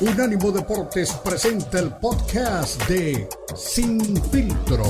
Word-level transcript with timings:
Unánimo 0.00 0.52
Deportes 0.52 1.12
presenta 1.24 1.80
el 1.80 1.90
podcast 2.00 2.88
de 2.88 3.28
Sin 3.56 3.98
Filtro. 4.30 4.84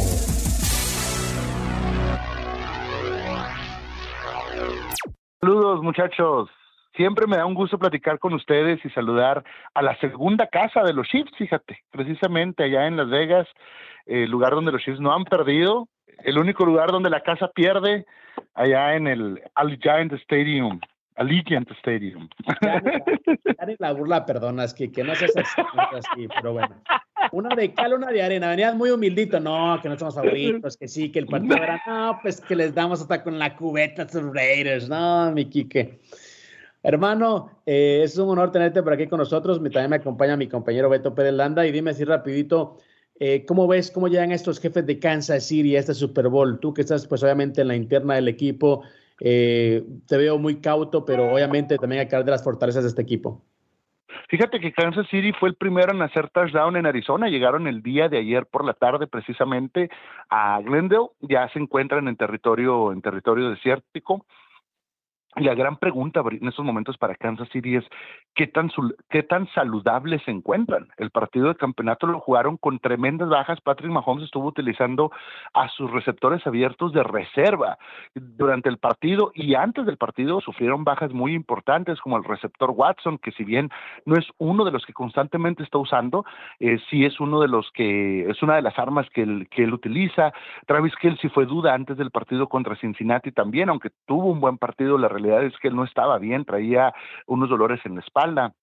Saludos 5.40 5.82
muchachos. 5.82 6.50
Siempre 6.94 7.26
me 7.26 7.38
da 7.38 7.46
un 7.46 7.54
gusto 7.54 7.78
platicar 7.78 8.18
con 8.18 8.34
ustedes 8.34 8.84
y 8.84 8.90
saludar 8.90 9.42
a 9.72 9.80
la 9.80 9.98
segunda 9.98 10.46
casa 10.46 10.82
de 10.82 10.92
los 10.92 11.08
Chiefs, 11.08 11.32
fíjate, 11.38 11.78
precisamente 11.90 12.64
allá 12.64 12.86
en 12.86 12.98
Las 12.98 13.08
Vegas, 13.08 13.48
el 14.04 14.30
lugar 14.30 14.52
donde 14.52 14.72
los 14.72 14.82
Chiefs 14.82 15.00
no 15.00 15.14
han 15.14 15.24
perdido, 15.24 15.88
el 16.22 16.36
único 16.36 16.66
lugar 16.66 16.90
donde 16.92 17.08
la 17.08 17.22
casa 17.22 17.48
pierde, 17.54 18.04
allá 18.52 18.94
en 18.94 19.06
el 19.06 19.42
Allegiant 19.54 20.12
Stadium. 20.12 20.80
Allegiant 21.18 21.70
Stadium. 21.80 22.28
Ya, 22.62 22.82
la 23.78 23.92
burla 23.92 24.24
perdonas, 24.24 24.72
que, 24.72 24.90
que 24.90 25.02
no 25.04 25.14
seas 25.14 25.32
así, 25.36 26.28
pero 26.36 26.52
bueno. 26.52 26.74
Una 27.32 27.54
de 27.54 27.74
cal, 27.74 27.92
una 27.92 28.08
de 28.08 28.22
arena. 28.22 28.48
Venías 28.48 28.74
muy 28.74 28.90
humildito. 28.90 29.40
No, 29.40 29.78
que 29.82 29.88
no 29.88 29.98
somos 29.98 30.14
favoritos, 30.14 30.76
que 30.76 30.88
sí, 30.88 31.10
que 31.10 31.18
el 31.18 31.26
partido 31.26 31.56
era. 31.56 31.82
No, 31.86 32.18
pues 32.22 32.40
que 32.40 32.56
les 32.56 32.74
damos 32.74 33.00
hasta 33.00 33.22
con 33.22 33.38
la 33.38 33.56
cubeta 33.56 34.02
a 34.02 34.08
sus 34.08 34.32
Raiders. 34.32 34.88
No, 34.88 35.30
mi 35.32 35.44
Quique. 35.46 36.00
Hermano, 36.82 37.60
eh, 37.66 38.02
es 38.04 38.16
un 38.16 38.30
honor 38.30 38.52
tenerte 38.52 38.82
por 38.82 38.92
aquí 38.92 39.08
con 39.08 39.18
nosotros. 39.18 39.58
También 39.58 39.90
me 39.90 39.96
acompaña 39.96 40.36
mi 40.36 40.46
compañero 40.46 40.88
Beto 40.88 41.14
Pérez 41.14 41.34
Landa. 41.34 41.66
Y 41.66 41.72
dime 41.72 41.90
así 41.90 42.04
rapidito, 42.04 42.78
eh, 43.18 43.44
¿cómo 43.44 43.66
ves, 43.66 43.90
cómo 43.90 44.06
llegan 44.06 44.30
estos 44.30 44.60
jefes 44.60 44.86
de 44.86 44.98
Kansas 44.98 45.44
City 45.44 45.76
a 45.76 45.80
este 45.80 45.94
Super 45.94 46.28
Bowl? 46.28 46.60
Tú 46.60 46.72
que 46.72 46.82
estás 46.82 47.06
pues 47.06 47.22
obviamente 47.24 47.62
en 47.62 47.68
la 47.68 47.76
interna 47.76 48.14
del 48.14 48.28
equipo, 48.28 48.84
eh, 49.20 49.84
te 50.06 50.16
veo 50.16 50.38
muy 50.38 50.60
cauto, 50.60 51.04
pero 51.04 51.32
obviamente 51.32 51.76
también 51.76 52.00
hay 52.00 52.08
que 52.08 52.16
hablar 52.16 52.26
de 52.26 52.32
las 52.32 52.44
fortalezas 52.44 52.84
de 52.84 52.90
este 52.90 53.02
equipo. 53.02 53.42
Fíjate 54.28 54.60
que 54.60 54.72
Kansas 54.72 55.06
City 55.08 55.32
fue 55.32 55.48
el 55.48 55.54
primero 55.54 55.92
en 55.92 56.02
hacer 56.02 56.28
touchdown 56.28 56.76
en 56.76 56.86
Arizona. 56.86 57.28
Llegaron 57.28 57.66
el 57.66 57.82
día 57.82 58.08
de 58.08 58.18
ayer 58.18 58.44
por 58.46 58.64
la 58.64 58.74
tarde 58.74 59.06
precisamente 59.06 59.90
a 60.28 60.60
Glendale. 60.60 61.08
Ya 61.20 61.48
se 61.48 61.58
encuentran 61.58 62.08
en 62.08 62.16
territorio, 62.16 62.92
en 62.92 63.00
territorio 63.00 63.48
desértico. 63.50 64.26
Y 65.38 65.44
la 65.44 65.54
gran 65.54 65.76
pregunta 65.76 66.20
en 66.28 66.48
estos 66.48 66.64
momentos 66.64 66.98
para 66.98 67.14
Kansas 67.14 67.48
City 67.50 67.76
es 67.76 67.84
qué 68.34 68.48
tan, 68.48 68.70
qué 69.08 69.22
tan 69.22 69.46
saludables 69.48 70.20
se 70.24 70.32
encuentran. 70.32 70.88
El 70.96 71.10
partido 71.10 71.48
de 71.48 71.54
campeonato 71.54 72.08
lo 72.08 72.18
jugaron 72.18 72.56
con 72.56 72.80
tremendas 72.80 73.28
bajas. 73.28 73.60
Patrick 73.60 73.92
Mahomes 73.92 74.24
estuvo 74.24 74.48
utilizando 74.48 75.12
a 75.54 75.68
sus 75.68 75.90
receptores 75.92 76.44
abiertos 76.44 76.92
de 76.92 77.04
reserva 77.04 77.78
durante 78.14 78.68
el 78.68 78.78
partido 78.78 79.30
y 79.32 79.54
antes 79.54 79.86
del 79.86 79.96
partido 79.96 80.40
sufrieron 80.40 80.82
bajas 80.82 81.12
muy 81.12 81.34
importantes 81.34 82.00
como 82.00 82.16
el 82.16 82.24
receptor 82.24 82.70
Watson, 82.70 83.18
que 83.18 83.30
si 83.32 83.44
bien 83.44 83.70
no 84.06 84.16
es 84.16 84.26
uno 84.38 84.64
de 84.64 84.72
los 84.72 84.84
que 84.84 84.92
constantemente 84.92 85.62
está 85.62 85.78
usando, 85.78 86.24
eh, 86.58 86.78
sí 86.90 87.04
es 87.04 87.20
uno 87.20 87.40
de 87.40 87.48
los 87.48 87.70
que 87.72 88.28
es 88.28 88.42
una 88.42 88.56
de 88.56 88.62
las 88.62 88.76
armas 88.78 89.08
que 89.10 89.22
él, 89.22 89.48
que 89.50 89.62
él 89.62 89.72
utiliza. 89.72 90.32
Travis 90.66 90.96
Kelsey 90.96 91.30
fue 91.30 91.46
duda 91.46 91.74
antes 91.74 91.96
del 91.96 92.10
partido 92.10 92.48
contra 92.48 92.74
Cincinnati 92.76 93.30
también, 93.30 93.68
aunque 93.68 93.90
tuvo 94.04 94.26
un 94.26 94.40
buen 94.40 94.58
partido, 94.58 94.98
la 94.98 95.08
realidad 95.08 95.27
es 95.28 95.56
que 95.58 95.68
él 95.68 95.76
no 95.76 95.84
estaba 95.84 96.18
bien, 96.18 96.44
traía 96.44 96.92
unos 97.26 97.48
dolores 97.48 97.80
en 97.84 97.94
la 97.94 98.00
espalda. 98.00 98.54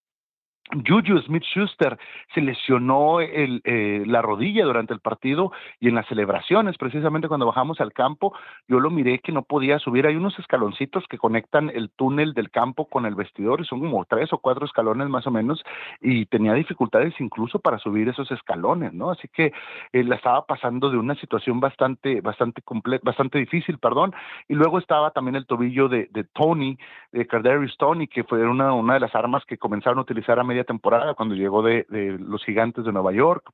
Juju 0.72 1.20
Smith 1.22 1.44
Schuster 1.44 1.96
se 2.34 2.40
lesionó 2.40 3.20
el, 3.20 3.62
eh, 3.64 4.02
la 4.06 4.20
rodilla 4.20 4.64
durante 4.64 4.92
el 4.92 5.00
partido 5.00 5.52
y 5.78 5.88
en 5.88 5.94
las 5.94 6.06
celebraciones, 6.08 6.76
precisamente 6.76 7.28
cuando 7.28 7.46
bajamos 7.46 7.80
al 7.80 7.92
campo, 7.92 8.34
yo 8.66 8.80
lo 8.80 8.90
miré 8.90 9.20
que 9.20 9.30
no 9.30 9.42
podía 9.42 9.78
subir. 9.78 10.06
Hay 10.06 10.16
unos 10.16 10.36
escaloncitos 10.38 11.04
que 11.08 11.18
conectan 11.18 11.70
el 11.70 11.90
túnel 11.90 12.34
del 12.34 12.50
campo 12.50 12.86
con 12.86 13.06
el 13.06 13.14
vestidor 13.14 13.60
y 13.60 13.64
son 13.64 13.80
como 13.80 14.04
tres 14.06 14.32
o 14.32 14.38
cuatro 14.38 14.66
escalones 14.66 15.08
más 15.08 15.26
o 15.26 15.30
menos 15.30 15.62
y 16.00 16.26
tenía 16.26 16.52
dificultades 16.54 17.14
incluso 17.20 17.60
para 17.60 17.78
subir 17.78 18.08
esos 18.08 18.30
escalones, 18.32 18.92
¿no? 18.92 19.10
Así 19.10 19.28
que 19.28 19.52
él 19.92 20.12
estaba 20.12 20.46
pasando 20.46 20.90
de 20.90 20.98
una 20.98 21.14
situación 21.14 21.60
bastante, 21.60 22.20
bastante 22.20 22.62
bastante 23.02 23.38
difícil, 23.38 23.78
perdón. 23.78 24.14
Y 24.48 24.54
luego 24.54 24.78
estaba 24.78 25.12
también 25.12 25.36
el 25.36 25.46
tobillo 25.46 25.88
de, 25.88 26.08
de 26.10 26.24
Tony, 26.24 26.76
de 27.12 27.26
Cardarius 27.26 27.76
Tony, 27.76 28.08
que 28.08 28.24
fue 28.24 28.46
una, 28.46 28.72
una 28.72 28.94
de 28.94 29.00
las 29.00 29.14
armas 29.14 29.44
que 29.44 29.58
comenzaron 29.58 29.98
a 29.98 30.02
utilizar 30.02 30.38
a 30.38 30.44
temporada 30.64 31.14
cuando 31.14 31.34
llegó 31.34 31.62
de, 31.62 31.86
de 31.88 32.18
los 32.18 32.44
gigantes 32.44 32.84
de 32.84 32.92
Nueva 32.92 33.12
York. 33.12 33.50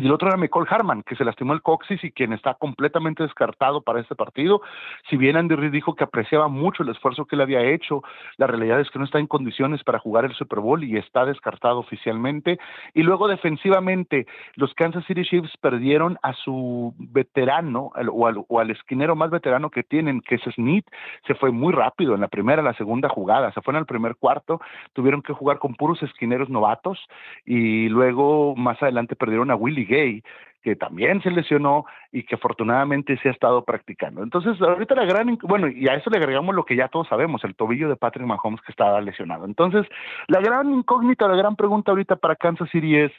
Y 0.00 0.06
el 0.06 0.12
otro 0.12 0.28
era 0.28 0.36
Michael 0.36 0.66
Harman, 0.68 1.02
que 1.02 1.16
se 1.16 1.24
lastimó 1.24 1.52
el 1.52 1.62
coxis 1.62 2.02
y 2.04 2.10
quien 2.10 2.32
está 2.32 2.54
completamente 2.54 3.22
descartado 3.22 3.82
para 3.82 4.00
este 4.00 4.14
partido. 4.14 4.60
Si 5.08 5.16
bien 5.16 5.36
Andy 5.36 5.56
Reid 5.56 5.72
dijo 5.72 5.94
que 5.94 6.04
apreciaba 6.04 6.48
mucho 6.48 6.82
el 6.82 6.90
esfuerzo 6.90 7.26
que 7.26 7.36
él 7.36 7.42
había 7.42 7.62
hecho, 7.62 8.02
la 8.36 8.46
realidad 8.46 8.80
es 8.80 8.90
que 8.90 8.98
no 8.98 9.04
está 9.04 9.18
en 9.18 9.26
condiciones 9.26 9.82
para 9.82 9.98
jugar 9.98 10.24
el 10.24 10.34
Super 10.34 10.60
Bowl 10.60 10.84
y 10.84 10.96
está 10.96 11.24
descartado 11.24 11.78
oficialmente. 11.78 12.58
Y 12.94 13.02
luego 13.02 13.28
defensivamente, 13.28 14.26
los 14.54 14.72
Kansas 14.74 15.04
City 15.06 15.24
Chiefs 15.24 15.56
perdieron 15.60 16.18
a 16.22 16.32
su 16.34 16.94
veterano 16.98 17.90
o 18.12 18.26
al, 18.26 18.44
o 18.46 18.60
al 18.60 18.70
esquinero 18.70 19.16
más 19.16 19.30
veterano 19.30 19.70
que 19.70 19.82
tienen, 19.82 20.20
que 20.20 20.36
es 20.36 20.42
Smith. 20.54 20.86
Se 21.26 21.34
fue 21.34 21.50
muy 21.50 21.72
rápido 21.72 22.14
en 22.14 22.20
la 22.20 22.28
primera, 22.28 22.62
la 22.62 22.74
segunda 22.74 23.08
jugada. 23.08 23.52
Se 23.52 23.62
fue 23.62 23.72
en 23.72 23.78
el 23.78 23.86
primer 23.86 24.16
cuarto. 24.16 24.60
Tuvieron 24.92 25.22
que 25.22 25.32
jugar 25.32 25.58
con 25.58 25.74
puros 25.74 26.02
esquineros 26.02 26.48
novatos 26.48 26.98
y 27.44 27.88
luego 27.88 28.54
más 28.56 28.80
adelante 28.82 29.16
perdieron 29.16 29.50
a 29.50 29.56
Willie 29.56 29.87
Gay, 29.88 30.22
que 30.62 30.76
también 30.76 31.22
se 31.22 31.30
lesionó 31.30 31.84
y 32.12 32.24
que 32.24 32.34
afortunadamente 32.34 33.18
se 33.22 33.28
ha 33.28 33.32
estado 33.32 33.64
practicando. 33.64 34.22
Entonces, 34.22 34.60
ahorita 34.60 34.94
la 34.94 35.04
gran, 35.04 35.38
bueno, 35.42 35.68
y 35.68 35.88
a 35.88 35.94
eso 35.94 36.10
le 36.10 36.18
agregamos 36.18 36.54
lo 36.54 36.64
que 36.64 36.76
ya 36.76 36.88
todos 36.88 37.08
sabemos, 37.08 37.42
el 37.44 37.56
tobillo 37.56 37.88
de 37.88 37.96
Patrick 37.96 38.26
Mahomes 38.26 38.60
que 38.62 38.72
estaba 38.72 39.00
lesionado. 39.00 39.44
Entonces, 39.44 39.86
la 40.26 40.40
gran 40.40 40.70
incógnita, 40.72 41.28
la 41.28 41.36
gran 41.36 41.56
pregunta 41.56 41.92
ahorita 41.92 42.16
para 42.16 42.36
Kansas 42.36 42.68
City 42.70 42.96
es, 42.96 43.12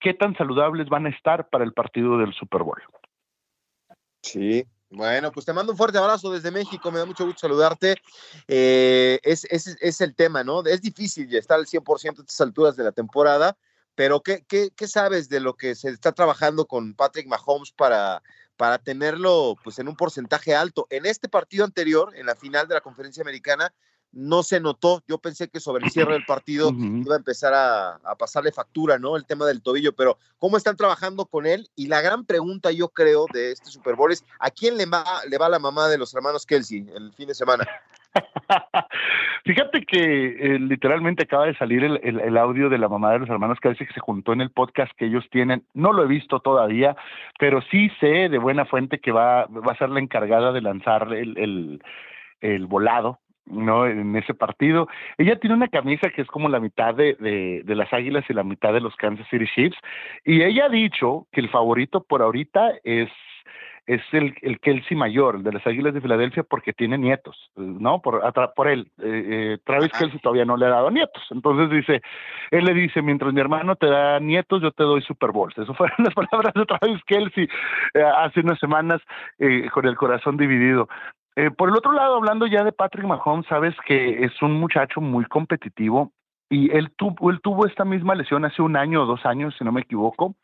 ¿qué 0.00 0.14
tan 0.14 0.36
saludables 0.36 0.88
van 0.88 1.06
a 1.06 1.10
estar 1.10 1.48
para 1.48 1.64
el 1.64 1.72
partido 1.72 2.18
del 2.18 2.32
Super 2.34 2.62
Bowl? 2.62 2.82
Sí, 4.22 4.64
bueno, 4.90 5.32
pues 5.32 5.46
te 5.46 5.54
mando 5.54 5.72
un 5.72 5.78
fuerte 5.78 5.96
abrazo 5.96 6.30
desde 6.30 6.50
México, 6.50 6.92
me 6.92 6.98
da 6.98 7.06
mucho 7.06 7.24
gusto 7.24 7.40
saludarte. 7.40 7.96
Eh, 8.46 9.18
es, 9.22 9.44
es, 9.46 9.78
es, 9.80 10.00
el 10.02 10.14
tema, 10.14 10.44
¿no? 10.44 10.62
Es 10.64 10.82
difícil 10.82 11.28
ya 11.28 11.38
estar 11.38 11.58
al 11.58 11.66
100% 11.66 12.18
a 12.18 12.22
estas 12.22 12.40
alturas 12.42 12.76
de 12.76 12.84
la 12.84 12.92
temporada, 12.92 13.56
pero 13.94 14.22
¿qué, 14.22 14.44
qué, 14.48 14.70
qué 14.74 14.88
sabes 14.88 15.28
de 15.28 15.40
lo 15.40 15.54
que 15.54 15.74
se 15.74 15.90
está 15.90 16.12
trabajando 16.12 16.66
con 16.66 16.94
Patrick 16.94 17.26
Mahomes 17.26 17.72
para, 17.72 18.22
para 18.56 18.78
tenerlo 18.78 19.56
pues, 19.62 19.78
en 19.78 19.88
un 19.88 19.96
porcentaje 19.96 20.54
alto? 20.54 20.86
En 20.90 21.06
este 21.06 21.28
partido 21.28 21.64
anterior, 21.64 22.12
en 22.16 22.26
la 22.26 22.36
final 22.36 22.68
de 22.68 22.74
la 22.74 22.80
conferencia 22.80 23.22
americana, 23.22 23.72
no 24.12 24.42
se 24.42 24.60
notó. 24.60 25.02
Yo 25.08 25.18
pensé 25.18 25.48
que 25.48 25.58
sobre 25.58 25.84
el 25.84 25.90
cierre 25.90 26.12
del 26.12 26.26
partido 26.26 26.70
iba 26.70 27.14
a 27.14 27.18
empezar 27.18 27.54
a, 27.54 27.94
a, 27.94 28.14
pasarle 28.14 28.52
factura, 28.52 28.98
¿no? 28.98 29.16
El 29.16 29.24
tema 29.24 29.46
del 29.46 29.62
tobillo, 29.62 29.94
pero 29.94 30.18
¿cómo 30.38 30.58
están 30.58 30.76
trabajando 30.76 31.24
con 31.26 31.46
él? 31.46 31.70
Y 31.74 31.86
la 31.86 32.02
gran 32.02 32.26
pregunta, 32.26 32.70
yo 32.70 32.90
creo, 32.90 33.26
de 33.32 33.52
este 33.52 33.70
Super 33.70 33.96
Bowl 33.96 34.12
es: 34.12 34.24
¿a 34.38 34.50
quién 34.50 34.76
le 34.76 34.84
va, 34.84 35.04
le 35.26 35.38
va 35.38 35.48
la 35.48 35.58
mamá 35.58 35.88
de 35.88 35.96
los 35.96 36.14
hermanos 36.14 36.44
Kelsey 36.44 36.86
el 36.94 37.12
fin 37.14 37.28
de 37.28 37.34
semana? 37.34 37.66
Fíjate 39.44 39.84
que 39.84 40.54
eh, 40.54 40.58
literalmente 40.58 41.24
acaba 41.24 41.46
de 41.46 41.56
salir 41.56 41.84
el, 41.84 42.36
audio 42.36 42.68
de 42.68 42.78
la 42.78 42.88
mamá 42.88 43.12
de 43.12 43.20
los 43.20 43.28
hermanos 43.28 43.58
Kelsey 43.60 43.86
que 43.86 43.94
se 43.94 44.00
juntó 44.00 44.32
en 44.32 44.40
el 44.40 44.50
podcast 44.50 44.92
que 44.96 45.06
ellos 45.06 45.24
tienen. 45.30 45.64
No 45.74 45.92
lo 45.92 46.04
he 46.04 46.06
visto 46.06 46.40
todavía, 46.40 46.96
pero 47.38 47.62
sí 47.70 47.90
sé 48.00 48.28
de 48.28 48.38
buena 48.38 48.64
fuente 48.64 48.98
que 48.98 49.12
va, 49.12 49.42
a 49.42 49.76
ser 49.78 49.90
la 49.90 50.00
encargada 50.00 50.52
de 50.52 50.60
lanzar 50.60 51.12
el, 51.12 51.80
volado 52.68 53.18
no 53.46 53.86
en 53.86 54.14
ese 54.14 54.34
partido. 54.34 54.88
Ella 55.18 55.36
tiene 55.36 55.56
una 55.56 55.66
camisa 55.66 56.10
que 56.10 56.22
es 56.22 56.28
como 56.28 56.48
la 56.48 56.60
mitad 56.60 56.94
de, 56.94 57.14
de, 57.14 57.62
de, 57.64 57.74
las 57.74 57.92
Águilas 57.92 58.24
y 58.28 58.34
la 58.34 58.44
mitad 58.44 58.72
de 58.72 58.80
los 58.80 58.94
Kansas 58.94 59.26
City 59.28 59.46
Chiefs. 59.52 59.76
Y 60.24 60.42
ella 60.42 60.66
ha 60.66 60.68
dicho 60.68 61.26
que 61.32 61.40
el 61.40 61.50
favorito 61.50 62.04
por 62.04 62.22
ahorita 62.22 62.74
es 62.84 63.10
es 63.86 64.00
el, 64.12 64.34
el 64.42 64.60
Kelsey 64.60 64.96
mayor, 64.96 65.36
el 65.36 65.42
de 65.42 65.52
las 65.52 65.66
Águilas 65.66 65.92
de 65.92 66.00
Filadelfia, 66.00 66.44
porque 66.44 66.72
tiene 66.72 66.98
nietos, 66.98 67.50
¿no? 67.56 68.00
Por, 68.00 68.22
por 68.54 68.68
él. 68.68 68.90
Eh, 68.98 69.24
eh, 69.54 69.58
Travis 69.64 69.90
Kelsey 69.92 70.20
todavía 70.20 70.44
no 70.44 70.56
le 70.56 70.66
ha 70.66 70.70
dado 70.70 70.90
nietos. 70.90 71.22
Entonces 71.30 71.70
dice, 71.70 72.00
él 72.50 72.64
le 72.64 72.74
dice, 72.74 73.02
mientras 73.02 73.32
mi 73.32 73.40
hermano 73.40 73.74
te 73.76 73.86
da 73.86 74.20
nietos, 74.20 74.62
yo 74.62 74.70
te 74.70 74.84
doy 74.84 75.02
Super 75.02 75.32
Bowls. 75.32 75.56
Eso 75.58 75.74
fueron 75.74 75.96
las 76.04 76.14
palabras 76.14 76.54
de 76.54 76.64
Travis 76.64 77.02
Kelsey 77.06 77.48
eh, 77.94 78.02
hace 78.02 78.40
unas 78.40 78.58
semanas 78.58 79.00
con 79.72 79.86
el 79.86 79.96
corazón 79.96 80.36
dividido. 80.36 80.88
Por 81.56 81.70
el 81.70 81.76
otro 81.76 81.92
lado, 81.92 82.16
hablando 82.16 82.46
ya 82.46 82.62
de 82.62 82.72
Patrick 82.72 83.06
Mahomes, 83.06 83.46
sabes 83.46 83.74
que 83.86 84.24
es 84.24 84.42
un 84.42 84.60
muchacho 84.60 85.00
muy 85.00 85.24
competitivo 85.24 86.12
y 86.50 86.70
él 86.70 86.92
tuvo, 86.96 87.30
él 87.30 87.40
tuvo 87.42 87.66
esta 87.66 87.84
misma 87.84 88.14
lesión 88.14 88.44
hace 88.44 88.60
un 88.60 88.76
año 88.76 89.02
o 89.02 89.06
dos 89.06 89.24
años, 89.24 89.54
si 89.56 89.64
no 89.64 89.72
me 89.72 89.80
equivoco, 89.80 90.36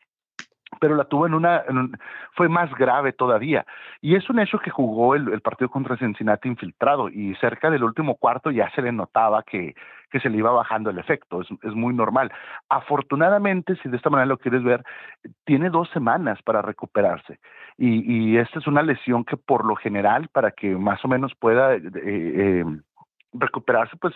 pero 0.79 0.95
la 0.95 1.05
tuvo 1.05 1.25
en 1.27 1.33
una, 1.33 1.63
en 1.67 1.77
un, 1.77 1.97
fue 2.33 2.47
más 2.47 2.73
grave 2.75 3.13
todavía. 3.13 3.65
Y 4.01 4.15
es 4.15 4.29
un 4.29 4.39
hecho 4.39 4.59
que 4.59 4.69
jugó 4.69 5.15
el, 5.15 5.41
partido 5.41 5.69
contra 5.69 5.97
Cincinnati 5.97 6.47
infiltrado 6.47 7.09
y 7.09 7.35
cerca 7.35 7.69
del 7.69 7.83
último 7.83 8.15
cuarto 8.15 8.51
ya 8.51 8.69
se 8.71 8.81
le 8.81 8.91
notaba 8.91 9.43
que, 9.43 9.75
que 10.11 10.19
se 10.19 10.29
le 10.29 10.37
iba 10.37 10.51
bajando 10.51 10.89
el 10.89 10.99
efecto, 10.99 11.41
es, 11.41 11.47
es 11.63 11.73
muy 11.73 11.93
normal. 11.93 12.31
Afortunadamente, 12.69 13.75
si 13.81 13.89
de 13.89 13.97
esta 13.97 14.09
manera 14.09 14.27
lo 14.27 14.37
quieres 14.37 14.63
ver, 14.63 14.83
tiene 15.45 15.69
dos 15.69 15.89
semanas 15.89 16.41
para 16.43 16.61
recuperarse. 16.61 17.39
Y, 17.77 18.31
y 18.31 18.37
esta 18.37 18.59
es 18.59 18.67
una 18.67 18.83
lesión 18.83 19.23
que 19.25 19.37
por 19.37 19.65
lo 19.65 19.75
general, 19.75 20.29
para 20.31 20.51
que 20.51 20.75
más 20.75 21.03
o 21.03 21.07
menos 21.07 21.33
pueda... 21.35 21.75
Eh, 21.75 21.81
eh, 22.03 22.65
recuperarse, 23.33 23.95
pues 23.97 24.15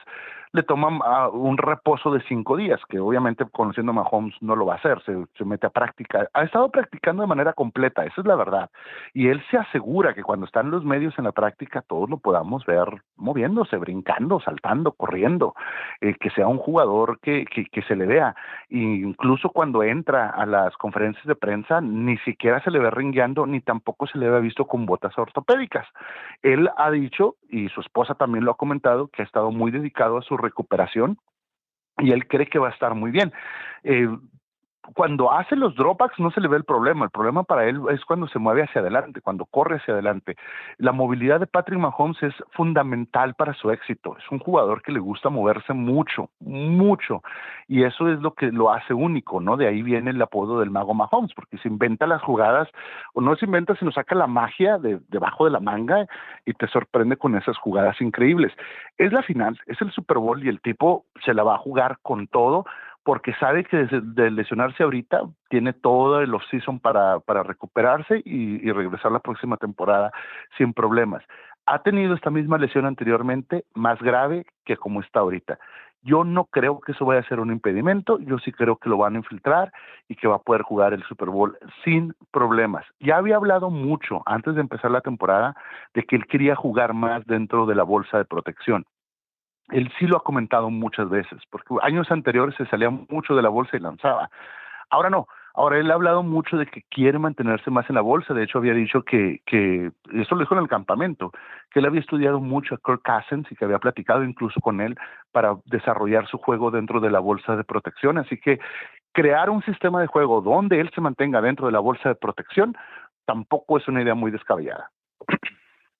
le 0.53 0.61
toma 0.61 0.99
ah, 1.03 1.29
un 1.29 1.57
reposo 1.57 2.11
de 2.11 2.21
cinco 2.27 2.55
días, 2.55 2.79
que 2.87 2.99
obviamente 2.99 3.43
conociendo 3.51 3.91
a 3.91 3.95
Mahomes 3.95 4.35
no 4.39 4.55
lo 4.55 4.67
va 4.67 4.73
a 4.73 4.77
hacer, 4.77 5.01
se, 5.03 5.45
mete 5.45 5.65
a 5.65 5.71
práctica. 5.71 6.29
Ha 6.31 6.43
estado 6.43 6.69
practicando 6.69 7.23
de 7.23 7.27
manera 7.27 7.53
completa, 7.53 8.05
esa 8.05 8.21
es 8.21 8.27
la 8.27 8.35
verdad. 8.35 8.69
Y 9.13 9.29
él 9.29 9.43
se 9.49 9.57
asegura 9.57 10.13
que 10.13 10.21
cuando 10.21 10.45
están 10.45 10.69
los 10.69 10.85
medios 10.85 11.17
en 11.17 11.25
la 11.25 11.31
práctica, 11.31 11.81
todos 11.81 12.07
lo 12.07 12.17
podamos 12.17 12.65
ver 12.67 12.87
moviéndose, 13.17 13.77
brincando, 13.77 14.39
saltando, 14.41 14.91
corriendo, 14.91 15.55
eh, 16.01 16.13
que 16.19 16.29
sea 16.29 16.47
un 16.47 16.59
jugador 16.59 17.19
que, 17.19 17.45
que, 17.45 17.65
que 17.65 17.81
se 17.81 17.95
le 17.95 18.05
vea. 18.05 18.35
E 18.69 18.77
incluso 18.77 19.49
cuando 19.49 19.81
entra 19.81 20.29
a 20.29 20.45
las 20.45 20.77
conferencias 20.77 21.25
de 21.25 21.35
prensa, 21.35 21.81
ni 21.81 22.17
siquiera 22.19 22.63
se 22.63 22.69
le 22.69 22.77
ve 22.77 22.91
ringueando, 22.91 23.47
ni 23.47 23.59
tampoco 23.59 24.05
se 24.05 24.19
le 24.19 24.29
ve 24.29 24.39
visto 24.39 24.65
con 24.65 24.85
botas 24.85 25.17
ortopédicas. 25.17 25.87
Él 26.43 26.69
ha 26.77 26.91
dicho, 26.91 27.37
y 27.49 27.69
su 27.69 27.81
esposa 27.81 28.13
también 28.13 28.45
lo 28.45 28.51
ha 28.51 28.57
comentado, 28.57 29.07
que 29.07 29.23
ha 29.23 29.25
estado 29.25 29.51
muy 29.51 29.71
dedicado 29.71 30.19
a 30.19 30.21
su 30.21 30.42
recuperación 30.43 31.17
y 31.99 32.11
él 32.11 32.27
cree 32.27 32.47
que 32.47 32.59
va 32.59 32.69
a 32.69 32.73
estar 32.73 32.93
muy 32.95 33.11
bien. 33.11 33.31
Eh, 33.83 34.07
cuando 34.95 35.31
hace 35.31 35.55
los 35.55 35.75
dropbacks 35.75 36.19
no 36.19 36.29
se 36.31 36.41
le 36.41 36.47
ve 36.47 36.57
el 36.57 36.65
problema, 36.65 37.05
el 37.05 37.11
problema 37.11 37.43
para 37.43 37.65
él 37.65 37.79
es 37.89 38.03
cuando 38.03 38.27
se 38.27 38.37
mueve 38.37 38.63
hacia 38.63 38.81
adelante, 38.81 39.21
cuando 39.21 39.45
corre 39.45 39.77
hacia 39.77 39.93
adelante. 39.93 40.35
La 40.77 40.91
movilidad 40.91 41.39
de 41.39 41.47
Patrick 41.47 41.79
Mahomes 41.79 42.21
es 42.21 42.33
fundamental 42.51 43.33
para 43.35 43.53
su 43.53 43.71
éxito, 43.71 44.17
es 44.17 44.29
un 44.29 44.39
jugador 44.39 44.81
que 44.81 44.91
le 44.91 44.99
gusta 44.99 45.29
moverse 45.29 45.73
mucho, 45.73 46.29
mucho, 46.41 47.23
y 47.67 47.83
eso 47.83 48.09
es 48.09 48.19
lo 48.19 48.33
que 48.33 48.51
lo 48.51 48.71
hace 48.71 48.93
único, 48.93 49.39
¿no? 49.39 49.55
De 49.55 49.67
ahí 49.67 49.81
viene 49.81 50.11
el 50.11 50.21
apodo 50.21 50.59
del 50.59 50.69
mago 50.69 50.93
Mahomes, 50.93 51.33
porque 51.33 51.57
se 51.59 51.69
inventa 51.69 52.05
las 52.05 52.21
jugadas, 52.21 52.67
o 53.13 53.21
no 53.21 53.35
se 53.37 53.45
inventa, 53.45 53.75
sino 53.75 53.91
saca 53.91 54.15
la 54.15 54.27
magia 54.27 54.77
de 54.77 54.99
debajo 55.07 55.45
de 55.45 55.51
la 55.51 55.59
manga 55.61 56.05
y 56.45 56.53
te 56.53 56.67
sorprende 56.67 57.15
con 57.15 57.35
esas 57.35 57.57
jugadas 57.57 57.99
increíbles. 58.01 58.51
Es 58.97 59.13
la 59.13 59.23
final, 59.23 59.57
es 59.67 59.81
el 59.81 59.91
Super 59.91 60.17
Bowl 60.17 60.43
y 60.43 60.49
el 60.49 60.61
tipo 60.61 61.05
se 61.23 61.33
la 61.33 61.43
va 61.43 61.55
a 61.55 61.59
jugar 61.59 61.97
con 62.01 62.27
todo 62.27 62.65
porque 63.03 63.33
sabe 63.35 63.65
que 63.65 63.87
de 63.91 64.31
lesionarse 64.31 64.83
ahorita 64.83 65.21
tiene 65.49 65.73
todo 65.73 66.21
el 66.21 66.33
off-season 66.33 66.79
para, 66.79 67.19
recuperarse 67.43 68.21
y, 68.23 68.67
y, 68.67 68.71
regresar 68.71 69.11
la 69.11 69.19
próxima 69.19 69.57
temporada 69.57 70.11
sin 70.57 70.73
problemas. 70.73 71.23
Ha 71.65 71.79
tenido 71.79 72.13
esta 72.13 72.29
misma 72.29 72.57
lesión 72.57 72.85
anteriormente, 72.85 73.65
más 73.73 73.99
grave 74.01 74.45
que 74.65 74.77
como 74.77 75.01
está 75.01 75.19
ahorita. 75.19 75.59
Yo 76.01 76.25
no 76.25 76.45
creo 76.45 76.81
que 76.81 76.91
eso 76.91 77.05
vaya 77.05 77.21
a 77.21 77.27
ser 77.29 77.39
un 77.39 77.49
impedimento, 77.51 78.19
yo 78.19 78.37
sí 78.39 78.51
creo 78.51 78.75
que 78.75 78.89
lo 78.89 78.97
van 78.97 79.15
a 79.15 79.19
infiltrar 79.19 79.71
y 80.09 80.15
que 80.15 80.27
va 80.27 80.35
a 80.35 80.41
poder 80.41 80.61
jugar 80.61 80.93
el 80.93 81.01
Super 81.03 81.29
Bowl 81.29 81.57
sin 81.85 82.13
problemas. 82.31 82.85
Ya 82.99 83.15
había 83.15 83.37
hablado 83.37 83.69
mucho 83.69 84.21
antes 84.25 84.55
de 84.55 84.61
empezar 84.61 84.91
la 84.91 84.99
temporada 84.99 85.55
de 85.93 86.03
que 86.03 86.17
él 86.17 86.25
quería 86.25 86.55
jugar 86.55 86.93
más 86.93 87.25
dentro 87.25 87.65
de 87.65 87.75
la 87.75 87.83
bolsa 87.83 88.17
de 88.17 88.25
protección 88.25 88.85
él 89.69 89.91
sí 89.97 90.07
lo 90.07 90.17
ha 90.17 90.23
comentado 90.23 90.69
muchas 90.69 91.09
veces, 91.09 91.41
porque 91.49 91.75
años 91.81 92.11
anteriores 92.11 92.55
se 92.55 92.65
salía 92.67 92.89
mucho 92.89 93.35
de 93.35 93.41
la 93.41 93.49
bolsa 93.49 93.77
y 93.77 93.79
lanzaba. 93.79 94.29
Ahora 94.89 95.09
no, 95.09 95.27
ahora 95.55 95.79
él 95.79 95.89
ha 95.89 95.95
hablado 95.95 96.21
mucho 96.21 96.57
de 96.57 96.65
que 96.65 96.83
quiere 96.89 97.17
mantenerse 97.17 97.71
más 97.71 97.89
en 97.89 97.95
la 97.95 98.01
bolsa, 98.01 98.33
de 98.33 98.43
hecho 98.43 98.57
había 98.57 98.73
dicho 98.73 99.03
que, 99.03 99.41
que 99.45 99.91
eso 100.13 100.35
lo 100.35 100.41
dijo 100.41 100.55
en 100.55 100.61
el 100.61 100.67
campamento, 100.67 101.31
que 101.71 101.79
él 101.79 101.85
había 101.85 102.01
estudiado 102.01 102.39
mucho 102.39 102.75
a 102.75 102.79
Kirk 102.83 103.01
Cousins 103.03 103.51
y 103.51 103.55
que 103.55 103.65
había 103.65 103.79
platicado 103.79 104.23
incluso 104.23 104.59
con 104.59 104.81
él 104.81 104.95
para 105.31 105.55
desarrollar 105.65 106.27
su 106.27 106.37
juego 106.37 106.69
dentro 106.69 106.99
de 106.99 107.09
la 107.09 107.19
bolsa 107.19 107.55
de 107.55 107.63
protección, 107.63 108.17
así 108.17 108.37
que 108.37 108.59
crear 109.13 109.49
un 109.49 109.63
sistema 109.63 110.01
de 110.01 110.07
juego 110.07 110.41
donde 110.41 110.79
él 110.79 110.91
se 110.93 111.01
mantenga 111.01 111.41
dentro 111.41 111.67
de 111.67 111.71
la 111.71 111.79
bolsa 111.79 112.09
de 112.09 112.15
protección 112.15 112.75
tampoco 113.25 113.77
es 113.77 113.87
una 113.87 114.01
idea 114.01 114.15
muy 114.15 114.31
descabellada. 114.31 114.91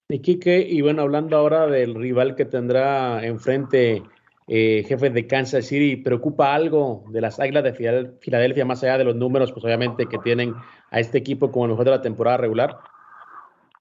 Quique, 0.08 0.60
y 0.60 0.82
bueno, 0.82 1.02
hablando 1.02 1.38
ahora 1.38 1.66
del 1.68 1.96
rival 1.96 2.36
que 2.36 2.46
tendrá 2.46 3.26
enfrente 3.26 4.04
eh, 4.48 4.84
jefe 4.88 5.10
de 5.10 5.28
Kansas 5.28 5.66
City, 5.66 5.96
¿preocupa 5.96 6.54
algo 6.54 7.06
de 7.10 7.22
las 7.22 7.40
Águilas 7.40 7.64
de 7.64 8.18
Filadelfia 8.20 8.66
más 8.66 8.84
allá 8.84 8.98
de 8.98 9.06
los 9.06 9.16
números, 9.16 9.52
pues 9.52 9.64
obviamente 9.64 10.08
que 10.08 10.18
tienen 10.20 10.54
a 10.92 11.00
este 11.00 11.18
equipo 11.18 11.52
como 11.52 11.66
el 11.66 11.72
mejor 11.72 11.86
de 11.86 11.92
la 11.92 12.02
temporada 12.02 12.38
regular? 12.38 12.78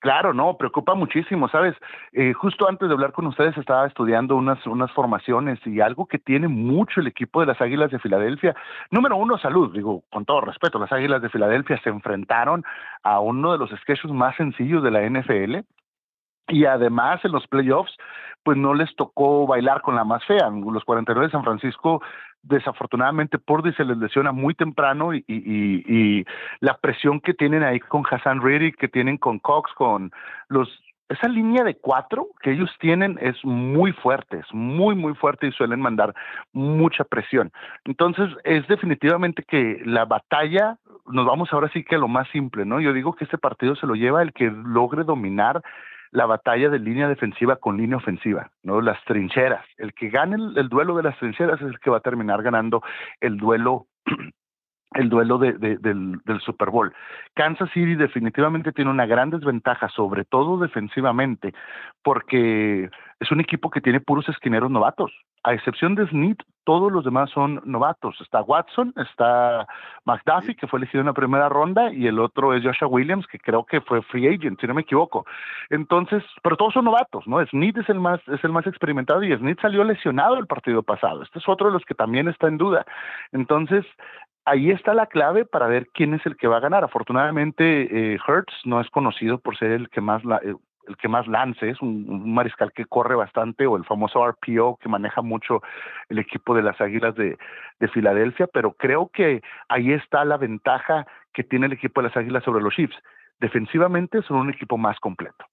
Claro, 0.02 0.34
no, 0.34 0.56
preocupa 0.56 0.96
muchísimo, 0.96 1.48
¿sabes? 1.48 1.76
Eh, 2.12 2.32
justo 2.32 2.68
antes 2.68 2.88
de 2.88 2.94
hablar 2.94 3.12
con 3.12 3.26
ustedes 3.26 3.56
estaba 3.56 3.86
estudiando 3.86 4.34
unas, 4.34 4.66
unas 4.66 4.90
formaciones 4.90 5.60
y 5.64 5.80
algo 5.80 6.06
que 6.06 6.18
tiene 6.18 6.48
mucho 6.48 7.00
el 7.00 7.06
equipo 7.06 7.38
de 7.38 7.46
las 7.46 7.60
Águilas 7.60 7.92
de 7.92 8.00
Filadelfia. 8.00 8.56
Número 8.90 9.16
uno, 9.16 9.38
salud, 9.38 9.72
digo, 9.72 10.02
con 10.10 10.24
todo 10.24 10.40
respeto, 10.40 10.80
las 10.80 10.90
Águilas 10.90 11.22
de 11.22 11.28
Filadelfia 11.28 11.80
se 11.84 11.90
enfrentaron 11.90 12.64
a 13.04 13.20
uno 13.20 13.52
de 13.52 13.58
los 13.58 13.70
sketches 13.70 14.10
más 14.10 14.34
sencillos 14.34 14.82
de 14.82 14.90
la 14.90 15.08
NFL, 15.08 15.58
y 16.48 16.64
además 16.64 17.24
en 17.24 17.32
los 17.32 17.46
playoffs, 17.46 17.96
pues 18.42 18.58
no 18.58 18.74
les 18.74 18.94
tocó 18.96 19.46
bailar 19.46 19.82
con 19.82 19.94
la 19.94 20.04
más 20.04 20.24
fea. 20.24 20.50
Los 20.50 20.84
49 20.84 21.26
de 21.26 21.32
San 21.32 21.44
Francisco, 21.44 22.02
desafortunadamente, 22.42 23.38
Purdy 23.38 23.72
se 23.74 23.84
les 23.84 23.96
lesiona 23.98 24.32
muy 24.32 24.54
temprano 24.54 25.14
y 25.14 26.24
la 26.60 26.76
presión 26.78 27.20
que 27.20 27.34
tienen 27.34 27.62
ahí 27.62 27.78
con 27.78 28.02
Hassan 28.10 28.42
Riddick, 28.42 28.76
que 28.76 28.88
tienen 28.88 29.16
con 29.18 29.38
Cox, 29.38 29.72
con 29.74 30.10
los 30.48 30.68
esa 31.12 31.28
línea 31.28 31.62
de 31.62 31.76
cuatro 31.76 32.28
que 32.40 32.52
ellos 32.52 32.70
tienen 32.80 33.18
es 33.20 33.36
muy 33.44 33.92
fuerte, 33.92 34.38
es 34.38 34.46
muy, 34.52 34.94
muy 34.94 35.14
fuerte 35.14 35.46
y 35.46 35.52
suelen 35.52 35.80
mandar 35.80 36.14
mucha 36.52 37.04
presión. 37.04 37.52
Entonces, 37.84 38.30
es 38.44 38.66
definitivamente 38.66 39.42
que 39.42 39.82
la 39.84 40.04
batalla, 40.04 40.78
nos 41.06 41.26
vamos 41.26 41.52
ahora 41.52 41.70
sí 41.72 41.84
que 41.84 41.96
a 41.96 41.98
lo 41.98 42.08
más 42.08 42.28
simple, 42.30 42.64
¿no? 42.64 42.80
Yo 42.80 42.92
digo 42.92 43.14
que 43.14 43.24
este 43.24 43.38
partido 43.38 43.76
se 43.76 43.86
lo 43.86 43.94
lleva 43.94 44.22
el 44.22 44.32
que 44.32 44.50
logre 44.50 45.04
dominar 45.04 45.62
la 46.12 46.26
batalla 46.26 46.68
de 46.68 46.78
línea 46.78 47.08
defensiva 47.08 47.56
con 47.56 47.78
línea 47.78 47.96
ofensiva, 47.96 48.50
¿no? 48.62 48.80
Las 48.80 49.02
trincheras. 49.04 49.64
El 49.78 49.94
que 49.94 50.10
gane 50.10 50.36
el, 50.36 50.68
duelo 50.68 50.94
de 50.94 51.02
las 51.02 51.18
trincheras 51.18 51.60
es 51.60 51.66
el 51.66 51.80
que 51.80 51.90
va 51.90 51.96
a 51.96 52.00
terminar 52.00 52.42
ganando 52.42 52.82
el 53.20 53.38
duelo 53.38 53.86
el 54.94 55.08
duelo 55.08 55.38
de, 55.38 55.54
del, 55.54 55.78
del, 55.78 56.40
Super 56.40 56.68
Bowl. 56.68 56.94
Kansas 57.34 57.70
City 57.72 57.94
definitivamente 57.94 58.72
tiene 58.72 58.90
una 58.90 59.06
gran 59.06 59.30
desventaja, 59.30 59.88
sobre 59.88 60.26
todo 60.26 60.58
defensivamente, 60.58 61.54
porque 62.02 62.90
es 63.18 63.32
un 63.32 63.40
equipo 63.40 63.70
que 63.70 63.80
tiene 63.80 64.00
puros 64.00 64.28
esquineros 64.28 64.70
novatos. 64.70 65.10
A 65.44 65.54
excepción 65.54 65.94
de 65.94 66.06
Smith, 66.06 66.40
todos 66.64 66.92
los 66.92 67.04
demás 67.04 67.30
son 67.30 67.60
novatos. 67.64 68.20
Está 68.20 68.42
Watson, 68.42 68.94
está 68.96 69.66
McDuffie, 70.04 70.54
que 70.54 70.66
fue 70.68 70.78
elegido 70.78 71.00
en 71.00 71.06
la 71.06 71.12
primera 71.12 71.48
ronda, 71.48 71.92
y 71.92 72.06
el 72.06 72.20
otro 72.20 72.54
es 72.54 72.62
Joshua 72.62 72.88
Williams, 72.88 73.26
que 73.26 73.38
creo 73.38 73.64
que 73.64 73.80
fue 73.80 74.02
free 74.02 74.28
agent, 74.28 74.60
si 74.60 74.66
no 74.66 74.74
me 74.74 74.82
equivoco. 74.82 75.26
Entonces, 75.70 76.22
pero 76.42 76.56
todos 76.56 76.74
son 76.74 76.84
novatos, 76.84 77.26
¿no? 77.26 77.44
Smith 77.46 77.76
es 77.78 77.88
el 77.88 77.98
más, 77.98 78.20
es 78.28 78.42
el 78.44 78.52
más 78.52 78.66
experimentado 78.66 79.22
y 79.24 79.36
Smith 79.36 79.58
salió 79.60 79.82
lesionado 79.84 80.36
el 80.36 80.46
partido 80.46 80.82
pasado. 80.82 81.22
Este 81.22 81.38
es 81.38 81.48
otro 81.48 81.68
de 81.68 81.72
los 81.72 81.84
que 81.84 81.94
también 81.94 82.28
está 82.28 82.46
en 82.46 82.58
duda. 82.58 82.84
Entonces, 83.32 83.84
ahí 84.44 84.70
está 84.70 84.94
la 84.94 85.06
clave 85.06 85.44
para 85.44 85.66
ver 85.66 85.88
quién 85.92 86.14
es 86.14 86.24
el 86.26 86.36
que 86.36 86.48
va 86.48 86.58
a 86.58 86.60
ganar. 86.60 86.84
Afortunadamente, 86.84 88.14
eh, 88.14 88.18
Hertz 88.26 88.54
no 88.64 88.80
es 88.80 88.88
conocido 88.90 89.38
por 89.38 89.56
ser 89.56 89.72
el 89.72 89.88
que 89.88 90.00
más 90.00 90.24
la, 90.24 90.36
eh, 90.36 90.54
el 90.86 90.96
que 90.96 91.08
más 91.08 91.26
lance, 91.26 91.70
es 91.70 91.80
un, 91.80 92.32
mariscal 92.34 92.72
que 92.72 92.84
corre 92.84 93.14
bastante, 93.14 93.66
o 93.66 93.76
el 93.76 93.84
famoso 93.84 94.26
RPO 94.26 94.78
que 94.80 94.88
maneja 94.88 95.22
mucho 95.22 95.62
el 96.08 96.18
equipo 96.18 96.54
de 96.54 96.62
las 96.62 96.80
Águilas 96.80 97.14
de, 97.14 97.36
de 97.80 97.88
Filadelfia, 97.88 98.46
pero 98.46 98.72
creo 98.72 99.10
que 99.12 99.42
ahí 99.68 99.92
está 99.92 100.24
la 100.24 100.36
ventaja 100.36 101.06
que 101.32 101.44
tiene 101.44 101.66
el 101.66 101.72
equipo 101.72 102.00
de 102.00 102.08
las 102.08 102.16
Águilas 102.16 102.44
sobre 102.44 102.62
los 102.62 102.74
Chiefs. 102.74 102.96
Defensivamente 103.40 104.22
son 104.22 104.38
un 104.38 104.50
equipo 104.50 104.76
más 104.76 104.98
completo. 105.00 105.44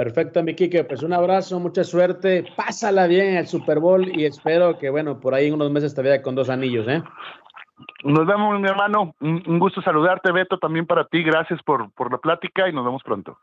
Perfecto, 0.00 0.42
mi 0.42 0.54
Kike. 0.54 0.84
Pues 0.84 1.02
un 1.02 1.12
abrazo, 1.12 1.60
mucha 1.60 1.84
suerte. 1.84 2.46
Pásala 2.56 3.06
bien 3.06 3.26
en 3.26 3.36
el 3.36 3.46
Super 3.46 3.80
Bowl 3.80 4.08
y 4.18 4.24
espero 4.24 4.78
que, 4.78 4.88
bueno, 4.88 5.20
por 5.20 5.34
ahí 5.34 5.48
en 5.48 5.54
unos 5.54 5.70
meses 5.70 5.94
te 5.94 6.00
vea 6.00 6.22
con 6.22 6.34
dos 6.34 6.48
anillos, 6.48 6.88
¿eh? 6.88 7.02
Nos 8.04 8.26
vemos, 8.26 8.58
mi 8.58 8.66
hermano. 8.66 9.14
Un, 9.20 9.58
gusto 9.58 9.82
saludarte, 9.82 10.32
Beto, 10.32 10.58
también 10.58 10.86
para 10.86 11.04
ti. 11.04 11.22
Gracias 11.22 11.62
por, 11.62 11.92
por 11.92 12.10
la 12.10 12.16
plática 12.16 12.66
y 12.66 12.72
nos 12.72 12.82
vemos 12.82 13.02
pronto. 13.02 13.36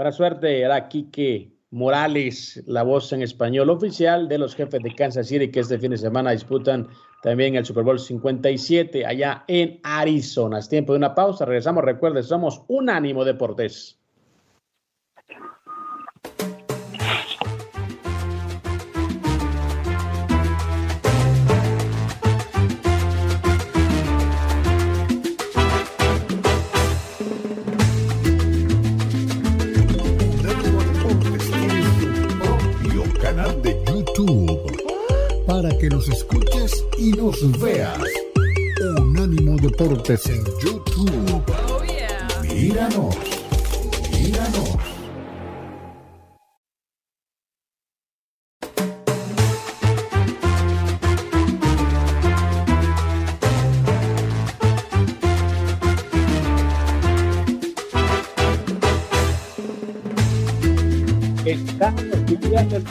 Para 0.00 0.12
suerte, 0.12 0.62
era 0.62 0.88
Quique 0.88 1.52
Morales, 1.72 2.64
la 2.66 2.82
voz 2.84 3.12
en 3.12 3.20
español 3.20 3.68
oficial 3.68 4.28
de 4.28 4.38
los 4.38 4.54
jefes 4.54 4.82
de 4.82 4.94
Kansas 4.94 5.26
City, 5.28 5.50
que 5.50 5.60
este 5.60 5.78
fin 5.78 5.90
de 5.90 5.98
semana 5.98 6.30
disputan 6.30 6.88
también 7.22 7.54
el 7.54 7.66
Super 7.66 7.84
Bowl 7.84 7.98
57 7.98 9.04
allá 9.04 9.44
en 9.46 9.78
Arizona. 9.82 10.58
Es 10.58 10.70
tiempo 10.70 10.94
de 10.94 11.00
una 11.00 11.14
pausa. 11.14 11.44
Regresamos. 11.44 11.84
Recuerden, 11.84 12.22
somos 12.22 12.62
Unánimo 12.68 13.26
Deportes. 13.26 13.99
Para 35.46 35.70
que 35.78 35.88
nos 35.88 36.06
escuches 36.08 36.84
y 36.98 37.12
nos 37.12 37.58
veas. 37.58 37.98
Unánimo 38.98 39.56
Deportes 39.56 40.26
en 40.26 40.44
YouTube. 40.62 41.42
Oh. 41.48 41.80
Míranos, 42.42 43.16
míranos. 44.12 44.76
Estamos 61.46 62.02
estudiando 62.28 62.76
el 62.76 62.84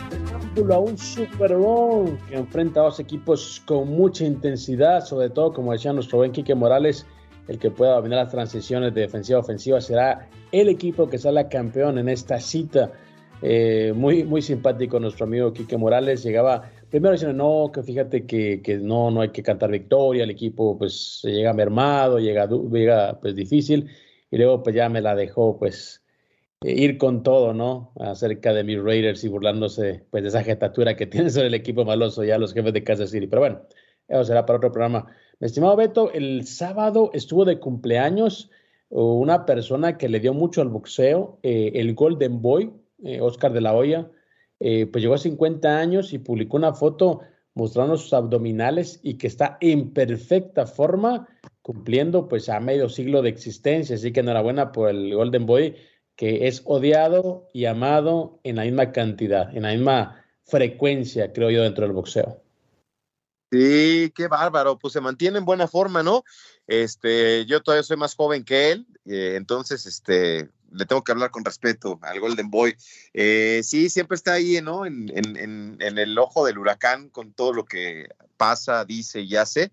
a 0.57 0.79
un 0.79 0.97
Super 0.97 1.55
Bowl 1.55 2.17
que 2.27 2.35
enfrenta 2.35 2.81
a 2.81 2.83
dos 2.85 2.99
equipos 2.99 3.61
con 3.65 3.87
mucha 3.87 4.25
intensidad, 4.25 5.05
sobre 5.05 5.29
todo, 5.29 5.53
como 5.53 5.71
decía 5.71 5.93
nuestro 5.93 6.17
buen 6.17 6.31
Quique 6.31 6.53
Morales, 6.53 7.05
el 7.47 7.59
que 7.59 7.71
pueda 7.71 7.95
dominar 7.95 8.23
las 8.23 8.31
transiciones 8.31 8.93
de 8.93 9.01
defensiva 9.01 9.37
a 9.37 9.41
ofensiva 9.41 9.79
será 9.79 10.27
el 10.51 10.67
equipo 10.67 11.07
que 11.07 11.17
sale 11.17 11.47
campeón 11.47 11.97
en 11.97 12.09
esta 12.09 12.39
cita. 12.39 12.91
Eh, 13.41 13.93
muy, 13.95 14.25
muy 14.25 14.41
simpático 14.41 14.99
nuestro 14.99 15.25
amigo 15.25 15.53
Quique 15.53 15.77
Morales. 15.77 16.23
Llegaba 16.23 16.69
primero 16.89 17.13
diciendo, 17.13 17.37
no, 17.37 17.71
que 17.71 17.81
fíjate 17.81 18.25
que, 18.25 18.61
que, 18.61 18.77
no, 18.77 19.11
no 19.11 19.21
hay 19.21 19.29
que 19.29 19.43
cantar 19.43 19.71
victoria, 19.71 20.23
el 20.23 20.31
equipo 20.31 20.77
pues 20.77 21.21
llega 21.23 21.53
mermado, 21.53 22.19
llega, 22.19 22.49
llega 22.71 23.19
pues 23.21 23.35
difícil, 23.35 23.89
y 24.29 24.37
luego 24.37 24.61
pues 24.61 24.75
ya 24.75 24.89
me 24.89 25.01
la 25.01 25.15
dejó 25.15 25.57
pues 25.57 25.98
ir 26.61 26.97
con 26.97 27.23
todo, 27.23 27.53
¿no? 27.53 27.91
Acerca 27.99 28.53
de 28.53 28.63
mis 28.63 28.81
Raiders 28.81 29.23
y 29.23 29.29
burlándose 29.29 30.05
pues 30.09 30.23
de 30.23 30.29
esa 30.29 30.43
jetatura 30.43 30.95
que 30.95 31.05
tienen 31.07 31.31
sobre 31.31 31.47
el 31.47 31.53
equipo 31.53 31.85
maloso 31.85 32.23
ya 32.23 32.37
los 32.37 32.53
jefes 32.53 32.73
de 32.73 32.83
Kansas 32.83 33.11
City. 33.11 33.27
Pero 33.27 33.41
bueno, 33.41 33.61
eso 34.07 34.23
será 34.25 34.45
para 34.45 34.57
otro 34.57 34.71
programa. 34.71 35.07
Mi 35.39 35.47
estimado 35.47 35.75
Beto, 35.75 36.11
el 36.11 36.45
sábado 36.45 37.11
estuvo 37.13 37.45
de 37.45 37.59
cumpleaños 37.59 38.49
una 38.91 39.45
persona 39.45 39.97
que 39.97 40.09
le 40.09 40.19
dio 40.19 40.33
mucho 40.33 40.61
al 40.61 40.69
boxeo, 40.69 41.37
eh, 41.43 41.71
el 41.75 41.93
Golden 41.93 42.41
Boy, 42.41 42.73
eh, 43.03 43.21
Oscar 43.21 43.53
de 43.53 43.61
la 43.61 43.75
Hoya, 43.75 44.09
pues 44.57 45.01
llegó 45.01 45.13
a 45.13 45.19
50 45.19 45.79
años 45.79 46.11
y 46.11 46.17
publicó 46.17 46.57
una 46.57 46.73
foto 46.73 47.21
mostrando 47.53 47.97
sus 47.97 48.13
abdominales 48.13 48.99
y 49.03 49.13
que 49.13 49.27
está 49.27 49.57
en 49.61 49.91
perfecta 49.93 50.65
forma, 50.65 51.27
cumpliendo 51.61 52.27
pues 52.27 52.49
a 52.49 52.59
medio 52.59 52.89
siglo 52.89 53.21
de 53.21 53.29
existencia. 53.29 53.95
Así 53.95 54.11
que 54.11 54.19
enhorabuena 54.21 54.71
por 54.71 54.89
el 54.89 55.15
Golden 55.15 55.45
Boy 55.45 55.75
que 56.19 56.49
es 56.49 56.63
odiado 56.65 57.47
y 57.53 57.63
amado 57.63 58.41
en 58.43 58.57
la 58.57 58.63
misma 58.63 58.91
cantidad, 58.91 59.55
en 59.55 59.63
la 59.63 59.71
misma 59.71 60.21
frecuencia, 60.43 61.31
creo 61.31 61.49
yo, 61.49 61.63
dentro 61.63 61.85
del 61.85 61.93
boxeo. 61.93 62.43
Sí, 63.49 64.11
qué 64.13 64.27
bárbaro, 64.27 64.77
pues 64.77 64.91
se 64.91 64.99
mantiene 64.99 65.37
en 65.37 65.45
buena 65.45 65.69
forma, 65.69 66.03
¿no? 66.03 66.25
Este, 66.67 67.45
yo 67.45 67.61
todavía 67.61 67.83
soy 67.83 67.95
más 67.95 68.15
joven 68.15 68.43
que 68.43 68.73
él, 68.73 68.85
eh, 69.05 69.35
entonces, 69.37 69.85
este, 69.85 70.49
le 70.73 70.85
tengo 70.85 71.05
que 71.05 71.13
hablar 71.13 71.31
con 71.31 71.45
respeto 71.45 71.97
al 72.01 72.19
Golden 72.19 72.49
Boy. 72.49 72.75
Eh, 73.13 73.61
sí, 73.63 73.89
siempre 73.89 74.15
está 74.15 74.33
ahí, 74.33 74.59
¿no? 74.61 74.85
En, 74.85 75.09
en, 75.15 75.77
en, 75.79 75.97
el 75.97 76.19
ojo 76.19 76.45
del 76.45 76.57
huracán 76.57 77.07
con 77.07 77.31
todo 77.31 77.53
lo 77.53 77.63
que 77.63 78.09
pasa, 78.35 78.83
dice 78.83 79.21
y 79.21 79.37
hace. 79.37 79.71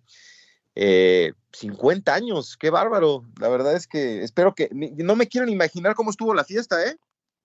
Eh, 0.77 1.33
50 1.53 2.15
años, 2.15 2.57
qué 2.57 2.69
bárbaro. 2.69 3.25
La 3.41 3.49
verdad 3.49 3.75
es 3.75 3.87
que 3.87 4.23
espero 4.23 4.55
que 4.55 4.69
no 4.73 5.17
me 5.17 5.27
quiero 5.27 5.49
imaginar 5.49 5.95
cómo 5.95 6.11
estuvo 6.11 6.35
la 6.35 6.45
fiesta, 6.45 6.77
¿eh? 6.87 6.97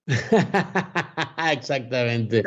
Exactamente. 1.53 2.43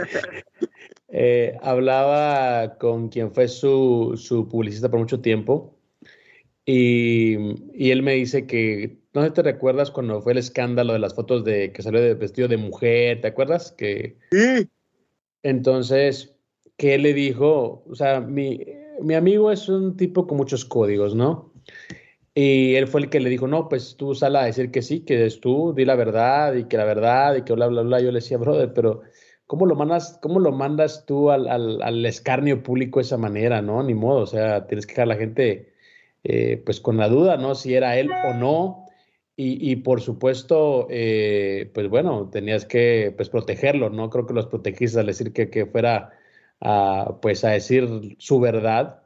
Eh, 1.09 1.57
hablaba 1.63 2.77
con 2.77 3.09
quien 3.09 3.33
fue 3.33 3.49
su, 3.49 4.13
su, 4.17 4.47
publicista 4.49 4.91
por 4.91 5.01
mucho 5.01 5.21
tiempo 5.21 5.79
y, 6.67 7.37
y, 7.73 7.91
él 7.91 8.03
me 8.03 8.15
dice 8.15 8.47
que, 8.47 8.99
no 9.13 9.23
sé 9.23 9.31
te 9.31 9.43
recuerdas 9.43 9.91
cuando 9.91 10.21
fue 10.21 10.33
el 10.33 10.39
escándalo 10.39 10.93
de 10.93 10.99
las 10.99 11.15
fotos 11.15 11.45
de 11.45 11.73
que 11.73 11.83
salió 11.83 12.01
de 12.01 12.15
vestido 12.15 12.49
de 12.49 12.57
mujer, 12.57 13.21
¿te 13.21 13.29
acuerdas? 13.29 13.73
Que, 13.73 14.19
sí. 14.33 14.69
Entonces, 15.43 16.35
que 16.77 16.95
él 16.95 17.03
le 17.03 17.15
dijo, 17.15 17.85
o 17.89 17.95
sea, 17.95 18.21
mi, 18.21 18.61
mi 19.01 19.15
amigo 19.15 19.51
es 19.51 19.69
un 19.69 19.97
tipo 19.97 20.27
con 20.27 20.37
muchos 20.39 20.65
códigos, 20.65 21.15
¿no? 21.15 21.53
Y 22.35 22.75
él 22.75 22.89
fue 22.89 23.03
el 23.03 23.11
que 23.11 23.21
le 23.21 23.31
dijo, 23.31 23.47
no, 23.47 23.69
pues 23.69 23.97
tú 23.97 24.15
sal 24.15 24.35
a 24.37 24.45
decir 24.45 24.71
que 24.73 24.83
sí, 24.83 25.01
que 25.01 25.27
es 25.27 25.41
tú, 25.41 25.73
di 25.73 25.85
la 25.85 25.95
verdad 25.95 26.55
y 26.55 26.65
que 26.65 26.77
la 26.77 26.85
verdad 26.85 27.37
y 27.37 27.43
que 27.43 27.53
bla, 27.53 27.69
bla, 27.69 27.83
bla. 27.83 28.01
Yo 28.01 28.11
le 28.11 28.19
decía, 28.19 28.39
brother, 28.39 28.73
pero 28.75 29.03
¿cómo 29.47 29.67
lo 29.67 29.77
mandas, 29.77 30.19
cómo 30.21 30.41
lo 30.41 30.51
mandas 30.51 31.07
tú 31.07 31.31
al, 31.31 31.49
al, 31.49 31.81
al 31.83 32.05
escarnio 32.07 32.63
público 32.63 32.99
de 32.99 33.05
esa 33.05 33.19
manera, 33.19 33.63
no? 33.63 33.83
Ni 33.85 33.95
modo, 33.95 34.23
o 34.23 34.27
sea, 34.27 34.67
tienes 34.67 34.87
que 34.87 34.93
dejar 34.95 35.05
a 35.05 35.15
la 35.15 35.17
gente 35.17 35.75
eh, 36.25 36.61
pues 36.65 36.81
con 36.81 36.97
la 36.97 37.09
duda, 37.09 37.37
¿no? 37.37 37.55
Si 37.55 37.75
era 37.75 37.97
él 37.99 38.11
o 38.11 38.35
no. 38.35 38.87
Y, 39.37 39.71
y 39.71 39.77
por 39.77 40.01
supuesto, 40.01 40.87
eh, 40.91 41.71
pues 41.75 41.89
bueno, 41.89 42.31
tenías 42.31 42.65
que 42.65 43.13
pues 43.17 43.29
protegerlo, 43.31 43.91
¿no? 43.91 44.11
Creo 44.11 44.27
que 44.27 44.35
los 44.35 44.47
protegiste 44.47 45.01
al 45.01 45.07
decir 45.07 45.33
que, 45.33 45.51
que 45.51 45.67
fuera 45.67 46.13
a, 46.65 47.19
pues 47.23 47.45
a 47.45 47.51
decir 47.51 48.17
su 48.19 48.41
verdad, 48.41 49.05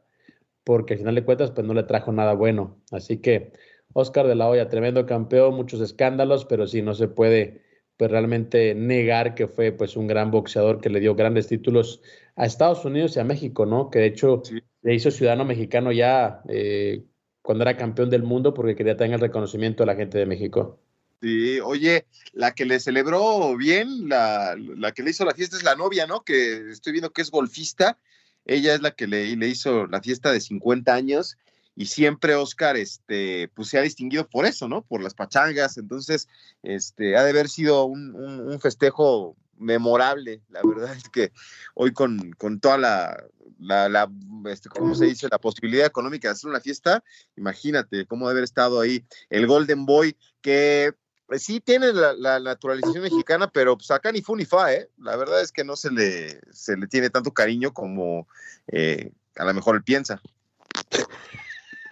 porque 0.63 0.93
al 0.95 0.99
final 0.99 1.15
de 1.15 1.25
cuentas 1.25 1.51
pues 1.51 1.65
no 1.67 1.73
le 1.73 1.83
trajo 1.83 2.11
nada 2.11 2.33
bueno. 2.33 2.81
Así 2.91 3.19
que 3.21 3.53
Oscar 3.93 4.27
de 4.27 4.35
la 4.35 4.49
Hoya, 4.49 4.69
tremendo 4.69 5.05
campeón, 5.05 5.55
muchos 5.55 5.81
escándalos, 5.81 6.45
pero 6.45 6.67
sí 6.67 6.81
no 6.81 6.93
se 6.93 7.07
puede 7.07 7.63
pues 7.97 8.11
realmente 8.11 8.75
negar 8.75 9.35
que 9.35 9.47
fue 9.47 9.71
pues 9.73 9.97
un 9.97 10.07
gran 10.07 10.31
boxeador 10.31 10.79
que 10.79 10.89
le 10.89 11.01
dio 11.01 11.15
grandes 11.15 11.47
títulos 11.47 12.01
a 12.37 12.45
Estados 12.45 12.85
Unidos 12.85 13.17
y 13.17 13.19
a 13.19 13.25
México, 13.25 13.65
¿no? 13.65 13.89
Que 13.89 13.99
de 13.99 14.05
hecho 14.07 14.41
le 14.81 14.93
hizo 14.95 15.11
ciudadano 15.11 15.43
mexicano 15.45 15.91
ya 15.91 16.41
eh, 16.47 17.05
cuando 17.41 17.63
era 17.63 17.75
campeón 17.77 18.09
del 18.09 18.23
mundo 18.23 18.53
porque 18.53 18.75
quería 18.75 18.95
tener 18.95 19.15
el 19.15 19.21
reconocimiento 19.21 19.83
de 19.83 19.87
la 19.87 19.95
gente 19.95 20.17
de 20.17 20.25
México. 20.25 20.79
Sí, 21.21 21.59
oye, 21.59 22.05
la 22.31 22.53
que 22.53 22.65
le 22.65 22.79
celebró 22.79 23.57
bien, 23.57 24.07
la, 24.07 24.55
la, 24.57 24.93
que 24.93 25.03
le 25.03 25.09
hizo 25.09 25.25
la 25.25 25.33
fiesta 25.33 25.57
es 25.57 25.63
la 25.63 25.75
novia, 25.75 26.07
¿no? 26.07 26.23
Que 26.23 26.69
estoy 26.69 26.93
viendo 26.93 27.11
que 27.11 27.21
es 27.21 27.29
golfista. 27.29 27.97
Ella 28.45 28.73
es 28.73 28.81
la 28.81 28.91
que 28.91 29.05
le, 29.05 29.35
le 29.35 29.47
hizo 29.47 29.85
la 29.87 30.01
fiesta 30.01 30.31
de 30.31 30.39
50 30.39 30.93
años 30.93 31.37
y 31.75 31.85
siempre 31.85 32.35
Oscar, 32.35 32.77
este, 32.77 33.49
pues 33.55 33.69
se 33.69 33.77
ha 33.77 33.81
distinguido 33.81 34.27
por 34.27 34.45
eso, 34.45 34.67
¿no? 34.67 34.81
Por 34.81 35.01
las 35.01 35.13
pachangas. 35.13 35.77
Entonces, 35.77 36.27
este, 36.63 37.15
ha 37.15 37.23
de 37.23 37.29
haber 37.29 37.47
sido 37.47 37.85
un, 37.85 38.15
un, 38.15 38.59
festejo 38.59 39.37
memorable. 39.57 40.41
La 40.49 40.61
verdad 40.61 40.93
es 40.93 41.07
que 41.09 41.31
hoy 41.75 41.93
con, 41.93 42.31
con 42.33 42.59
toda 42.59 42.77
la, 42.77 43.23
la, 43.59 43.87
la 43.87 44.11
este, 44.47 44.67
¿cómo 44.67 44.95
se 44.95 45.05
dice? 45.05 45.27
La 45.31 45.39
posibilidad 45.39 45.85
económica 45.85 46.27
de 46.27 46.33
hacer 46.33 46.49
una 46.49 46.59
fiesta, 46.59 47.03
imagínate 47.37 48.05
cómo 48.05 48.27
debe 48.27 48.39
haber 48.39 48.43
estado 48.43 48.81
ahí 48.81 49.05
el 49.29 49.47
Golden 49.47 49.85
Boy, 49.85 50.17
que 50.41 50.93
pues 51.29 51.43
sí 51.43 51.59
tiene 51.59 51.93
la, 51.93 52.13
la, 52.13 52.39
naturalización 52.39 53.03
mexicana, 53.03 53.51
pero 53.51 53.77
pues 53.77 53.91
acá 53.91 54.11
ni 54.11 54.23
fu 54.23 54.35
ni 54.35 54.45
fa, 54.45 54.73
¿eh? 54.73 54.89
La 54.97 55.15
verdad 55.15 55.43
es 55.43 55.51
que 55.51 55.63
no 55.63 55.75
se 55.75 55.91
le, 55.91 56.41
se 56.51 56.75
le 56.75 56.87
tiene 56.87 57.11
tanto 57.11 57.31
cariño 57.31 57.71
como 57.71 58.27
eh, 58.65 59.11
a 59.37 59.45
lo 59.45 59.53
mejor 59.53 59.75
él 59.75 59.83
piensa. 59.83 60.19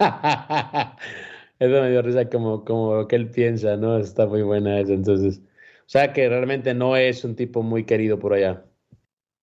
eso 0.00 1.82
me 1.82 1.90
dio 1.90 2.02
risa 2.02 2.28
como, 2.28 2.64
como 2.64 2.96
lo 2.96 3.06
que 3.06 3.14
él 3.14 3.30
piensa, 3.30 3.76
¿no? 3.76 3.98
Está 3.98 4.26
muy 4.26 4.42
buena 4.42 4.80
eso, 4.80 4.92
entonces. 4.92 5.38
O 5.38 5.90
sea 5.90 6.12
que 6.12 6.28
realmente 6.28 6.74
no 6.74 6.96
es 6.96 7.22
un 7.22 7.36
tipo 7.36 7.62
muy 7.62 7.84
querido 7.84 8.18
por 8.18 8.34
allá. 8.34 8.64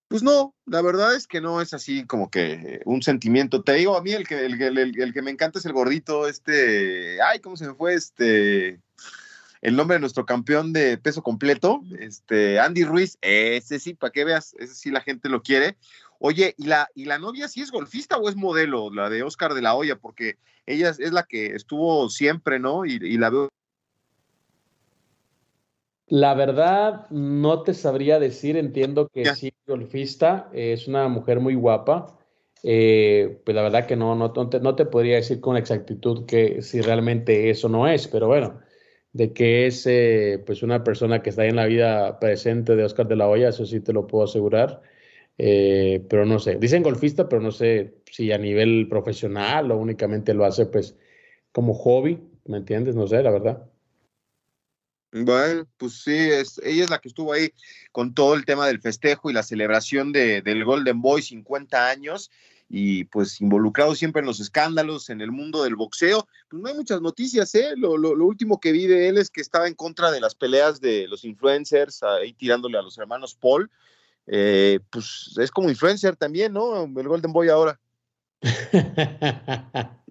Pues 0.08 0.22
no, 0.22 0.54
la 0.66 0.82
verdad 0.82 1.14
es 1.16 1.26
que 1.26 1.40
no 1.40 1.62
es 1.62 1.72
así 1.72 2.04
como 2.04 2.30
que 2.30 2.82
un 2.84 3.00
sentimiento. 3.00 3.62
Te 3.62 3.72
digo, 3.72 3.96
a 3.96 4.02
mí 4.02 4.12
el 4.12 4.28
que, 4.28 4.44
el, 4.44 4.60
el, 4.60 5.00
el 5.00 5.14
que 5.14 5.22
me 5.22 5.30
encanta 5.30 5.58
es 5.58 5.64
el 5.64 5.72
gordito, 5.72 6.28
este, 6.28 7.18
ay, 7.22 7.38
¿cómo 7.40 7.56
se 7.56 7.66
me 7.66 7.74
fue? 7.74 7.94
Este, 7.94 8.78
el 9.66 9.74
nombre 9.74 9.96
de 9.96 10.00
nuestro 10.00 10.24
campeón 10.24 10.72
de 10.72 10.96
peso 10.96 11.24
completo, 11.24 11.82
este, 11.98 12.60
Andy 12.60 12.84
Ruiz, 12.84 13.18
ese 13.20 13.80
sí, 13.80 13.94
para 13.94 14.12
que 14.12 14.24
veas, 14.24 14.54
ese 14.60 14.76
sí 14.76 14.92
la 14.92 15.00
gente 15.00 15.28
lo 15.28 15.42
quiere. 15.42 15.76
Oye, 16.20 16.54
¿y 16.56 16.66
la, 16.66 16.88
¿y 16.94 17.06
la 17.06 17.18
novia 17.18 17.48
sí 17.48 17.62
es 17.62 17.72
golfista 17.72 18.16
o 18.16 18.28
es 18.28 18.36
modelo, 18.36 18.94
la 18.94 19.10
de 19.10 19.24
Oscar 19.24 19.54
de 19.54 19.62
la 19.62 19.74
Hoya? 19.74 19.96
Porque 19.96 20.36
ella 20.66 20.90
es, 20.90 21.12
la 21.12 21.24
que 21.24 21.46
estuvo 21.46 22.08
siempre, 22.10 22.60
¿no? 22.60 22.86
Y, 22.86 22.92
y 23.02 23.18
la 23.18 23.28
veo 23.28 23.48
la 26.06 26.34
verdad, 26.34 27.10
no 27.10 27.62
te 27.64 27.74
sabría 27.74 28.20
decir, 28.20 28.56
entiendo 28.56 29.08
que 29.08 29.24
sí, 29.34 29.52
golfista, 29.66 30.48
es 30.52 30.86
una 30.86 31.08
mujer 31.08 31.40
muy 31.40 31.56
guapa. 31.56 32.16
Eh, 32.62 33.42
pues 33.44 33.56
la 33.56 33.62
verdad 33.62 33.86
que 33.86 33.96
no, 33.96 34.14
no, 34.14 34.32
no, 34.34 34.48
te, 34.48 34.60
no, 34.60 34.76
te, 34.76 34.84
podría 34.86 35.16
decir 35.16 35.40
con 35.40 35.56
exactitud 35.56 36.24
que 36.24 36.62
si 36.62 36.80
realmente 36.80 37.50
eso 37.50 37.68
no 37.68 37.88
es, 37.88 38.06
pero 38.06 38.28
bueno, 38.28 38.60
de 39.16 39.32
que 39.32 39.66
es 39.66 39.86
eh, 39.86 40.42
pues 40.44 40.62
una 40.62 40.84
persona 40.84 41.22
que 41.22 41.30
está 41.30 41.46
en 41.46 41.56
la 41.56 41.64
vida 41.64 42.20
presente 42.20 42.76
de 42.76 42.84
Oscar 42.84 43.08
de 43.08 43.16
la 43.16 43.26
Hoya, 43.26 43.48
eso 43.48 43.64
sí 43.64 43.80
te 43.80 43.94
lo 43.94 44.06
puedo 44.06 44.24
asegurar, 44.24 44.82
eh, 45.38 46.04
pero 46.10 46.26
no 46.26 46.38
sé, 46.38 46.56
dicen 46.56 46.82
golfista, 46.82 47.26
pero 47.26 47.40
no 47.40 47.50
sé 47.50 47.94
si 48.10 48.30
a 48.30 48.36
nivel 48.36 48.88
profesional 48.90 49.70
o 49.70 49.78
únicamente 49.78 50.34
lo 50.34 50.44
hace 50.44 50.66
pues 50.66 50.96
como 51.50 51.72
hobby, 51.72 52.20
¿me 52.44 52.58
entiendes? 52.58 52.94
No 52.94 53.06
sé, 53.06 53.22
la 53.22 53.30
verdad. 53.30 53.70
Bueno, 55.12 55.66
pues 55.78 56.02
sí, 56.02 56.14
es, 56.14 56.60
ella 56.62 56.84
es 56.84 56.90
la 56.90 56.98
que 56.98 57.08
estuvo 57.08 57.32
ahí 57.32 57.48
con 57.92 58.12
todo 58.12 58.34
el 58.34 58.44
tema 58.44 58.66
del 58.66 58.82
festejo 58.82 59.30
y 59.30 59.32
la 59.32 59.42
celebración 59.42 60.12
de, 60.12 60.42
del 60.42 60.62
Golden 60.62 61.00
Boy 61.00 61.22
50 61.22 61.88
años 61.88 62.30
y 62.68 63.04
pues 63.04 63.40
involucrado 63.40 63.94
siempre 63.94 64.20
en 64.20 64.26
los 64.26 64.40
escándalos, 64.40 65.10
en 65.10 65.20
el 65.20 65.30
mundo 65.30 65.62
del 65.62 65.76
boxeo. 65.76 66.26
Pues 66.48 66.62
no 66.62 66.68
hay 66.68 66.74
muchas 66.74 67.00
noticias, 67.00 67.54
¿eh? 67.54 67.74
Lo, 67.76 67.96
lo, 67.96 68.24
último 68.24 68.60
que 68.60 68.72
vi 68.72 68.86
de 68.86 69.08
él 69.08 69.18
es 69.18 69.30
que 69.30 69.40
estaba 69.40 69.68
en 69.68 69.74
contra 69.74 70.10
de 70.10 70.20
las 70.20 70.34
peleas 70.34 70.80
de 70.80 71.06
los 71.08 71.24
influencers, 71.24 72.02
ahí 72.02 72.32
tirándole 72.32 72.78
a 72.78 72.82
los 72.82 72.98
hermanos 72.98 73.34
Paul. 73.34 73.70
Eh, 74.26 74.80
pues 74.90 75.34
es 75.38 75.50
como 75.50 75.70
influencer 75.70 76.16
también, 76.16 76.52
¿no? 76.52 76.84
El 76.84 77.08
Golden 77.08 77.32
Boy 77.32 77.48
ahora. 77.48 77.78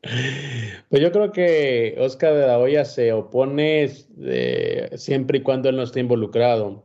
Pues 0.89 1.01
yo 1.01 1.11
creo 1.11 1.31
que 1.31 1.95
Oscar 1.97 2.35
de 2.35 2.45
la 2.45 2.59
Hoya 2.59 2.85
se 2.85 3.11
opone 3.11 3.91
eh, 4.21 4.91
siempre 4.97 5.39
y 5.39 5.41
cuando 5.41 5.67
él 5.69 5.75
no 5.75 5.81
esté 5.81 5.99
involucrado. 5.99 6.83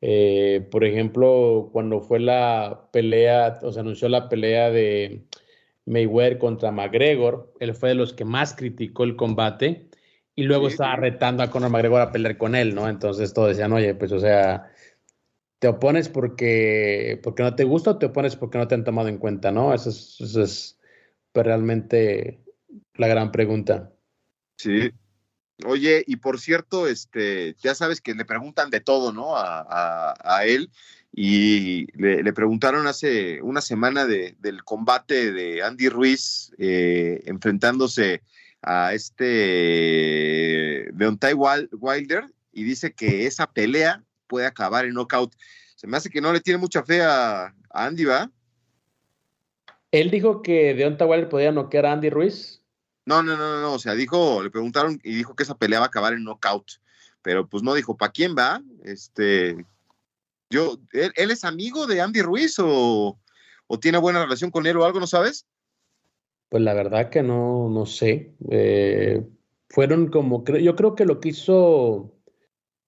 Eh, 0.00 0.66
por 0.70 0.84
ejemplo, 0.84 1.68
cuando 1.72 2.00
fue 2.00 2.20
la 2.20 2.88
pelea, 2.92 3.58
o 3.62 3.72
se 3.72 3.80
anunció 3.80 4.08
la 4.08 4.28
pelea 4.28 4.70
de 4.70 5.26
Mayweather 5.86 6.38
contra 6.38 6.72
McGregor, 6.72 7.52
él 7.60 7.74
fue 7.74 7.90
de 7.90 7.94
los 7.96 8.12
que 8.12 8.24
más 8.24 8.54
criticó 8.54 9.04
el 9.04 9.16
combate 9.16 9.88
y 10.34 10.44
luego 10.44 10.68
estaba 10.68 10.96
retando 10.96 11.42
a 11.42 11.50
Conor 11.50 11.70
McGregor 11.70 12.00
a 12.00 12.12
pelear 12.12 12.38
con 12.38 12.54
él, 12.54 12.74
¿no? 12.74 12.88
Entonces 12.88 13.34
todos 13.34 13.48
decían, 13.48 13.72
oye, 13.72 13.94
pues 13.94 14.12
o 14.12 14.18
sea, 14.18 14.70
¿te 15.58 15.68
opones 15.68 16.08
porque, 16.08 17.20
porque 17.22 17.42
no 17.42 17.54
te 17.54 17.64
gusta 17.64 17.90
o 17.90 17.98
te 17.98 18.06
opones 18.06 18.36
porque 18.36 18.56
no 18.56 18.66
te 18.66 18.74
han 18.74 18.84
tomado 18.84 19.08
en 19.08 19.18
cuenta, 19.18 19.50
¿no? 19.50 19.74
Eso 19.74 19.90
es, 19.90 20.18
eso 20.20 20.42
es 20.42 20.80
pues, 21.32 21.44
realmente 21.44 22.40
la 22.94 23.08
gran 23.08 23.32
pregunta. 23.32 23.92
Sí, 24.56 24.90
Oye, 25.66 26.04
y 26.06 26.16
por 26.16 26.40
cierto, 26.40 26.86
este, 26.86 27.54
ya 27.62 27.74
sabes 27.74 28.00
que 28.00 28.14
le 28.14 28.24
preguntan 28.24 28.70
de 28.70 28.80
todo, 28.80 29.12
¿no? 29.12 29.36
A, 29.36 30.14
a, 30.22 30.44
él. 30.46 30.70
Y 31.12 31.86
le, 32.00 32.32
preguntaron 32.32 32.86
hace 32.86 33.42
una 33.42 33.60
semana 33.60 34.06
de, 34.06 34.36
del 34.38 34.62
combate 34.64 35.32
de 35.32 35.62
Andy 35.62 35.88
Ruiz 35.88 36.52
eh, 36.58 37.22
enfrentándose 37.26 38.22
a 38.62 38.94
este 38.94 40.88
Deontay 40.92 41.34
Wilder 41.34 42.24
y 42.52 42.64
dice 42.64 42.92
que 42.92 43.26
esa 43.26 43.50
pelea 43.50 44.04
puede 44.26 44.46
acabar 44.46 44.84
en 44.84 44.94
knockout. 44.94 45.34
Se 45.74 45.86
me 45.86 45.96
hace 45.96 46.10
que 46.10 46.20
no 46.20 46.32
le 46.32 46.40
tiene 46.40 46.58
mucha 46.58 46.84
fe 46.84 47.02
a, 47.02 47.46
a 47.46 47.54
Andy, 47.86 48.04
¿va? 48.04 48.30
Él 49.90 50.10
dijo 50.10 50.42
que 50.42 50.74
Deontay 50.74 51.08
Wilder 51.08 51.28
podía 51.28 51.52
noquear 51.52 51.86
a 51.86 51.92
Andy 51.92 52.10
Ruiz. 52.10 52.59
No, 53.10 53.24
no, 53.24 53.36
no, 53.36 53.60
no, 53.60 53.72
o 53.72 53.78
sea, 53.80 53.96
dijo, 53.96 54.40
le 54.40 54.50
preguntaron 54.50 55.00
y 55.02 55.12
dijo 55.12 55.34
que 55.34 55.42
esa 55.42 55.58
pelea 55.58 55.80
va 55.80 55.86
a 55.86 55.88
acabar 55.88 56.12
en 56.12 56.22
knockout, 56.22 56.80
pero 57.22 57.48
pues 57.48 57.64
no 57.64 57.74
dijo, 57.74 57.96
¿para 57.96 58.12
quién 58.12 58.36
va? 58.38 58.62
Este, 58.84 59.66
yo, 60.48 60.78
¿él, 60.92 61.12
es 61.16 61.42
amigo 61.42 61.88
de 61.88 62.00
Andy 62.00 62.22
Ruiz 62.22 62.54
o, 62.60 63.18
tiene 63.80 63.98
buena 63.98 64.22
relación 64.22 64.52
con 64.52 64.64
él 64.64 64.76
o 64.76 64.84
algo, 64.84 65.00
no 65.00 65.08
sabes? 65.08 65.44
Pues 66.50 66.62
la 66.62 66.72
verdad 66.72 67.10
que 67.10 67.24
no, 67.24 67.68
no 67.68 67.84
sé. 67.84 68.32
Eh, 68.48 69.26
fueron 69.68 70.06
como, 70.06 70.44
yo 70.44 70.76
creo 70.76 70.94
que 70.94 71.04
lo 71.04 71.18
quiso 71.18 72.14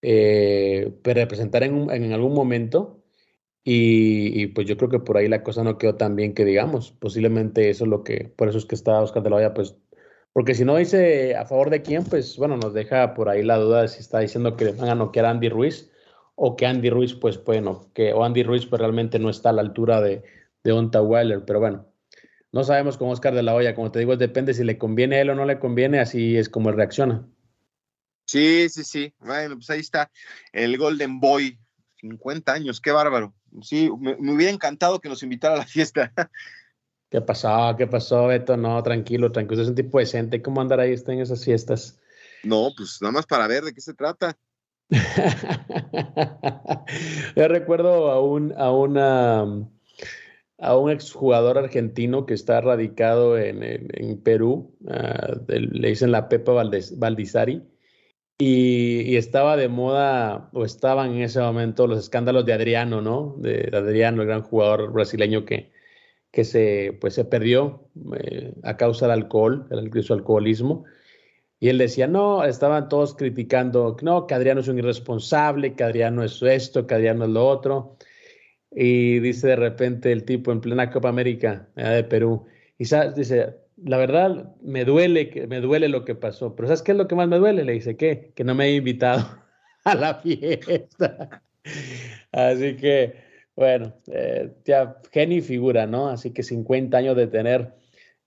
eh, 0.02 1.00
representar 1.02 1.64
en, 1.64 1.90
en, 1.90 2.12
algún 2.12 2.34
momento 2.34 3.02
y, 3.64 4.46
pues 4.48 4.68
yo 4.68 4.76
creo 4.76 4.88
que 4.88 5.00
por 5.00 5.16
ahí 5.16 5.26
la 5.26 5.42
cosa 5.42 5.64
no 5.64 5.78
quedó 5.78 5.96
tan 5.96 6.14
bien 6.14 6.32
que 6.32 6.44
digamos. 6.44 6.92
Posiblemente 6.92 7.70
eso 7.70 7.84
es 7.84 7.90
lo 7.90 8.04
que, 8.04 8.32
por 8.36 8.48
eso 8.48 8.58
es 8.58 8.66
que 8.66 8.76
está 8.76 9.00
Oscar 9.00 9.24
de 9.24 9.30
la 9.30 9.36
Hoya 9.36 9.54
pues 9.54 9.76
porque 10.32 10.54
si 10.54 10.64
no 10.64 10.76
dice 10.76 11.36
a 11.36 11.44
favor 11.44 11.70
de 11.70 11.82
quién, 11.82 12.04
pues 12.04 12.36
bueno, 12.36 12.56
nos 12.56 12.72
deja 12.72 13.14
por 13.14 13.28
ahí 13.28 13.42
la 13.42 13.58
duda 13.58 13.82
de 13.82 13.88
si 13.88 14.00
está 14.00 14.20
diciendo 14.20 14.56
que 14.56 14.66
le 14.66 14.72
van 14.72 14.88
a 14.88 14.94
noquear 14.94 15.26
a 15.26 15.30
Andy 15.30 15.48
Ruiz 15.48 15.90
o 16.34 16.56
que 16.56 16.66
Andy 16.66 16.90
Ruiz, 16.90 17.14
pues 17.14 17.42
bueno, 17.44 17.90
que 17.94 18.12
o 18.12 18.24
Andy 18.24 18.42
Ruiz 18.42 18.66
pues 18.66 18.80
realmente 18.80 19.18
no 19.18 19.28
está 19.28 19.50
a 19.50 19.52
la 19.52 19.62
altura 19.62 20.00
de, 20.00 20.22
de 20.64 20.72
Onta 20.72 21.02
Weiler, 21.02 21.44
pero 21.44 21.60
bueno, 21.60 21.86
no 22.50 22.64
sabemos 22.64 22.96
cómo 22.96 23.12
Oscar 23.12 23.34
de 23.34 23.42
la 23.42 23.54
Hoya, 23.54 23.74
como 23.74 23.92
te 23.92 23.98
digo, 23.98 24.16
depende 24.16 24.54
si 24.54 24.64
le 24.64 24.78
conviene 24.78 25.16
a 25.16 25.20
él 25.20 25.30
o 25.30 25.34
no 25.34 25.44
le 25.44 25.58
conviene, 25.58 26.00
así 26.00 26.36
es 26.36 26.48
como 26.48 26.72
reacciona. 26.72 27.26
Sí, 28.26 28.68
sí, 28.70 28.84
sí, 28.84 29.14
bueno, 29.18 29.56
pues 29.56 29.68
ahí 29.68 29.80
está 29.80 30.10
el 30.52 30.78
Golden 30.78 31.20
Boy, 31.20 31.58
50 32.00 32.52
años, 32.52 32.80
qué 32.80 32.90
bárbaro. 32.90 33.34
Sí, 33.60 33.90
me, 33.98 34.16
me 34.16 34.32
hubiera 34.32 34.52
encantado 34.52 35.00
que 35.00 35.10
nos 35.10 35.22
invitara 35.22 35.56
a 35.56 35.58
la 35.58 35.66
fiesta. 35.66 36.12
¿Qué 37.12 37.20
pasó? 37.20 37.76
¿Qué 37.76 37.86
pasó, 37.86 38.28
Beto? 38.28 38.56
No, 38.56 38.82
tranquilo, 38.82 39.30
tranquilo. 39.30 39.60
Es 39.60 39.68
un 39.68 39.74
tipo 39.74 39.98
decente. 39.98 40.40
¿Cómo 40.40 40.62
andar 40.62 40.80
ahí 40.80 40.94
en 41.06 41.20
esas 41.20 41.44
fiestas? 41.44 42.00
No, 42.42 42.70
pues 42.74 43.02
nada 43.02 43.12
más 43.12 43.26
para 43.26 43.46
ver 43.46 43.64
de 43.64 43.74
qué 43.74 43.82
se 43.82 43.92
trata. 43.92 44.38
Yo 47.36 47.48
recuerdo 47.48 48.10
a 48.10 48.22
un, 48.22 48.54
a 48.56 48.70
una, 48.70 49.42
a 50.58 50.76
un 50.78 50.90
exjugador 50.90 51.58
argentino 51.58 52.24
que 52.24 52.32
está 52.32 52.62
radicado 52.62 53.36
en, 53.36 54.22
Perú, 54.22 54.74
ah, 54.88 55.36
le 55.48 55.88
dicen 55.88 56.12
la 56.12 56.30
Pepa 56.30 56.52
Valdizari, 56.52 57.62
y, 58.38 59.02
y, 59.02 59.18
estaba 59.18 59.58
de 59.58 59.68
moda, 59.68 60.48
o 60.54 60.64
estaban 60.64 61.10
en 61.10 61.20
ese 61.20 61.40
momento 61.40 61.86
los 61.86 61.98
escándalos 61.98 62.46
de 62.46 62.54
Adriano, 62.54 63.02
¿no? 63.02 63.34
De 63.36 63.68
Adriano, 63.70 64.22
el 64.22 64.28
gran 64.28 64.42
jugador 64.42 64.92
brasileño 64.92 65.44
que, 65.44 65.72
que 66.32 66.44
se, 66.44 66.98
pues, 67.00 67.14
se 67.14 67.24
perdió 67.24 67.88
eh, 68.16 68.54
a 68.64 68.76
causa 68.76 69.06
del 69.06 69.22
alcohol, 69.22 69.68
del 69.68 70.02
su 70.02 70.14
alcoholismo. 70.14 70.84
Y 71.60 71.68
él 71.68 71.78
decía, 71.78 72.08
no, 72.08 72.44
estaban 72.44 72.88
todos 72.88 73.14
criticando, 73.14 73.96
no, 74.02 74.26
que 74.26 74.34
Adriano 74.34 74.62
es 74.62 74.68
un 74.68 74.78
irresponsable, 74.78 75.74
que 75.74 75.84
Adriano 75.84 76.24
es 76.24 76.42
esto, 76.42 76.86
que 76.86 76.94
Adriano 76.94 77.24
es 77.24 77.30
lo 77.30 77.46
otro. 77.46 77.96
Y 78.70 79.20
dice 79.20 79.48
de 79.48 79.56
repente 79.56 80.10
el 80.10 80.24
tipo 80.24 80.50
en 80.50 80.60
plena 80.60 80.90
Copa 80.90 81.10
América 81.10 81.68
de 81.76 82.02
Perú, 82.04 82.46
y 82.78 82.84
dice, 82.84 83.54
la 83.76 83.96
verdad 83.96 84.56
me 84.62 84.84
duele, 84.84 85.46
me 85.48 85.60
duele 85.60 85.88
lo 85.88 86.04
que 86.04 86.14
pasó, 86.14 86.56
pero 86.56 86.66
¿sabes 86.66 86.82
qué 86.82 86.92
es 86.92 86.98
lo 86.98 87.06
que 87.06 87.14
más 87.14 87.28
me 87.28 87.38
duele? 87.38 87.64
Le 87.64 87.74
dice, 87.74 87.96
¿qué? 87.96 88.32
Que 88.34 88.42
no 88.42 88.54
me 88.54 88.66
he 88.66 88.74
invitado 88.74 89.24
a 89.84 89.94
la 89.94 90.14
fiesta. 90.16 91.42
Así 92.32 92.76
que 92.76 93.14
bueno, 93.56 93.94
eh, 94.06 94.52
ya 94.64 95.00
genio 95.12 95.42
figura, 95.42 95.86
¿no? 95.86 96.08
Así 96.08 96.30
que 96.32 96.42
50 96.42 96.96
años 96.96 97.16
de 97.16 97.26
tener, 97.26 97.74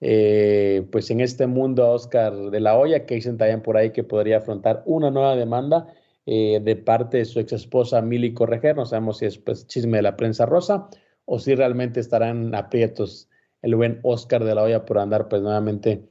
eh, 0.01 0.87
pues 0.91 1.09
en 1.11 1.21
este 1.21 1.47
mundo 1.47 1.83
a 1.83 1.91
Oscar 1.91 2.33
de 2.51 2.59
la 2.59 2.77
Hoya, 2.77 3.05
que 3.05 3.15
dicen 3.15 3.37
también 3.37 3.61
por 3.61 3.77
ahí 3.77 3.91
que 3.91 4.03
podría 4.03 4.37
afrontar 4.37 4.83
una 4.85 5.11
nueva 5.11 5.35
demanda 5.35 5.87
eh, 6.25 6.59
de 6.63 6.75
parte 6.75 7.17
de 7.17 7.25
su 7.25 7.39
ex 7.39 7.53
esposa 7.53 8.01
Mili 8.01 8.33
Correger. 8.33 8.75
No 8.75 8.85
sabemos 8.85 9.19
si 9.19 9.25
es 9.25 9.37
pues, 9.37 9.67
chisme 9.67 9.97
de 9.97 10.03
la 10.03 10.17
prensa 10.17 10.45
rosa 10.45 10.89
o 11.25 11.39
si 11.39 11.55
realmente 11.55 11.99
estarán 11.99 12.53
aprietos 12.55 13.29
el 13.61 13.75
buen 13.75 13.99
Oscar 14.03 14.43
de 14.43 14.55
la 14.55 14.63
Hoya 14.63 14.85
por 14.85 14.99
andar 14.99 15.27
pues 15.27 15.41
nuevamente 15.41 16.03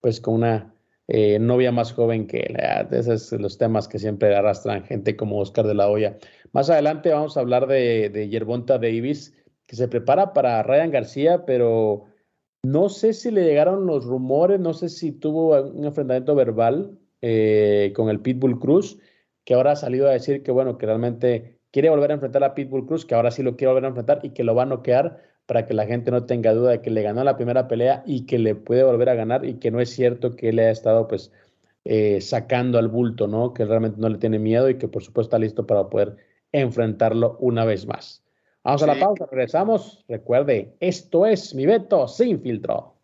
pues 0.00 0.20
con 0.20 0.34
una 0.34 0.74
eh, 1.08 1.38
novia 1.38 1.72
más 1.72 1.92
joven 1.92 2.26
que 2.26 2.40
él. 2.40 2.56
Esos 2.90 3.22
son 3.24 3.42
los 3.42 3.58
temas 3.58 3.88
que 3.88 3.98
siempre 3.98 4.34
arrastran 4.34 4.84
gente 4.84 5.16
como 5.16 5.38
Oscar 5.38 5.66
de 5.66 5.74
la 5.74 5.88
Hoya. 5.88 6.18
Más 6.52 6.70
adelante 6.70 7.10
vamos 7.10 7.36
a 7.36 7.40
hablar 7.40 7.66
de, 7.66 8.10
de 8.10 8.28
Yerbonta 8.28 8.78
Davis, 8.78 9.34
que 9.66 9.76
se 9.76 9.88
prepara 9.88 10.32
para 10.32 10.62
Ryan 10.62 10.90
García, 10.90 11.44
pero 11.46 12.04
no 12.62 12.88
sé 12.88 13.12
si 13.12 13.30
le 13.30 13.44
llegaron 13.44 13.86
los 13.86 14.04
rumores, 14.04 14.60
no 14.60 14.72
sé 14.72 14.88
si 14.88 15.12
tuvo 15.12 15.60
un 15.60 15.84
enfrentamiento 15.84 16.34
verbal 16.34 16.98
eh, 17.20 17.92
con 17.96 18.08
el 18.08 18.20
Pitbull 18.20 18.60
Cruz, 18.60 18.98
que 19.44 19.54
ahora 19.54 19.72
ha 19.72 19.76
salido 19.76 20.08
a 20.08 20.12
decir 20.12 20.42
que, 20.42 20.52
bueno, 20.52 20.78
que 20.78 20.86
realmente 20.86 21.58
quiere 21.72 21.90
volver 21.90 22.10
a 22.10 22.14
enfrentar 22.14 22.44
a 22.44 22.54
Pitbull 22.54 22.86
Cruz, 22.86 23.04
que 23.04 23.14
ahora 23.14 23.30
sí 23.30 23.42
lo 23.42 23.56
quiere 23.56 23.72
volver 23.72 23.86
a 23.86 23.88
enfrentar 23.88 24.20
y 24.22 24.30
que 24.30 24.44
lo 24.44 24.54
va 24.54 24.62
a 24.62 24.66
noquear 24.66 25.18
para 25.46 25.66
que 25.66 25.74
la 25.74 25.86
gente 25.86 26.10
no 26.12 26.24
tenga 26.26 26.52
duda 26.52 26.70
de 26.70 26.82
que 26.82 26.90
le 26.90 27.02
ganó 27.02 27.24
la 27.24 27.36
primera 27.36 27.66
pelea 27.66 28.04
y 28.06 28.26
que 28.26 28.38
le 28.38 28.54
puede 28.54 28.84
volver 28.84 29.08
a 29.08 29.14
ganar 29.14 29.44
y 29.44 29.54
que 29.54 29.70
no 29.70 29.80
es 29.80 29.90
cierto 29.90 30.36
que 30.36 30.50
él 30.50 30.58
haya 30.60 30.70
estado 30.70 31.08
pues 31.08 31.32
eh, 31.84 32.20
sacando 32.20 32.78
al 32.78 32.88
bulto, 32.88 33.26
¿no? 33.26 33.52
Que 33.54 33.64
realmente 33.64 34.00
no 34.00 34.08
le 34.08 34.18
tiene 34.18 34.38
miedo 34.38 34.70
y 34.70 34.78
que 34.78 34.86
por 34.86 35.02
supuesto 35.02 35.28
está 35.28 35.38
listo 35.38 35.66
para 35.66 35.88
poder 35.88 36.16
enfrentarlo 36.52 37.36
una 37.40 37.64
vez 37.64 37.86
más. 37.86 38.22
Vamos 38.62 38.82
a 38.82 38.86
la 38.86 38.98
pausa, 38.98 39.26
regresamos. 39.26 40.04
Recuerde, 40.08 40.76
esto 40.78 41.26
es 41.26 41.54
mi 41.54 41.66
veto 41.66 42.06
sin 42.06 42.40
filtro. 42.40 42.94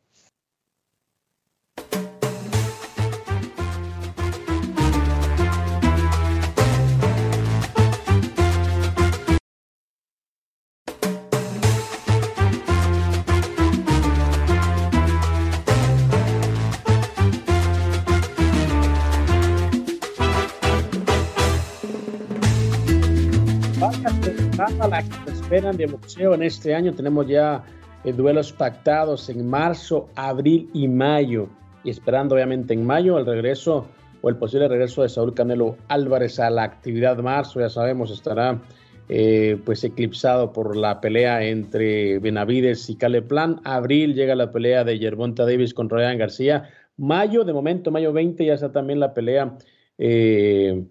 De 25.60 25.86
boxeo 25.86 26.34
en 26.34 26.44
este 26.44 26.72
año. 26.72 26.94
Tenemos 26.94 27.26
ya 27.26 27.64
eh, 28.04 28.12
duelos 28.12 28.52
pactados 28.52 29.28
en 29.28 29.48
marzo, 29.48 30.08
abril 30.14 30.70
y 30.72 30.86
mayo. 30.86 31.48
Y 31.82 31.90
esperando 31.90 32.36
obviamente 32.36 32.74
en 32.74 32.86
mayo 32.86 33.18
el 33.18 33.26
regreso 33.26 33.88
o 34.22 34.28
el 34.28 34.36
posible 34.36 34.68
regreso 34.68 35.02
de 35.02 35.08
Saúl 35.08 35.34
Canelo 35.34 35.76
Álvarez 35.88 36.38
a 36.38 36.48
la 36.48 36.62
actividad 36.62 37.18
marzo. 37.18 37.58
Ya 37.58 37.68
sabemos, 37.68 38.12
estará 38.12 38.60
eh, 39.08 39.58
pues 39.64 39.82
eclipsado 39.82 40.52
por 40.52 40.76
la 40.76 41.00
pelea 41.00 41.44
entre 41.44 42.20
Benavides 42.20 42.88
y 42.88 42.96
Caleplan. 42.96 43.60
Abril 43.64 44.14
llega 44.14 44.36
la 44.36 44.52
pelea 44.52 44.84
de 44.84 45.00
Yerbonta 45.00 45.44
Davis 45.44 45.74
con 45.74 45.90
Ryan 45.90 46.18
García. 46.18 46.70
Mayo, 46.96 47.42
de 47.42 47.52
momento, 47.52 47.90
mayo 47.90 48.12
20, 48.12 48.44
ya 48.44 48.54
está 48.54 48.70
también 48.70 49.00
la 49.00 49.12
pelea 49.12 49.56
eh, 49.98 50.84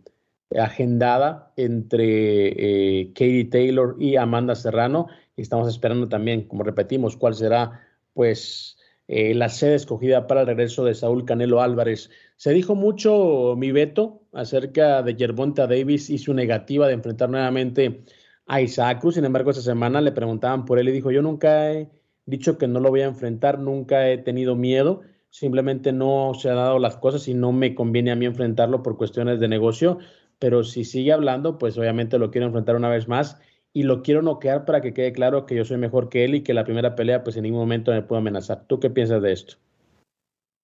agendada 0.56 1.52
entre 1.58 3.02
eh, 3.02 3.08
Katie 3.14 3.46
Taylor 3.46 3.96
y 4.00 4.16
Amanda 4.16 4.56
Serrano. 4.56 5.08
Estamos 5.36 5.68
esperando 5.68 6.08
también, 6.08 6.48
como 6.48 6.64
repetimos, 6.64 7.18
cuál 7.18 7.36
será 7.36 7.82
pues 8.14 8.78
eh, 9.08 9.34
la 9.34 9.50
sede 9.50 9.76
escogida 9.76 10.28
para 10.28 10.42
el 10.42 10.48
regreso 10.48 10.84
de 10.84 10.94
Saúl 10.94 11.26
Canelo 11.26 11.62
Álvarez. 11.62 12.10
Se 12.36 12.52
dijo 12.52 12.76
mucho, 12.76 13.56
mi 13.58 13.72
veto, 13.72 14.24
acerca 14.34 15.02
de 15.04 15.16
Yerbonta 15.16 15.68
Davis 15.68 16.10
y 16.10 16.18
su 16.18 16.34
negativa 16.34 16.88
de 16.88 16.94
enfrentar 16.94 17.30
nuevamente 17.30 18.04
a 18.48 18.62
Isaac. 18.62 19.04
Sin 19.12 19.26
embargo, 19.26 19.52
esa 19.52 19.62
semana 19.62 20.02
le 20.02 20.12
preguntaban 20.12 20.66
por 20.66 20.80
él 20.80 20.90
y 20.90 20.94
dijo, 20.94 21.12
yo 21.12 21.22
nunca 21.22 21.72
he 21.72 21.90
dicho 22.26 22.58
que 22.58 22.68
no 22.68 22.80
lo 22.80 22.90
voy 22.90 23.02
a 23.02 23.06
enfrentar, 23.06 23.60
nunca 23.60 24.10
he 24.10 24.18
tenido 24.18 24.56
miedo, 24.56 25.02
simplemente 25.30 25.92
no 25.94 26.34
se 26.34 26.50
han 26.50 26.56
dado 26.56 26.80
las 26.80 26.98
cosas 26.98 27.28
y 27.28 27.34
no 27.34 27.52
me 27.52 27.76
conviene 27.76 28.12
a 28.12 28.16
mí 28.16 28.26
enfrentarlo 28.26 28.84
por 28.84 28.98
cuestiones 28.98 29.40
de 29.40 29.48
negocio, 29.48 30.00
pero 30.40 30.64
si 30.64 30.86
sigue 30.86 31.12
hablando, 31.12 31.58
pues 31.58 31.78
obviamente 31.78 32.20
lo 32.20 32.32
quiero 32.32 32.48
enfrentar 32.48 32.76
una 32.76 32.90
vez 32.90 33.08
más 33.08 33.38
y 33.74 33.84
lo 33.84 34.02
quiero 34.02 34.22
noquear 34.22 34.66
para 34.66 34.82
que 34.82 34.94
quede 34.94 35.12
claro 35.14 35.46
que 35.46 35.56
yo 35.56 35.66
soy 35.66 35.78
mejor 35.78 36.10
que 36.10 36.26
él 36.26 36.36
y 36.36 36.44
que 36.44 36.54
la 36.54 36.66
primera 36.66 36.96
pelea 36.96 37.24
pues 37.24 37.38
en 37.38 37.44
ningún 37.44 37.60
momento 37.60 37.92
me 37.92 38.02
puedo 38.02 38.20
amenazar. 38.20 38.66
¿Tú 38.68 38.80
qué 38.80 38.90
piensas 38.90 39.22
de 39.22 39.34
esto? 39.34 39.56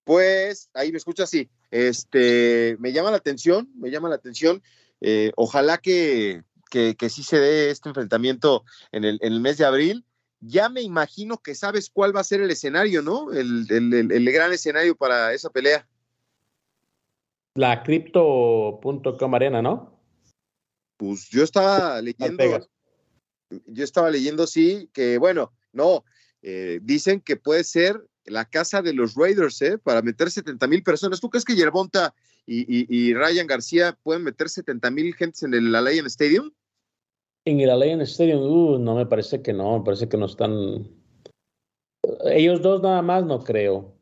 Pues 0.03 0.69
ahí 0.73 0.91
me 0.91 0.97
escucha 0.97 1.23
así. 1.23 1.49
Este, 1.71 2.75
me 2.79 2.91
llama 2.91 3.12
la 3.12 3.17
atención, 3.17 3.69
me 3.75 3.89
llama 3.89 4.09
la 4.09 4.15
atención. 4.15 4.62
Eh, 5.01 5.31
ojalá 5.36 5.77
que, 5.77 6.43
que, 6.69 7.09
sí 7.09 7.23
se 7.23 7.39
dé 7.39 7.69
este 7.69 7.89
enfrentamiento 7.89 8.63
en 8.91 9.03
el, 9.05 9.19
en 9.21 9.33
el, 9.33 9.39
mes 9.39 9.57
de 9.57 9.65
abril. 9.65 10.05
Ya 10.39 10.69
me 10.69 10.81
imagino 10.81 11.38
que 11.38 11.55
sabes 11.55 11.89
cuál 11.89 12.15
va 12.15 12.19
a 12.19 12.25
ser 12.25 12.41
el 12.41 12.51
escenario, 12.51 13.01
¿no? 13.01 13.31
El, 13.31 13.65
el, 13.69 14.12
el 14.12 14.31
gran 14.31 14.51
escenario 14.51 14.95
para 14.95 15.33
esa 15.33 15.49
pelea. 15.49 15.88
La 17.55 17.83
Crypto.com 17.83 19.35
arena, 19.35 19.61
¿no? 19.61 19.99
Pues 20.97 21.29
yo 21.29 21.43
estaba 21.43 22.01
leyendo. 22.01 22.67
Yo 23.67 23.83
estaba 23.83 24.09
leyendo, 24.09 24.47
sí, 24.47 24.89
que 24.93 25.19
bueno, 25.19 25.53
no, 25.71 26.03
eh, 26.41 26.79
dicen 26.81 27.21
que 27.21 27.35
puede 27.35 27.63
ser 27.63 28.03
la 28.25 28.45
casa 28.45 28.81
de 28.81 28.93
los 28.93 29.15
Raiders, 29.15 29.61
¿eh? 29.61 29.77
Para 29.77 30.01
meter 30.01 30.31
70 30.31 30.65
mil 30.67 30.81
personas. 30.81 31.19
¿Tú 31.19 31.29
crees 31.29 31.45
que 31.45 31.55
Yerbonta 31.55 32.15
y, 32.45 33.13
Ryan 33.13 33.47
García 33.47 33.97
pueden 34.01 34.23
meter 34.23 34.49
70 34.49 34.91
mil 34.91 35.13
gentes 35.13 35.43
en 35.43 35.53
el 35.53 35.75
Allianz 35.75 36.07
Stadium? 36.07 36.51
En 37.45 37.59
el 37.59 37.69
Allianz 37.69 38.09
Stadium, 38.09 38.41
uh, 38.41 38.79
no, 38.79 38.95
me 38.95 39.05
parece 39.05 39.41
que 39.41 39.53
no, 39.53 39.77
me 39.77 39.85
parece 39.85 40.09
que 40.09 40.17
no 40.17 40.25
están. 40.25 40.87
Ellos 42.25 42.61
dos 42.61 42.81
nada 42.81 43.01
más 43.01 43.25
no 43.25 43.43
creo. 43.43 43.92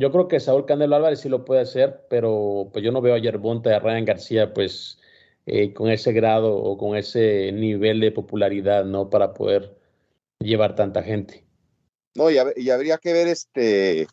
Yo 0.00 0.12
creo 0.12 0.28
que 0.28 0.38
Saúl 0.38 0.64
Canelo 0.64 0.94
Álvarez 0.94 1.20
sí 1.20 1.28
lo 1.28 1.44
puede 1.44 1.62
hacer, 1.62 2.06
pero 2.08 2.70
pues 2.72 2.84
yo 2.84 2.92
no 2.92 3.00
veo 3.00 3.14
a 3.14 3.18
Yerbonta 3.18 3.70
y 3.70 3.72
a 3.72 3.80
Ryan 3.80 4.04
García, 4.04 4.54
pues, 4.54 5.00
eh, 5.46 5.74
con 5.74 5.90
ese 5.90 6.12
grado 6.12 6.56
o 6.56 6.78
con 6.78 6.96
ese 6.96 7.50
nivel 7.50 7.98
de 7.98 8.12
popularidad, 8.12 8.84
¿no? 8.84 9.10
Para 9.10 9.34
poder 9.34 9.76
llevar 10.38 10.76
tanta 10.76 11.02
gente. 11.02 11.44
No, 12.14 12.30
y, 12.30 12.38
habría 12.38 12.98
que 12.98 13.12
ver 13.12 13.26
este 13.26 14.06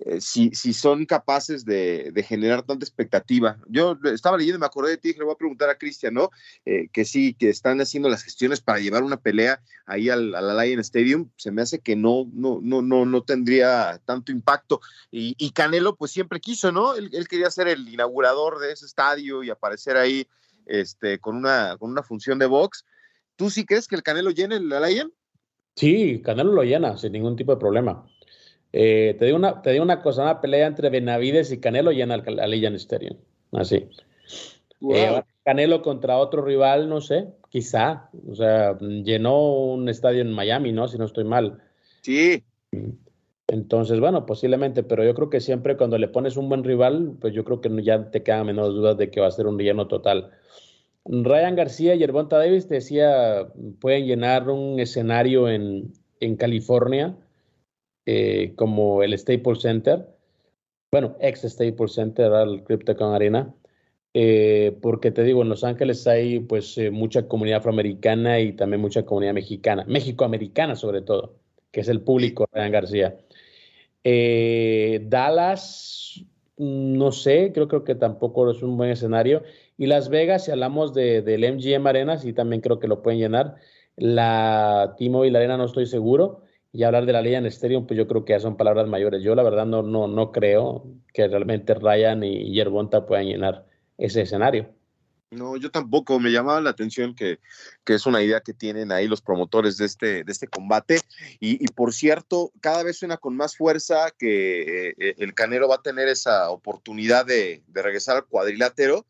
eh, 0.00 0.20
si, 0.20 0.50
si, 0.50 0.72
son 0.72 1.06
capaces 1.06 1.64
de, 1.64 2.12
generar 2.26 2.62
tanta 2.62 2.84
expectativa. 2.84 3.58
Yo 3.68 3.96
estaba 4.12 4.36
leyendo, 4.36 4.58
me 4.58 4.66
acordé 4.66 4.90
de 4.90 4.96
ti, 4.98 5.12
le 5.12 5.24
voy 5.24 5.34
a 5.34 5.38
preguntar 5.38 5.70
a 5.70 5.78
Cristian, 5.78 6.14
¿no? 6.14 6.30
Eh, 6.64 6.88
que 6.92 7.04
sí, 7.04 7.34
que 7.34 7.48
están 7.48 7.80
haciendo 7.80 8.08
las 8.08 8.24
gestiones 8.24 8.60
para 8.60 8.80
llevar 8.80 9.04
una 9.04 9.18
pelea 9.18 9.62
ahí 9.86 10.10
al, 10.10 10.34
al 10.34 10.78
Stadium. 10.80 11.30
Se 11.36 11.52
me 11.52 11.62
hace 11.62 11.78
que 11.78 11.94
no, 11.94 12.28
no, 12.32 12.58
no, 12.60 12.82
no, 12.82 13.06
no 13.06 13.22
tendría 13.22 14.00
tanto 14.04 14.32
impacto. 14.32 14.80
Y, 15.10 15.50
Canelo, 15.52 15.94
pues 15.96 16.10
siempre 16.10 16.40
quiso, 16.40 16.72
¿no? 16.72 16.96
Él, 16.96 17.28
quería 17.28 17.50
ser 17.50 17.68
el 17.68 17.88
inaugurador 17.88 18.58
de 18.58 18.72
ese 18.72 18.86
estadio 18.86 19.42
y 19.44 19.50
aparecer 19.50 19.96
ahí 19.96 20.26
este, 20.66 21.20
con, 21.20 21.36
una, 21.36 21.76
con 21.78 21.90
una 21.90 22.02
función 22.02 22.38
de 22.38 22.46
box. 22.46 22.84
¿Tú 23.36 23.48
sí 23.48 23.64
crees 23.64 23.86
que 23.86 23.94
el 23.94 24.02
Canelo 24.02 24.30
llene 24.30 24.56
el 24.56 24.68
Lion? 24.68 25.12
Sí, 25.76 26.20
Canelo 26.22 26.52
lo 26.52 26.62
llena 26.62 26.96
sin 26.96 27.12
ningún 27.12 27.36
tipo 27.36 27.52
de 27.52 27.60
problema. 27.60 28.06
Eh, 28.76 29.14
te, 29.20 29.26
digo 29.26 29.36
una, 29.36 29.62
te 29.62 29.70
digo 29.70 29.84
una 29.84 30.02
cosa, 30.02 30.22
una 30.22 30.40
pelea 30.40 30.66
entre 30.66 30.90
Benavides 30.90 31.52
y 31.52 31.60
Canelo 31.60 31.92
llena 31.92 32.16
el 32.16 32.40
Allianz 32.40 32.82
Stadium. 32.82 33.16
Así. 33.52 33.86
Eh, 34.92 35.22
Canelo 35.44 35.80
contra 35.80 36.18
otro 36.18 36.42
rival, 36.44 36.88
no 36.88 37.00
sé, 37.00 37.28
quizá. 37.50 38.10
O 38.28 38.34
sea, 38.34 38.76
llenó 38.80 39.52
un 39.52 39.88
estadio 39.88 40.22
en 40.22 40.32
Miami, 40.32 40.72
¿no? 40.72 40.88
Si 40.88 40.98
no 40.98 41.04
estoy 41.04 41.22
mal. 41.22 41.62
Sí. 42.02 42.42
Entonces, 43.46 44.00
bueno, 44.00 44.26
posiblemente, 44.26 44.82
pero 44.82 45.04
yo 45.04 45.14
creo 45.14 45.30
que 45.30 45.40
siempre 45.40 45.76
cuando 45.76 45.96
le 45.96 46.08
pones 46.08 46.36
un 46.36 46.48
buen 46.48 46.64
rival, 46.64 47.12
pues 47.20 47.32
yo 47.32 47.44
creo 47.44 47.60
que 47.60 47.70
ya 47.80 48.10
te 48.10 48.24
quedan 48.24 48.46
menos 48.46 48.74
dudas 48.74 48.96
de 48.96 49.08
que 49.08 49.20
va 49.20 49.28
a 49.28 49.30
ser 49.30 49.46
un 49.46 49.56
lleno 49.56 49.86
total. 49.86 50.32
Ryan 51.04 51.54
García 51.54 51.94
y 51.94 52.02
Hervonta 52.02 52.38
Davis 52.38 52.68
decía, 52.68 53.46
pueden 53.80 54.06
llenar 54.06 54.48
un 54.48 54.80
escenario 54.80 55.48
en, 55.48 55.92
California 56.38 57.14
eh, 58.06 58.52
como 58.56 59.02
el 59.02 59.16
Staples 59.18 59.60
Center, 59.62 60.06
bueno, 60.90 61.16
ex 61.20 61.42
Staples 61.42 61.94
Center, 61.94 62.32
el 62.32 62.62
CryptoCon 62.64 63.14
Arena, 63.14 63.54
eh, 64.14 64.76
porque 64.80 65.10
te 65.10 65.24
digo, 65.24 65.42
en 65.42 65.48
Los 65.48 65.64
Ángeles 65.64 66.06
hay 66.06 66.38
pues 66.40 66.78
eh, 66.78 66.90
mucha 66.90 67.26
comunidad 67.26 67.58
afroamericana 67.58 68.40
y 68.40 68.52
también 68.52 68.80
mucha 68.80 69.04
comunidad 69.04 69.34
mexicana, 69.34 69.84
México-americana 69.88 70.76
sobre 70.76 71.02
todo, 71.02 71.36
que 71.72 71.80
es 71.80 71.88
el 71.88 72.00
público 72.02 72.46
Ryan 72.52 72.72
García. 72.72 73.18
Dallas, 75.08 76.24
no 76.56 77.10
sé, 77.12 77.52
creo, 77.52 77.68
creo 77.68 77.84
que 77.84 77.94
tampoco 77.94 78.50
es 78.50 78.62
un 78.62 78.76
buen 78.76 78.90
escenario. 78.90 79.42
Y 79.76 79.86
Las 79.86 80.08
Vegas, 80.08 80.44
si 80.44 80.50
hablamos 80.52 80.94
de, 80.94 81.22
del 81.22 81.42
MGM 81.54 81.86
Arena, 81.86 82.18
sí 82.18 82.32
también 82.32 82.60
creo 82.60 82.78
que 82.78 82.88
lo 82.88 83.02
pueden 83.02 83.18
llenar. 83.18 83.56
La 83.96 84.94
T-Mobile 84.98 85.36
Arena 85.36 85.56
no 85.56 85.64
estoy 85.64 85.86
seguro. 85.86 86.43
Y 86.74 86.82
hablar 86.82 87.06
de 87.06 87.12
la 87.12 87.20
en 87.20 87.46
Stadium, 87.46 87.86
pues 87.86 87.96
yo 87.96 88.08
creo 88.08 88.24
que 88.24 88.32
ya 88.32 88.40
son 88.40 88.56
palabras 88.56 88.88
mayores. 88.88 89.22
Yo 89.22 89.36
la 89.36 89.44
verdad 89.44 89.64
no, 89.64 89.84
no, 89.84 90.08
no 90.08 90.32
creo 90.32 90.84
que 91.12 91.28
realmente 91.28 91.72
Ryan 91.72 92.24
y 92.24 92.52
Yerbonta 92.52 93.06
puedan 93.06 93.26
llenar 93.26 93.64
ese 93.96 94.22
escenario. 94.22 94.74
No, 95.30 95.56
yo 95.56 95.70
tampoco. 95.70 96.18
Me 96.18 96.32
llamaba 96.32 96.60
la 96.60 96.70
atención 96.70 97.14
que, 97.14 97.38
que, 97.84 97.94
es 97.94 98.06
una 98.06 98.24
idea 98.24 98.40
que 98.40 98.54
tienen 98.54 98.90
ahí 98.90 99.06
los 99.06 99.22
promotores 99.22 99.76
de 99.76 99.86
este, 99.86 100.24
de 100.24 100.32
este 100.32 100.48
combate. 100.48 100.98
Y, 101.38 101.64
por 101.68 101.92
cierto, 101.92 102.50
cada 102.60 102.82
vez 102.82 102.98
suena 102.98 103.18
con 103.18 103.36
más 103.36 103.56
fuerza 103.56 104.10
que 104.18 104.88
eh, 104.98 105.14
el 105.18 105.32
Canero 105.32 105.68
va 105.68 105.76
a 105.76 105.82
tener 105.82 106.08
esa 106.08 106.50
oportunidad 106.50 107.24
de, 107.24 107.62
de 107.68 107.82
regresar 107.82 108.16
al 108.16 108.26
cuadrilátero 108.26 109.06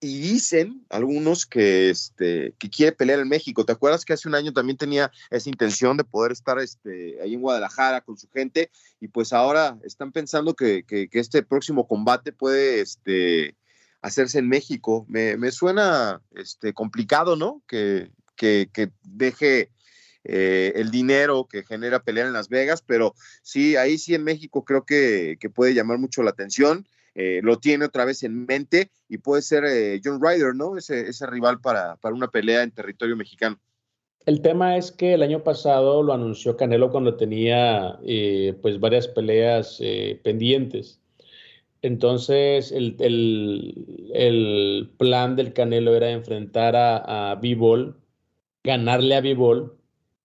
y 0.00 0.20
dicen 0.20 0.84
algunos 0.90 1.46
que, 1.46 1.90
este, 1.90 2.54
que 2.58 2.68
quiere 2.68 2.92
pelear 2.92 3.20
en 3.20 3.28
México. 3.28 3.64
¿Te 3.64 3.72
acuerdas 3.72 4.04
que 4.04 4.12
hace 4.12 4.28
un 4.28 4.34
año 4.34 4.52
también 4.52 4.76
tenía 4.76 5.10
esa 5.30 5.48
intención 5.48 5.96
de 5.96 6.04
poder 6.04 6.32
estar 6.32 6.58
este, 6.58 7.20
ahí 7.22 7.34
en 7.34 7.40
Guadalajara 7.40 8.02
con 8.02 8.18
su 8.18 8.28
gente? 8.28 8.70
Y 9.00 9.08
pues 9.08 9.32
ahora 9.32 9.78
están 9.84 10.12
pensando 10.12 10.54
que, 10.54 10.84
que, 10.84 11.08
este 11.12 11.42
próximo 11.42 11.88
combate 11.88 12.32
puede 12.32 12.80
este, 12.80 13.56
hacerse 14.02 14.38
en 14.38 14.48
México. 14.48 15.06
Me, 15.08 15.36
me 15.36 15.50
suena 15.50 16.20
este, 16.34 16.74
complicado, 16.74 17.36
¿no? 17.36 17.62
Que, 17.66 18.10
que, 18.36 18.68
que 18.72 18.90
deje 19.02 19.70
eh, 20.24 20.72
el 20.74 20.90
dinero 20.90 21.46
que 21.48 21.62
genera 21.62 22.02
pelear 22.02 22.26
en 22.26 22.32
Las 22.32 22.48
Vegas, 22.48 22.82
pero 22.82 23.14
sí, 23.42 23.76
ahí 23.76 23.96
sí 23.96 24.14
en 24.14 24.24
México 24.24 24.64
creo 24.64 24.84
que, 24.84 25.36
que 25.40 25.50
puede 25.50 25.72
llamar 25.72 25.98
mucho 25.98 26.22
la 26.22 26.30
atención. 26.30 26.86
Eh, 27.18 27.40
lo 27.42 27.58
tiene 27.58 27.86
otra 27.86 28.04
vez 28.04 28.22
en 28.24 28.44
mente 28.44 28.90
y 29.08 29.16
puede 29.16 29.40
ser 29.40 29.64
eh, 29.64 30.02
John 30.04 30.20
Ryder, 30.20 30.54
¿no? 30.54 30.76
Ese, 30.76 31.10
rival 31.26 31.62
para, 31.62 31.96
para, 31.96 32.14
una 32.14 32.28
pelea 32.28 32.62
en 32.62 32.72
territorio 32.72 33.16
mexicano. 33.16 33.58
El 34.26 34.42
tema 34.42 34.76
es 34.76 34.92
que 34.92 35.14
el 35.14 35.22
año 35.22 35.42
pasado 35.42 36.02
lo 36.02 36.12
anunció 36.12 36.58
Canelo 36.58 36.90
cuando 36.90 37.16
tenía 37.16 37.98
eh, 38.04 38.54
pues 38.60 38.78
varias 38.80 39.08
peleas 39.08 39.80
pendientes. 40.24 41.00
Entonces 41.80 42.70
el, 42.70 42.96
el, 42.98 44.10
el, 44.12 44.90
plan 44.98 45.36
del 45.36 45.54
Canelo 45.54 45.94
era 45.94 46.10
enfrentar 46.10 46.76
a, 46.76 47.30
a 47.30 47.34
B-Ball, 47.36 47.96
ganarle 48.62 49.14
a 49.14 49.20
B-Ball 49.22 49.72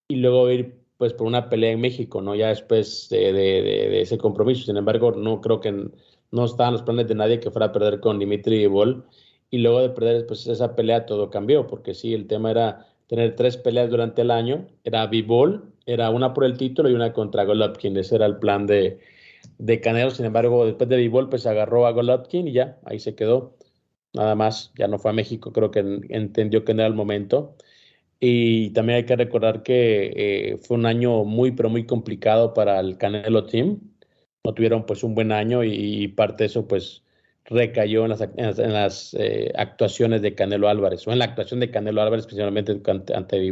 y 0.10 0.16
luego 0.18 0.50
ir 0.50 0.82
pues 0.98 1.14
por 1.14 1.28
una 1.28 1.50
pelea 1.50 1.72
en 1.72 1.82
México, 1.82 2.22
¿no? 2.22 2.36
Ya 2.36 2.50
después 2.50 3.08
de, 3.10 3.32
de, 3.32 3.62
de 3.64 4.02
ese 4.02 4.18
compromiso. 4.18 4.66
Sin 4.66 4.78
embargo, 4.78 5.12
no 5.14 5.40
creo 5.40 5.62
que 5.62 5.90
no 6.32 6.46
estaban 6.46 6.74
los 6.74 6.84
planes 6.84 7.08
de 7.08 7.16
nadie 7.16 7.40
que 7.40 7.52
fuera 7.52 7.68
a 7.68 7.72
perder 7.72 8.00
con 8.00 8.20
Dimitri 8.20 8.66
Bol. 8.68 9.06
Y 9.50 9.58
luego 9.60 9.82
de 9.82 9.90
perder 9.90 10.26
pues, 10.26 10.48
esa 10.48 10.76
pelea 10.76 11.06
todo 11.06 11.30
cambió, 11.30 11.68
porque 11.68 11.94
sí, 11.94 12.14
el 12.14 12.28
tema 12.28 12.52
era 12.52 12.88
tener 13.08 13.36
tres 13.36 13.58
peleas 13.58 13.90
durante 13.90 14.22
el 14.22 14.32
año. 14.32 14.68
Era 14.86 15.08
B-Ball, 15.08 15.64
era 15.86 16.10
una 16.10 16.34
por 16.34 16.46
el 16.46 16.58
título 16.58 16.90
y 16.90 16.94
una 16.94 17.12
contra 17.14 17.44
Golovkin. 17.44 17.98
Ese 17.98 18.16
era 18.16 18.26
el 18.26 18.38
plan 18.38 18.66
de, 18.66 19.00
de 19.58 19.82
Canelo. 19.82 20.12
Sin 20.12 20.26
embargo, 20.26 20.66
después 20.66 20.90
de 20.90 20.96
B-Ball, 20.96 21.30
pues 21.30 21.46
agarró 21.46 21.86
a 21.86 21.92
Golovkin 21.92 22.48
y 22.48 22.54
ya, 22.54 22.80
ahí 22.86 23.00
se 23.00 23.16
quedó. 23.16 23.58
Nada 24.14 24.36
más, 24.36 24.74
ya 24.78 24.88
no 24.88 25.00
fue 25.00 25.12
a 25.12 25.14
México, 25.14 25.52
creo 25.54 25.72
que 25.72 25.80
entendió 26.10 26.66
que 26.66 26.74
no 26.74 26.82
era 26.82 26.88
el 26.88 26.96
momento. 26.96 27.56
Y 28.20 28.70
también 28.72 28.98
hay 28.98 29.06
que 29.06 29.16
recordar 29.16 29.64
que 29.64 30.14
eh, 30.16 30.58
fue 30.58 30.78
un 30.78 30.86
año 30.86 31.26
muy, 31.26 31.52
pero 31.52 31.70
muy 31.70 31.86
complicado 31.86 32.54
para 32.54 32.80
el 32.80 32.98
Canelo 32.98 33.46
Team 33.46 33.91
no 34.44 34.54
tuvieron 34.54 34.86
pues 34.86 35.04
un 35.04 35.16
buen 35.16 35.32
año 35.32 35.64
y, 35.64 36.08
parte 36.10 36.44
de 36.44 36.48
eso 36.48 36.68
pues 36.68 37.04
recayó 37.46 38.04
en 38.04 38.10
las, 38.10 38.22
en 38.22 38.74
las, 38.74 39.14
eh, 39.14 39.52
actuaciones 39.56 40.22
de 40.22 40.36
Canelo 40.36 40.70
Álvarez 40.70 41.08
o 41.08 41.12
en 41.12 41.20
la 41.20 41.26
actuación 41.26 41.60
de 41.60 41.72
Canelo 41.72 42.02
Álvarez 42.02 42.26
especialmente 42.26 42.82
ante, 42.86 43.16
ante 43.16 43.52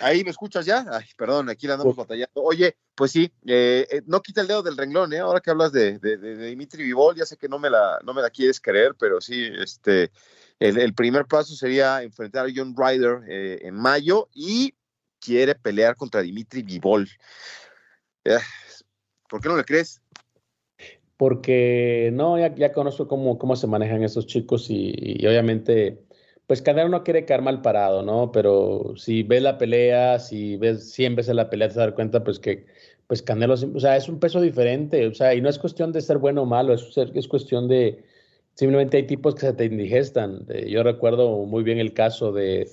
Ahí 0.00 0.22
me 0.22 0.30
escuchas 0.30 0.66
ya. 0.66 0.84
Ay, 0.90 1.06
perdón, 1.16 1.48
aquí 1.48 1.66
la 1.66 1.74
andamos 1.74 1.96
batallando. 1.96 2.42
Oye, 2.42 2.76
pues 2.94 3.12
sí, 3.12 3.32
eh, 3.46 3.86
eh, 3.90 4.02
no 4.06 4.20
quita 4.20 4.42
el 4.42 4.48
dedo 4.48 4.62
del 4.62 4.76
renglón, 4.76 5.12
¿eh? 5.14 5.20
Ahora 5.20 5.40
que 5.40 5.50
hablas 5.50 5.72
de, 5.72 5.98
de, 5.98 6.18
de, 6.18 6.48
Dimitri 6.48 6.82
Vivol, 6.82 7.16
ya 7.16 7.24
sé 7.24 7.38
que 7.38 7.48
no 7.48 7.58
me 7.58 7.70
la, 7.70 8.00
no 8.04 8.12
me 8.12 8.20
la 8.20 8.28
quieres 8.28 8.60
creer, 8.60 8.94
pero 8.98 9.20
sí, 9.20 9.48
este, 9.56 10.10
el, 10.58 10.94
primer 10.94 11.26
paso 11.26 11.54
sería 11.54 12.02
enfrentar 12.02 12.46
a 12.46 12.52
John 12.54 12.74
Ryder 12.76 13.22
eh, 13.28 13.60
en 13.62 13.74
mayo 13.76 14.28
y 14.34 14.74
quiere 15.24 15.54
pelear 15.54 15.96
contra 15.96 16.22
Dimitri 16.22 16.62
Vivol. 16.62 17.08
¿Por 19.28 19.40
qué 19.40 19.48
no 19.48 19.56
le 19.56 19.64
crees? 19.64 20.00
Porque 21.16 22.10
no, 22.12 22.38
ya, 22.38 22.54
ya 22.54 22.72
conozco 22.72 23.06
cómo, 23.06 23.38
cómo 23.38 23.56
se 23.56 23.66
manejan 23.66 24.02
esos 24.02 24.26
chicos 24.26 24.66
y 24.68 25.24
obviamente 25.26 26.04
pues 26.46 26.60
cada 26.60 26.84
uno 26.84 27.02
quiere 27.04 27.24
quedar 27.24 27.42
mal 27.42 27.62
parado, 27.62 28.02
¿no? 28.02 28.30
Pero 28.32 28.94
si 28.96 29.22
ves 29.22 29.42
la 29.42 29.56
pelea, 29.58 30.18
si 30.18 30.56
ves 30.56 30.92
100 30.92 31.16
veces 31.16 31.34
la 31.34 31.48
pelea, 31.48 31.68
te 31.68 31.78
das 31.78 31.92
cuenta, 31.92 32.22
pues 32.22 32.38
que 32.38 32.66
pues 33.06 33.22
Canelo, 33.22 33.54
o 33.54 33.80
sea, 33.80 33.96
es 33.96 34.08
un 34.08 34.18
peso 34.18 34.40
diferente, 34.40 35.06
o 35.06 35.14
sea, 35.14 35.34
y 35.34 35.40
no 35.40 35.48
es 35.48 35.58
cuestión 35.58 35.92
de 35.92 36.00
ser 36.00 36.18
bueno 36.18 36.42
o 36.42 36.46
malo, 36.46 36.72
es, 36.72 36.96
es 36.96 37.28
cuestión 37.28 37.68
de, 37.68 38.02
simplemente 38.54 38.96
hay 38.96 39.06
tipos 39.06 39.34
que 39.34 39.42
se 39.42 39.52
te 39.52 39.66
indigestan. 39.66 40.46
Yo 40.66 40.82
recuerdo 40.82 41.44
muy 41.44 41.62
bien 41.62 41.78
el 41.78 41.92
caso 41.92 42.32
de 42.32 42.68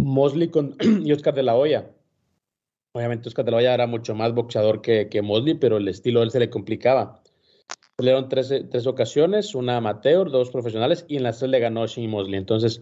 Mosley 0.00 0.48
con, 0.48 0.76
y 1.04 1.12
Oscar 1.12 1.34
de 1.34 1.42
la 1.42 1.56
Hoya. 1.56 1.90
Obviamente 2.92 3.28
Oscar 3.28 3.44
de 3.44 3.50
la 3.50 3.56
Hoya 3.58 3.74
era 3.74 3.86
mucho 3.86 4.14
más 4.14 4.34
boxeador 4.34 4.82
que, 4.82 5.22
Mosley, 5.22 5.54
pero 5.54 5.76
el 5.76 5.88
estilo 5.88 6.20
de 6.20 6.26
él 6.26 6.30
se 6.30 6.40
le 6.40 6.50
complicaba. 6.50 7.22
Pelearon 7.96 8.28
tres, 8.28 8.52
tres 8.70 8.86
ocasiones, 8.86 9.54
una 9.54 9.76
amateur, 9.76 10.30
dos 10.30 10.50
profesionales, 10.50 11.04
y 11.08 11.16
en 11.16 11.22
las 11.22 11.38
tres 11.38 11.50
le 11.50 11.60
ganó 11.60 11.86
Shane 11.86 12.08
Mosley. 12.08 12.36
Entonces, 12.36 12.80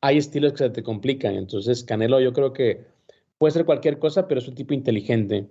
hay 0.00 0.18
estilos 0.18 0.52
que 0.52 0.58
se 0.58 0.70
te 0.70 0.82
complican. 0.82 1.34
Entonces, 1.34 1.84
Canelo 1.84 2.20
yo 2.20 2.32
creo 2.32 2.52
que 2.52 2.84
puede 3.38 3.52
ser 3.52 3.64
cualquier 3.64 3.98
cosa, 3.98 4.28
pero 4.28 4.40
es 4.40 4.48
un 4.48 4.54
tipo 4.54 4.74
inteligente 4.74 5.48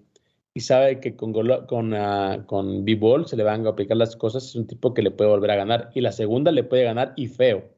y 0.57 0.61
sabe 0.61 0.99
que 0.99 1.15
con, 1.15 1.33
con, 1.67 1.93
uh, 1.93 2.43
con 2.47 2.83
B-Ball 2.83 3.27
se 3.27 3.37
le 3.37 3.43
van 3.43 3.67
a 3.67 3.69
aplicar 3.69 3.95
las 3.95 4.15
cosas. 4.15 4.43
Es 4.43 4.55
un 4.55 4.65
tipo 4.65 4.91
que 4.91 5.03
le 5.03 5.11
puede 5.11 5.29
volver 5.29 5.51
a 5.51 5.55
ganar. 5.55 5.91
Y 5.93 6.01
la 6.01 6.11
segunda 6.11 6.51
le 6.51 6.63
puede 6.63 6.83
ganar 6.83 7.13
y 7.15 7.27
feo. 7.27 7.69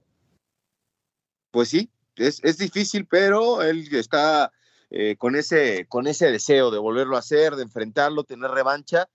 Pues 1.52 1.68
sí, 1.68 1.90
es, 2.20 2.40
es 2.44 2.58
difícil, 2.58 3.06
pero 3.06 3.62
él 3.62 3.88
está 3.96 4.52
eh, 4.90 5.16
con, 5.18 5.36
ese, 5.36 5.86
con 5.88 6.08
ese 6.08 6.32
deseo 6.32 6.72
de 6.72 6.80
volverlo 6.80 7.16
a 7.16 7.20
hacer, 7.20 7.56
de 7.56 7.64
enfrentarlo, 7.64 8.24
tener 8.24 8.52
revancha 8.52 9.10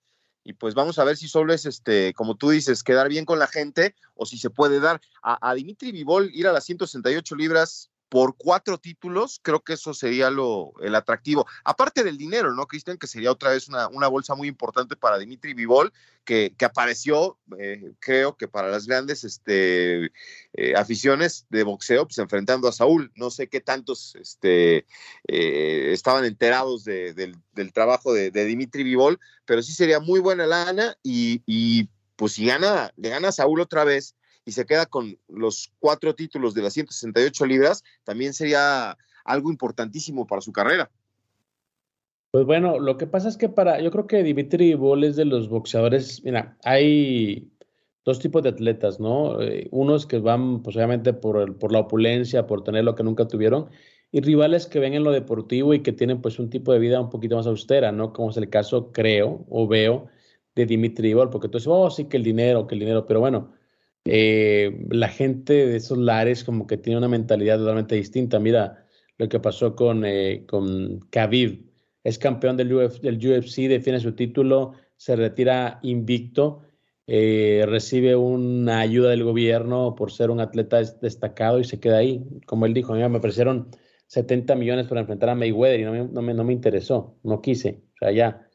y 0.45 0.53
pues 0.53 0.75
vamos 0.75 0.99
a 0.99 1.05
ver 1.05 1.17
si 1.17 1.27
solo 1.27 1.55
es, 1.55 1.65
este, 1.65 2.13
como 2.13 2.37
tú 2.37 2.51
dices, 2.51 2.83
quedar 2.83 3.09
bien 3.09 3.25
con 3.25 3.39
la 3.39 3.47
gente 3.47 3.95
o 4.15 4.27
si 4.27 4.37
se 4.37 4.51
puede 4.51 4.79
dar. 4.79 5.01
A, 5.23 5.51
a 5.51 5.55
Dimitri 5.55 5.91
Vivol 5.91 6.31
ir 6.35 6.47
a 6.47 6.53
las 6.53 6.65
168 6.65 7.35
libras 7.35 7.91
por 8.15 8.37
cuatro 8.37 8.79
títulos, 8.79 9.41
creo 9.43 9.65
que 9.65 9.73
eso 9.73 9.93
sería 9.93 10.31
lo, 10.31 10.73
el 10.81 10.95
atractivo. 10.95 11.49
Aparte 11.65 12.05
del 12.05 12.17
dinero, 12.17 12.55
¿no, 12.55 12.69
Cristian? 12.69 12.97
Que 12.97 13.09
sería 13.09 13.33
otra 13.33 13.51
vez 13.51 13.67
una, 13.67 13.89
una, 13.89 14.07
bolsa 14.07 14.37
muy 14.37 14.47
importante 14.47 14.95
para 14.95 15.19
Dimitri 15.19 15.53
Vivol, 15.53 15.93
que, 16.25 16.55
que 16.57 16.65
apareció, 16.65 17.41
eh, 17.59 17.91
creo 17.99 18.37
que 18.37 18.47
para 18.47 18.69
las 18.69 18.87
grandes 18.87 19.25
este, 19.25 20.13
eh, 20.53 20.75
aficiones 20.77 21.47
de 21.51 21.65
boxeo, 21.65 22.07
pues 22.07 22.19
enfrentando 22.19 22.69
a 22.69 22.73
Saúl. 22.73 23.11
No 23.17 23.31
sé 23.31 23.49
qué 23.49 23.61
tantos 23.61 24.15
este, 24.15 24.87
eh, 25.27 25.91
estaban 25.93 26.25
enterados 26.25 26.85
de, 26.85 27.15
del, 27.15 27.73
trabajo 27.73 28.15
de, 28.15 28.31
de, 28.31 28.45
Dimitri 28.45 28.85
Vivol, 28.85 29.19
pero 29.45 29.61
sí 29.61 29.73
sería 29.73 29.99
muy 29.99 30.21
buena 30.21 30.47
lana 30.47 30.97
y, 31.03 31.43
y 31.47 31.89
pues 32.15 32.35
si 32.35 32.47
gana, 32.47 32.93
le 32.95 33.09
gana 33.09 33.31
a 33.31 33.33
Saúl 33.33 33.61
otra 33.61 33.83
vez 33.83 34.15
y 34.45 34.53
se 34.53 34.67
queda 34.67 34.87
con 34.87 35.19
los 35.29 35.73
cuatro 35.79 36.15
títulos 36.15 36.55
de 36.55 36.63
las 36.63 36.75
168 36.75 37.47
libras, 37.47 37.83
también 38.05 38.35
sería 38.35 38.97
algo 39.25 39.51
importantísimo 39.51 40.27
para 40.27 40.43
su 40.43 40.53
carrera. 40.53 40.91
Pues 42.31 42.47
bueno, 42.47 42.81
lo 42.81 42.97
que 42.97 43.07
pasa 43.07 43.29
es 43.29 43.37
que 43.37 43.49
para, 43.49 43.81
yo 43.81 43.91
creo 43.91 44.07
que 44.07 44.23
Dimitri 44.23 44.75
Bol 44.75 45.05
es 45.05 45.17
de 45.17 45.25
los 45.25 45.49
boxeadores, 45.49 46.23
mira, 46.25 46.57
hay 46.65 47.49
dos 48.05 48.19
tipos 48.19 48.43
de 48.43 48.51
atletas, 48.51 48.99
¿no? 48.99 49.41
Eh, 49.41 49.69
unos 49.71 50.05
que 50.05 50.19
van, 50.19 50.63
pues 50.63 50.77
obviamente 50.77 51.13
por, 51.13 51.57
por 51.59 51.73
la 51.73 51.81
opulencia, 51.81 52.47
por 52.47 52.65
tener 52.65 52.85
lo 52.85 52.95
que 52.95 53.05
nunca 53.05 53.29
tuvieron, 53.29 53.71
y 54.11 54.21
rivales 54.21 54.67
que 54.67 54.79
ven 54.79 54.95
en 54.95 55.05
lo 55.05 55.13
deportivo 55.13 55.75
y 55.75 55.83
que 55.83 55.93
tienen 55.93 56.21
pues 56.21 56.39
un 56.39 56.51
tipo 56.51 56.73
de 56.73 56.79
vida 56.81 57.01
un 57.01 57.09
poquito 57.09 57.37
más 57.37 57.47
austera, 57.47 57.93
¿no? 57.93 58.13
Como 58.13 58.31
es 58.31 58.37
el 58.37 58.51
caso, 58.51 58.93
creo, 58.93 59.47
o 59.49 59.67
veo, 59.67 60.07
de 60.55 60.67
Dimitri 60.67 61.15
Bol, 61.15 61.31
porque 61.31 61.49
dices, 61.49 61.67
oh, 61.67 61.91
sí 61.91 62.07
que 62.07 62.17
el 62.17 62.23
dinero, 62.25 62.67
que 62.67 62.75
el 62.75 62.81
dinero, 62.81 63.07
pero 63.07 63.21
bueno, 63.21 63.53
eh, 64.05 64.87
la 64.91 65.09
gente 65.09 65.67
de 65.67 65.77
esos 65.77 65.99
lares 65.99 66.45
como 66.45 66.67
que 66.67 66.77
tiene 66.77 66.99
una 66.99 67.09
mentalidad 67.09 67.59
totalmente 67.59 67.95
distinta. 67.95 68.39
Mira 68.39 68.87
lo 69.19 69.29
que 69.29 69.41
pasó 69.41 69.75
con, 69.77 70.05
eh, 70.05 70.45
con 70.47 71.01
Khabib. 71.11 71.71
Es 72.03 72.19
campeón 72.19 72.57
del, 72.57 72.75
UFC, 72.75 73.69
defiende 73.69 74.01
su 74.01 74.15
título, 74.15 74.73
se 74.97 75.17
retira 75.17 75.79
invicto, 75.83 76.63
eh, 77.07 77.65
recibe 77.67 78.15
una 78.15 78.81
ayuda 78.81 79.11
del 79.11 79.25
gobierno 79.25 79.95
por 79.95 80.13
ser 80.13 80.31
un 80.31 80.41
atleta 80.41 80.83
destacado 80.83 81.61
y 81.61 81.65
se 81.65 81.81
queda 81.81 81.99
ahí. 81.99 82.23
Como 82.47 82.67
él 82.67 82.75
dijo, 82.75 82.93
a 82.93 82.97
mí 82.97 83.09
me 83.09 83.19
ofrecieron 83.19 83.71
70 84.09 84.55
millones 84.55 84.87
para 84.87 85.01
enfrentar 85.01 85.31
a 85.31 85.35
Mayweather 85.35 85.81
y 85.81 85.85
no 85.85 85.93
me, 85.93 86.05
no 86.05 86.23
me, 86.23 86.35
no 86.35 86.45
me 86.45 86.53
interesó, 86.53 87.19
no 87.23 87.41
quise. 87.41 87.83
O 87.95 87.99
sea, 88.01 88.13
ya, 88.13 88.47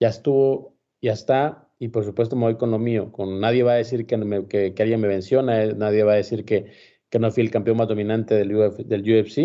ya 0.00 0.08
estuvo, 0.08 0.76
ya 1.00 1.12
está, 1.12 1.65
y 1.78 1.88
por 1.88 2.04
supuesto 2.04 2.36
me 2.36 2.42
voy 2.42 2.56
con 2.56 2.70
lo 2.70 2.78
mío. 2.78 3.12
Nadie 3.18 3.62
va 3.62 3.72
a 3.72 3.76
decir 3.76 4.06
que, 4.06 4.46
que, 4.48 4.82
alguien 4.82 5.00
me 5.00 5.08
venció, 5.08 5.42
nadie, 5.42 6.02
va 6.04 6.12
a 6.12 6.16
decir 6.16 6.44
que, 6.44 6.72
que, 7.10 7.18
no 7.18 7.30
fui 7.30 7.42
el 7.42 7.50
campeón 7.50 7.76
más 7.76 7.88
dominante 7.88 8.34
del, 8.34 8.48
del 8.86 9.02
UFC. 9.02 9.38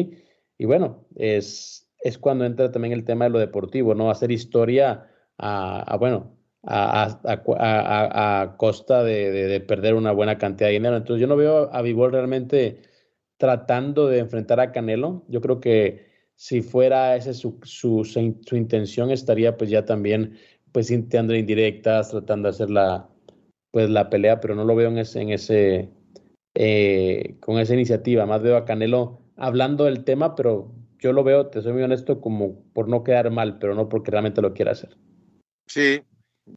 Y 0.58 0.65
bueno, 0.65 1.08
es, 1.15 1.89
es 2.00 2.17
cuando 2.17 2.46
entra 2.46 2.72
también 2.72 2.94
el 2.94 3.04
tema 3.04 3.26
de 3.26 3.32
lo 3.32 3.39
deportivo, 3.39 3.96
¿no? 3.96 4.10
Hacer 4.10 4.32
historia 4.32 5.10
a, 5.38 5.98
bueno, 6.00 6.38
a, 6.63 7.20
a, 7.26 8.41
a 8.41 8.58
costa 8.58 9.04
de, 9.04 9.32
de, 9.32 9.60
perder 9.62 9.96
una 9.96 10.12
buena 10.12 10.38
cantidad 10.38 10.70
de 10.70 10.74
dinero. 10.74 10.98
Entonces 10.98 11.22
yo 11.22 11.28
no 11.28 11.36
veo 11.36 11.74
a 11.74 11.82
Vivol 11.82 12.12
realmente 12.12 12.82
tratando 13.38 14.08
de 14.08 14.20
enfrentar 14.20 14.60
a 14.60 14.72
Canelo. 14.72 15.26
Yo 15.28 15.41
creo 15.41 15.60
que 15.60 16.12
si 16.36 16.62
fuera 16.62 17.15
esa 17.15 17.34
su, 17.34 17.60
su, 17.63 18.04
su 18.06 18.56
intención, 18.56 19.12
estaría 19.12 19.58
pues 19.58 19.70
ya 19.70 19.86
también 19.86 20.38
pues 20.72 20.92
intentando 20.92 21.36
indirectas, 21.36 22.12
tratando 22.12 22.48
de 22.48 22.56
hacer 22.56 22.70
la, 22.70 23.10
pues, 23.72 23.90
la 23.90 24.10
pelea, 24.10 24.40
pero 24.40 24.56
no 24.56 24.64
lo 24.64 24.76
veo 24.76 24.90
en 24.90 24.98
ese, 24.98 25.22
en 25.22 25.30
ese 25.30 25.90
eh, 26.56 27.36
con 27.40 27.60
esa 27.60 27.74
iniciativa. 27.74 28.26
Más 28.26 28.42
veo 28.42 28.58
a 28.58 28.66
Canelo 28.66 29.22
hablando 29.38 29.86
del 29.86 30.04
tema, 30.04 30.36
pero 30.36 30.72
yo 31.00 31.14
lo 31.14 31.24
veo, 31.24 31.48
te 31.48 31.62
soy 31.62 31.74
muy 31.74 31.84
honesto, 31.84 32.22
como 32.22 32.62
por 32.74 32.88
no 32.88 33.04
quedar 33.04 33.32
mal, 33.32 33.58
pero 33.60 33.76
no 33.76 33.90
porque 33.90 34.12
realmente 34.12 34.42
lo 34.42 34.54
quiera 34.54 34.72
hacer. 34.72 34.98
Sí, 35.68 36.02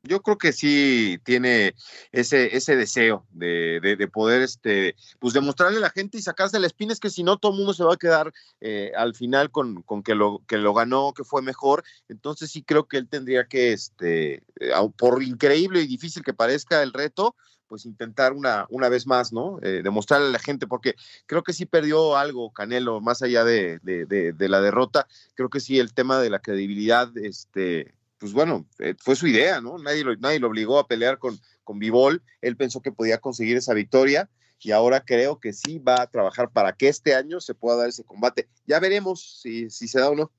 yo 0.02 0.22
creo 0.22 0.38
que 0.38 0.52
sí 0.52 1.18
tiene 1.24 1.74
ese, 2.12 2.56
ese 2.56 2.76
deseo 2.76 3.26
de, 3.30 3.80
de, 3.80 4.08
poder 4.08 4.42
este, 4.42 4.96
pues 5.18 5.34
demostrarle 5.34 5.78
a 5.78 5.82
la 5.82 5.90
gente 5.90 6.18
y 6.18 6.22
sacarse 6.22 6.58
la 6.58 6.66
espina, 6.66 6.92
es 6.92 7.00
que 7.00 7.10
si 7.10 7.22
no 7.22 7.38
todo 7.38 7.52
el 7.52 7.58
mundo 7.58 7.74
se 7.74 7.84
va 7.84 7.94
a 7.94 7.98
quedar 7.98 8.32
eh, 8.60 8.92
al 8.96 9.14
final 9.14 9.50
con, 9.50 9.82
con, 9.82 10.02
que, 10.02 10.14
lo, 10.14 10.42
que 10.46 10.58
lo 10.58 10.74
ganó, 10.74 11.12
que 11.12 11.24
fue 11.24 11.42
mejor. 11.42 11.84
Entonces 12.08 12.50
sí 12.50 12.62
creo 12.62 12.86
que 12.86 12.96
él 12.96 13.08
tendría 13.08 13.46
que, 13.46 13.72
este, 13.72 14.42
eh, 14.60 14.72
por 14.96 15.22
increíble 15.22 15.80
y 15.82 15.86
difícil 15.86 16.22
que 16.22 16.34
parezca 16.34 16.82
el 16.82 16.92
reto, 16.92 17.34
pues 17.66 17.86
intentar 17.86 18.32
una, 18.32 18.66
una 18.70 18.88
vez 18.88 19.06
más, 19.06 19.32
¿no? 19.32 19.58
Eh, 19.62 19.80
demostrarle 19.82 20.28
a 20.28 20.32
la 20.32 20.38
gente, 20.38 20.66
porque 20.66 20.94
creo 21.26 21.42
que 21.42 21.52
sí 21.52 21.66
perdió 21.66 22.16
algo 22.16 22.52
Canelo, 22.52 23.00
más 23.00 23.22
allá 23.22 23.44
de, 23.44 23.78
de, 23.82 24.04
de, 24.06 24.48
la 24.48 24.60
derrota, 24.60 25.06
creo 25.34 25.48
que 25.48 25.60
sí 25.60 25.78
el 25.78 25.94
tema 25.94 26.20
de 26.20 26.30
la 26.30 26.38
credibilidad, 26.38 27.16
este, 27.16 27.94
pues 28.24 28.32
bueno, 28.32 28.66
eh, 28.78 28.94
fue 28.96 29.16
su 29.16 29.26
idea, 29.26 29.60
¿no? 29.60 29.76
Nadie 29.76 30.02
lo, 30.02 30.16
nadie 30.16 30.38
lo 30.38 30.46
obligó 30.46 30.78
a 30.78 30.88
pelear 30.88 31.18
con, 31.18 31.38
con 31.62 31.78
Bivol, 31.78 32.22
él 32.40 32.56
pensó 32.56 32.80
que 32.80 32.90
podía 32.90 33.18
conseguir 33.18 33.58
esa 33.58 33.74
victoria 33.74 34.30
y 34.60 34.70
ahora 34.70 35.04
creo 35.04 35.38
que 35.38 35.52
sí 35.52 35.78
va 35.78 36.00
a 36.00 36.06
trabajar 36.06 36.48
para 36.50 36.72
que 36.72 36.88
este 36.88 37.14
año 37.14 37.38
se 37.42 37.52
pueda 37.52 37.76
dar 37.76 37.90
ese 37.90 38.02
combate. 38.02 38.48
Ya 38.66 38.80
veremos 38.80 39.42
si, 39.42 39.68
si 39.68 39.88
se 39.88 40.00
da 40.00 40.08
o 40.08 40.14
no. 40.14 40.32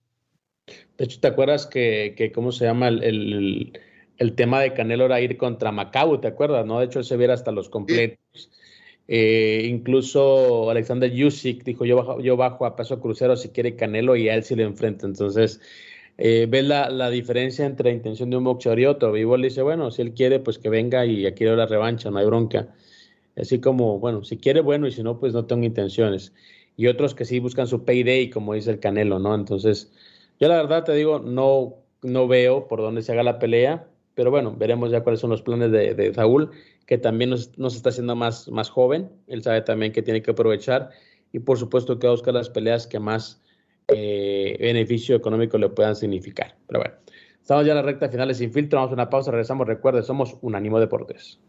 De 0.98 1.06
hecho, 1.06 1.19
¿te 1.19 1.28
acuerdas 1.28 1.67
que, 1.67 2.15
que 2.17 2.32
cómo 2.32 2.52
se 2.52 2.65
llama 2.65 2.88
el, 2.88 3.04
el, 3.04 3.80
el, 4.17 4.34
tema 4.34 4.62
de 4.62 4.74
Canelo 4.74 5.06
era 5.06 5.21
ir 5.21 5.38
contra 5.38 5.71
Macau, 5.71 6.19
¿te 6.19 6.28
acuerdas? 6.28 6.65
¿no? 6.65 6.80
De 6.80 6.86
hecho, 6.88 6.98
él 6.98 7.06
se 7.06 7.17
viera 7.17 7.36
hasta 7.36 7.52
los 7.52 7.69
completos. 7.69 8.17
Sí. 8.34 8.50
Eh, 9.08 9.67
incluso 9.69 10.71
Alexander 10.71 11.12
Yusik 11.12 11.63
dijo, 11.63 11.86
yo 11.86 11.98
bajo, 11.98 12.19
yo 12.19 12.36
bajo 12.36 12.65
a 12.65 12.76
peso 12.76 13.00
crucero 13.00 13.38
si 13.38 13.50
quiere 13.50 13.76
Canelo 13.76 14.15
y 14.15 14.28
a 14.28 14.34
él 14.34 14.43
sí 14.43 14.56
le 14.56 14.63
enfrenta. 14.63 15.06
Entonces, 15.06 15.62
eh, 16.17 16.47
ves 16.49 16.65
la, 16.65 16.89
la, 16.89 17.10
diferencia 17.10 17.65
entre 17.65 17.89
la 17.89 17.95
intención 17.95 18.30
de 18.30 18.38
un 18.38 18.43
boxeador 18.45 18.80
y 18.80 18.86
otro. 18.86 19.12
Bivol 19.12 19.41
dice, 19.41 19.62
bueno, 19.62 19.91
si 19.91 20.01
él 20.01 20.13
quiere, 20.13 20.39
pues 20.39 20.58
que 20.58 20.69
venga 20.69 21.06
y 21.06 21.25
aquí 21.25 21.43
la 21.45 21.65
revancha, 21.65 22.10
no 22.10 22.19
hay 22.19 22.25
bronca. 22.25 22.69
Así 23.36 23.60
como, 23.60 23.99
bueno, 23.99 24.23
si 24.23 24.38
quiere, 24.38 24.62
bueno, 24.62 24.88
y 24.88 24.91
si 24.91 25.04
no, 25.04 25.19
pues 25.19 25.34
no 25.34 25.45
tengo 25.45 25.65
intenciones. 25.65 26.34
Y 26.78 26.88
otros 26.88 27.15
que 27.15 27.25
sí 27.25 27.39
buscan 27.39 27.67
su 27.67 27.84
payday, 27.84 28.30
como 28.30 28.54
dice 28.54 28.71
el 28.71 28.80
Canelo, 28.80 29.19
¿no? 29.19 29.36
Entonces, 29.36 29.91
yo 30.39 30.47
la 30.47 30.56
verdad 30.58 30.84
te 30.86 30.93
digo, 30.93 31.19
no, 31.19 31.75
no 32.01 32.28
veo 32.28 32.67
por 32.67 32.80
dónde 32.82 33.01
se 33.01 33.12
haga 33.12 33.23
la 33.23 33.39
pelea, 33.39 33.88
pero 34.13 34.32
bueno, 34.32 34.56
veremos 34.58 34.91
ya 34.91 35.04
cuáles 35.04 35.19
son 35.19 35.30
los 35.30 35.41
planes 35.41 35.71
de, 35.71 35.93
de 35.93 36.13
Saúl, 36.13 36.51
que 36.86 36.97
también 36.97 37.30
nos, 37.32 37.58
nos, 37.58 37.75
está 37.75 37.89
haciendo 37.89 38.15
más, 38.15 38.47
más 38.49 38.69
joven. 38.69 39.10
Él 39.28 39.43
sabe 39.43 39.62
también 39.62 39.91
que 39.91 40.01
tiene 40.01 40.21
que 40.21 40.32
aprovechar 40.32 40.91
y 41.34 41.39
por 41.39 41.58
supuesto 41.58 41.99
que 41.99 42.08
va 42.08 42.12
a 42.12 42.15
buscar 42.15 42.34
las 42.34 42.49
peleas 42.49 42.88
que 42.88 42.99
más 42.99 43.41
eh, 43.88 44.58
beneficio 44.60 45.15
económico 45.15 45.58
le 45.58 45.69
puedan 45.69 45.95
significar. 45.95 46.56
Pero 46.67 46.80
bueno, 46.80 46.95
estamos 47.41 47.65
ya 47.65 47.71
en 47.71 47.78
la 47.78 47.84
recta 47.84 48.10
final 48.10 48.28
de 48.28 48.34
Sin 48.34 48.52
Filtro, 48.52 48.80
vamos 48.80 48.91
a 48.91 48.95
una 48.95 49.10
pausa, 49.10 49.32
regresamos. 49.32 49.67
Recuerde, 49.67 50.04
somos 50.04 50.38
Unánimo 50.41 50.80
Deportes. 50.80 51.39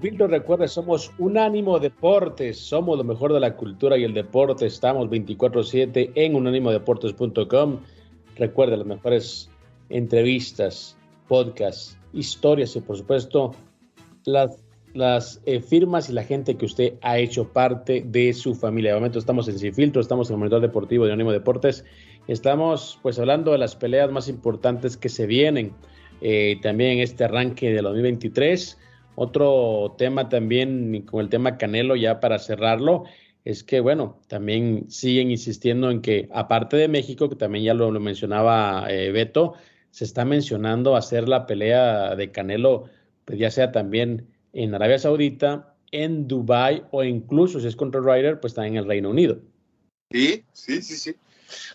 Filtro, 0.00 0.26
recuerde, 0.26 0.66
somos 0.66 1.12
Unánimo 1.18 1.78
Deportes, 1.78 2.58
somos 2.58 2.98
lo 2.98 3.04
mejor 3.04 3.32
de 3.32 3.40
la 3.40 3.56
cultura 3.56 3.96
y 3.96 4.04
el 4.04 4.14
deporte. 4.14 4.66
Estamos 4.66 5.08
24-7 5.08 6.12
en 6.14 6.34
unánimodeportes.com. 6.34 7.80
Recuerde 8.36 8.76
las 8.76 8.86
mejores 8.86 9.50
entrevistas, 9.88 10.96
podcasts, 11.28 11.96
historias 12.12 12.74
y, 12.76 12.80
por 12.80 12.96
supuesto, 12.96 13.52
las, 14.24 14.62
las 14.94 15.40
eh, 15.46 15.60
firmas 15.60 16.10
y 16.10 16.14
la 16.14 16.24
gente 16.24 16.56
que 16.56 16.66
usted 16.66 16.94
ha 17.02 17.18
hecho 17.18 17.52
parte 17.52 18.04
de 18.04 18.32
su 18.32 18.54
familia. 18.54 18.90
De 18.92 18.96
momento 18.96 19.18
estamos 19.18 19.48
en 19.48 19.58
Sin 19.58 19.74
Filtro, 19.74 20.00
estamos 20.00 20.28
en 20.30 20.34
el 20.34 20.38
monitor 20.40 20.60
deportivo 20.60 21.04
de 21.04 21.10
Unánimo 21.10 21.30
Deportes. 21.30 21.84
Estamos 22.26 22.98
pues 23.02 23.18
hablando 23.18 23.52
de 23.52 23.58
las 23.58 23.76
peleas 23.76 24.10
más 24.10 24.28
importantes 24.28 24.96
que 24.96 25.08
se 25.08 25.26
vienen. 25.26 25.72
Eh, 26.20 26.58
también 26.62 26.98
este 27.00 27.24
arranque 27.24 27.70
de 27.70 27.82
2023 27.82 28.78
otro 29.14 29.94
tema 29.98 30.28
también 30.28 31.02
con 31.02 31.20
el 31.20 31.28
tema 31.28 31.58
Canelo, 31.58 31.96
ya 31.96 32.20
para 32.20 32.38
cerrarlo, 32.38 33.04
es 33.44 33.64
que, 33.64 33.80
bueno, 33.80 34.20
también 34.28 34.90
siguen 34.90 35.30
insistiendo 35.30 35.90
en 35.90 36.00
que, 36.00 36.28
aparte 36.32 36.76
de 36.76 36.88
México, 36.88 37.28
que 37.28 37.36
también 37.36 37.64
ya 37.64 37.74
lo, 37.74 37.90
mencionaba 37.98 38.86
eh, 38.88 39.10
Beto, 39.10 39.54
se 39.90 40.04
está 40.04 40.24
mencionando 40.24 40.96
hacer 40.96 41.28
la 41.28 41.46
pelea 41.46 42.14
de 42.14 42.30
Canelo, 42.30 42.88
pues 43.24 43.38
ya 43.38 43.50
sea 43.50 43.72
también 43.72 44.28
en 44.52 44.74
Arabia 44.74 44.98
Saudita, 44.98 45.74
en 45.90 46.26
Dubai 46.26 46.84
o 46.90 47.04
incluso 47.04 47.60
si 47.60 47.66
es 47.66 47.76
contra 47.76 48.00
Ryder, 48.00 48.40
pues 48.40 48.54
también 48.54 48.74
en 48.74 48.82
el 48.82 48.88
Reino 48.88 49.10
Unido. 49.10 49.40
Sí, 50.10 50.44
sí, 50.52 50.82
sí, 50.82 50.96
sí. 50.96 51.16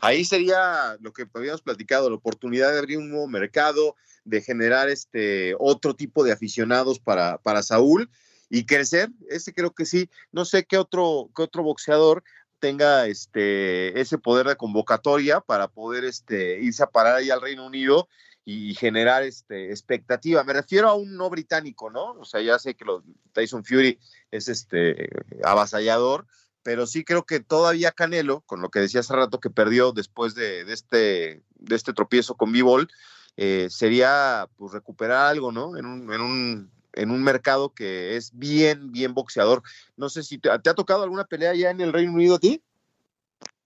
Ahí 0.01 0.25
sería 0.25 0.97
lo 1.01 1.13
que 1.13 1.25
habíamos 1.33 1.61
platicado, 1.61 2.09
la 2.09 2.15
oportunidad 2.15 2.71
de 2.71 2.79
abrir 2.79 2.97
un 2.97 3.09
nuevo 3.09 3.27
mercado, 3.27 3.95
de 4.27 4.41
generar 4.41 4.89
este 4.89 5.55
otro 5.57 5.95
tipo 5.95 6.23
de 6.23 6.33
aficionados 6.33 6.99
para, 6.99 7.37
para 7.37 7.63
Saúl 7.63 8.09
y 8.49 8.65
crecer. 8.65 9.09
Ese 9.29 9.53
creo 9.53 9.73
que 9.73 9.85
sí. 9.85 10.09
No 10.31 10.45
sé 10.45 10.65
qué 10.65 10.77
otro, 10.77 11.29
qué 11.35 11.43
otro 11.43 11.63
boxeador 11.63 12.23
tenga 12.59 13.07
este, 13.07 13.99
ese 13.99 14.17
poder 14.17 14.47
de 14.47 14.55
convocatoria 14.55 15.39
para 15.39 15.67
poder 15.67 16.03
este, 16.03 16.59
irse 16.59 16.83
a 16.83 16.89
parar 16.89 17.15
ahí 17.15 17.29
al 17.29 17.41
Reino 17.41 17.65
Unido 17.65 18.07
y 18.43 18.73
generar 18.75 19.23
este, 19.23 19.69
expectativa. 19.69 20.43
Me 20.43 20.53
refiero 20.53 20.89
a 20.89 20.95
un 20.95 21.15
no 21.15 21.29
británico, 21.29 21.89
¿no? 21.89 22.13
O 22.13 22.25
sea, 22.25 22.41
ya 22.41 22.59
sé 22.59 22.75
que 22.75 22.85
lo, 22.85 23.03
Tyson 23.33 23.63
Fury 23.63 23.99
es 24.31 24.47
este, 24.47 25.09
avasallador, 25.43 26.25
pero 26.63 26.87
sí 26.87 27.03
creo 27.03 27.25
que 27.25 27.39
todavía 27.39 27.91
Canelo, 27.91 28.41
con 28.41 28.61
lo 28.61 28.69
que 28.69 28.79
decía 28.79 29.01
hace 29.01 29.13
rato 29.13 29.39
que 29.39 29.49
perdió 29.49 29.91
después 29.91 30.33
de, 30.33 30.65
de 30.65 30.73
este, 30.73 31.43
de 31.55 31.75
este 31.75 31.93
tropiezo 31.93 32.35
con 32.35 32.51
B-Ball, 32.51 32.89
eh, 33.37 33.67
sería 33.69 34.47
pues 34.57 34.73
recuperar 34.73 35.27
algo, 35.27 35.51
¿no? 35.51 35.77
En 35.77 35.85
un, 35.85 37.23
mercado 37.23 37.69
que 37.69 38.15
es 38.15 38.31
bien, 38.33 38.91
bien 38.91 39.13
boxeador. 39.13 39.61
No 39.95 40.09
sé 40.09 40.23
si 40.23 40.39
te, 40.39 40.49
ha 40.49 40.59
tocado 40.59 41.03
alguna 41.03 41.25
pelea 41.25 41.53
ya 41.53 41.69
en 41.69 41.79
el 41.79 41.93
Reino 41.93 42.13
Unido 42.13 42.35
a 42.35 42.39
ti. 42.39 42.61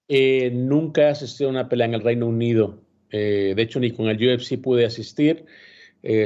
Eh, 0.10 0.52
nunca 0.54 1.04
he 1.04 1.10
asistido 1.10 1.50
a 1.50 1.54
una 1.54 1.70
pelea 1.70 1.88
en 1.88 1.94
el 1.94 2.02
Reino 2.02 2.28
Unido. 2.28 2.82
Eh, 3.12 3.54
de 3.56 3.62
hecho, 3.62 3.80
ni 3.80 3.92
con 3.92 4.08
el 4.10 4.18
UFC 4.18 4.62
pude 4.62 4.86
asistir. 4.86 5.46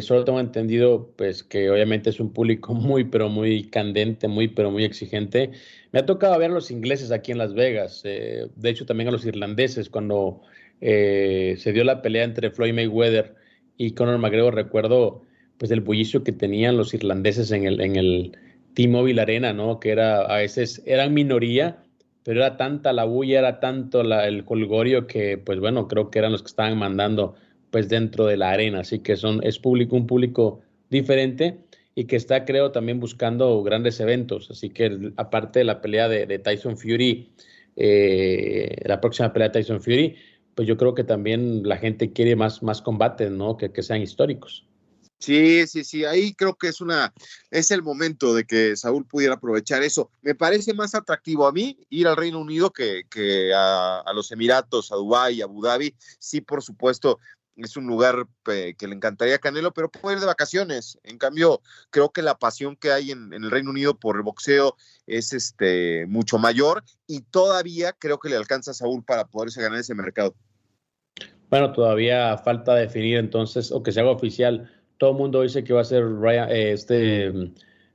solo 0.02 0.26
tengo 0.26 0.40
entendido, 0.40 1.14
pues, 1.16 1.44
que 1.44 1.70
obviamente 1.70 2.10
es 2.10 2.20
un 2.20 2.34
público 2.34 2.74
muy, 2.74 3.04
pero 3.04 3.30
muy 3.30 3.70
candente, 3.70 4.28
muy, 4.28 4.48
pero 4.48 4.72
muy 4.72 4.86
exigente. 4.86 5.52
Me 5.92 6.00
ha 6.00 6.06
tocado 6.08 6.40
ver 6.40 6.50
a 6.50 6.56
los 6.56 6.72
ingleses 6.72 7.12
aquí 7.12 7.32
en 7.32 7.38
Las 7.38 7.54
Vegas. 7.54 8.02
de 8.02 8.50
hecho, 8.64 8.88
también 8.88 9.10
a 9.10 9.12
los 9.12 9.26
irlandeses 9.26 9.88
cuando 9.90 10.42
eh, 10.82 11.56
se 11.58 11.74
dio 11.74 11.84
la 11.84 12.02
pelea 12.02 12.24
entre 12.24 12.52
Floyd 12.52 12.74
Mayweather 12.74 13.36
y 13.78 13.92
Conor 13.92 14.18
McGregor. 14.18 14.56
Recuerdo 14.56 15.24
pues 15.58 15.72
el 15.72 15.82
bullicio 15.82 16.24
que 16.24 16.32
tenían 16.32 16.78
los 16.78 16.94
irlandeses 16.94 17.52
en 17.52 17.66
el, 17.66 17.82
en 17.82 17.96
el 17.96 18.38
T-Mobile 18.74 19.22
Arena, 19.22 19.54
¿no? 19.54 19.80
Que 19.80 19.92
era 19.92 20.22
a 20.22 20.38
veces 20.38 20.84
eran 20.86 21.14
minoría, 21.14 21.84
pero 22.24 22.42
era 22.42 22.58
tanta 22.58 22.94
la 22.94 23.06
bulla, 23.06 23.40
era 23.40 23.60
tanto 23.60 24.02
el 24.02 24.46
colgorio 24.46 25.08
que 25.08 25.38
pues 25.38 25.60
bueno, 25.60 25.88
creo 25.88 26.12
que 26.12 26.20
eran 26.20 26.32
los 26.32 26.42
que 26.42 26.48
estaban 26.48 26.78
mandando 26.78 27.36
pues 27.72 27.90
dentro 27.90 28.26
de 28.26 28.38
la 28.38 28.52
arena, 28.52 28.82
así 28.82 29.00
que 29.00 29.16
son 29.16 29.42
es 29.44 29.60
público 29.60 29.96
un 29.96 30.08
público 30.08 30.62
diferente 30.90 31.60
y 31.94 32.06
que 32.06 32.16
está 32.16 32.46
creo 32.46 32.72
también 32.72 33.00
buscando 33.00 33.62
grandes 33.64 34.00
eventos, 34.00 34.52
así 34.52 34.70
que 34.70 35.12
aparte 35.18 35.60
de 35.60 35.66
la 35.66 35.82
pelea 35.82 36.10
de, 36.10 36.40
Tyson 36.40 36.78
Fury, 36.78 37.30
eh, 37.76 38.76
la 38.86 39.00
próxima 39.00 39.32
pelea 39.32 39.50
de 39.50 39.60
Tyson 39.60 39.82
Fury, 39.82 40.16
pues 40.56 40.68
yo 40.68 40.78
creo 40.78 40.96
que 40.96 41.04
también 41.04 41.68
la 41.68 41.78
gente 41.78 42.14
quiere 42.14 42.36
más, 42.36 42.64
más 42.64 42.82
combates, 42.82 43.30
¿no? 43.30 43.58
Que, 43.58 43.72
que 43.72 43.84
sean 43.84 44.02
históricos. 44.02 44.66
Sí, 45.20 45.66
sí, 45.68 45.84
sí, 45.84 46.06
ahí 46.06 46.34
creo 46.34 46.56
que 46.56 46.68
es 46.68 46.82
una, 46.82 47.14
es 47.50 47.72
el 47.72 47.82
momento 47.82 48.34
de 48.36 48.46
que 48.46 48.76
Saúl 48.76 49.06
pudiera 49.08 49.36
aprovechar 49.36 49.82
eso. 49.82 50.12
Me 50.22 50.36
parece 50.36 50.74
más 50.74 50.94
atractivo 50.94 51.48
a 51.48 51.52
mí 51.52 51.80
ir 51.90 52.08
al 52.08 52.18
Reino 52.18 52.40
Unido 52.40 52.72
que, 52.72 53.06
que 53.10 53.52
a, 53.56 54.04
los 54.14 54.32
Emiratos, 54.32 54.92
a 54.92 54.96
Dubái, 54.96 55.42
a 55.42 55.46
Abu 55.46 55.64
Dhabi. 55.64 55.96
Sí, 56.20 56.42
por 56.42 56.62
supuesto, 56.62 57.20
es 57.56 57.76
un 57.78 57.88
lugar 57.88 58.28
que 58.44 58.76
le 58.88 58.94
encantaría 58.94 59.36
a 59.36 59.40
Canelo, 59.40 59.74
pero 59.74 59.90
puede 59.90 60.18
ir 60.18 60.20
de 60.20 60.28
vacaciones. 60.28 61.00
En 61.04 61.18
cambio, 61.18 61.62
creo 61.90 62.12
que 62.12 62.22
la 62.22 62.38
pasión 62.38 62.76
que 62.76 62.92
hay 62.92 63.12
en, 63.12 63.34
en, 63.34 63.46
el 63.46 63.52
Reino 63.52 63.72
Unido 63.72 63.98
por 63.98 64.18
el 64.18 64.22
boxeo 64.22 64.76
es 65.08 65.34
este, 65.34 66.06
mucho 66.08 66.38
mayor 66.38 66.84
y 67.08 67.22
todavía 67.22 67.94
creo 67.94 68.20
que 68.20 68.30
le 68.30 68.36
alcanza 68.36 68.72
a 68.72 68.74
Saúl 68.76 69.04
para 69.04 69.26
poderse 69.26 69.62
ganar 69.62 69.80
ese 69.80 69.96
mercado. 69.96 70.36
Bueno, 71.50 71.72
todavía 71.72 72.38
falta 72.38 72.76
definir 72.76 73.18
entonces, 73.18 73.72
o 73.72 73.84
que 73.84 73.92
se 73.92 74.00
haga 74.00 74.12
oficial. 74.12 74.70
Todo 74.98 75.12
el 75.12 75.18
mundo 75.18 75.42
dice 75.42 75.64
que 75.64 75.74
va 75.74 75.82
a 75.82 75.84
ser 75.84 76.04
eh, 76.50 76.72
este 76.72 77.28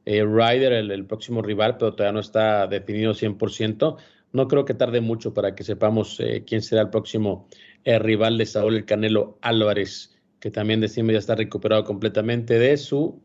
eh, 0.04 0.24
Ryder 0.24 0.72
el, 0.72 1.06
próximo 1.06 1.42
rival, 1.42 1.76
pero 1.76 1.94
todavía 1.94 2.12
no 2.12 2.20
está 2.20 2.66
definido 2.66 3.12
100%. 3.12 3.96
No 4.32 4.48
creo 4.48 4.64
que 4.64 4.74
tarde 4.74 5.00
mucho 5.00 5.34
para 5.34 5.54
que 5.54 5.64
sepamos 5.64 6.20
eh, 6.20 6.44
quién 6.46 6.62
será 6.62 6.82
el 6.82 6.90
próximo 6.90 7.48
rival 7.84 8.38
de 8.38 8.46
Saúl 8.46 8.76
el 8.76 8.84
Canelo 8.84 9.38
Álvarez, 9.40 10.14
que 10.38 10.50
también 10.50 10.80
decimos 10.80 11.12
ya 11.12 11.18
está 11.18 11.34
recuperado 11.34 11.82
completamente 11.84 12.58
de 12.58 12.76
su 12.76 13.22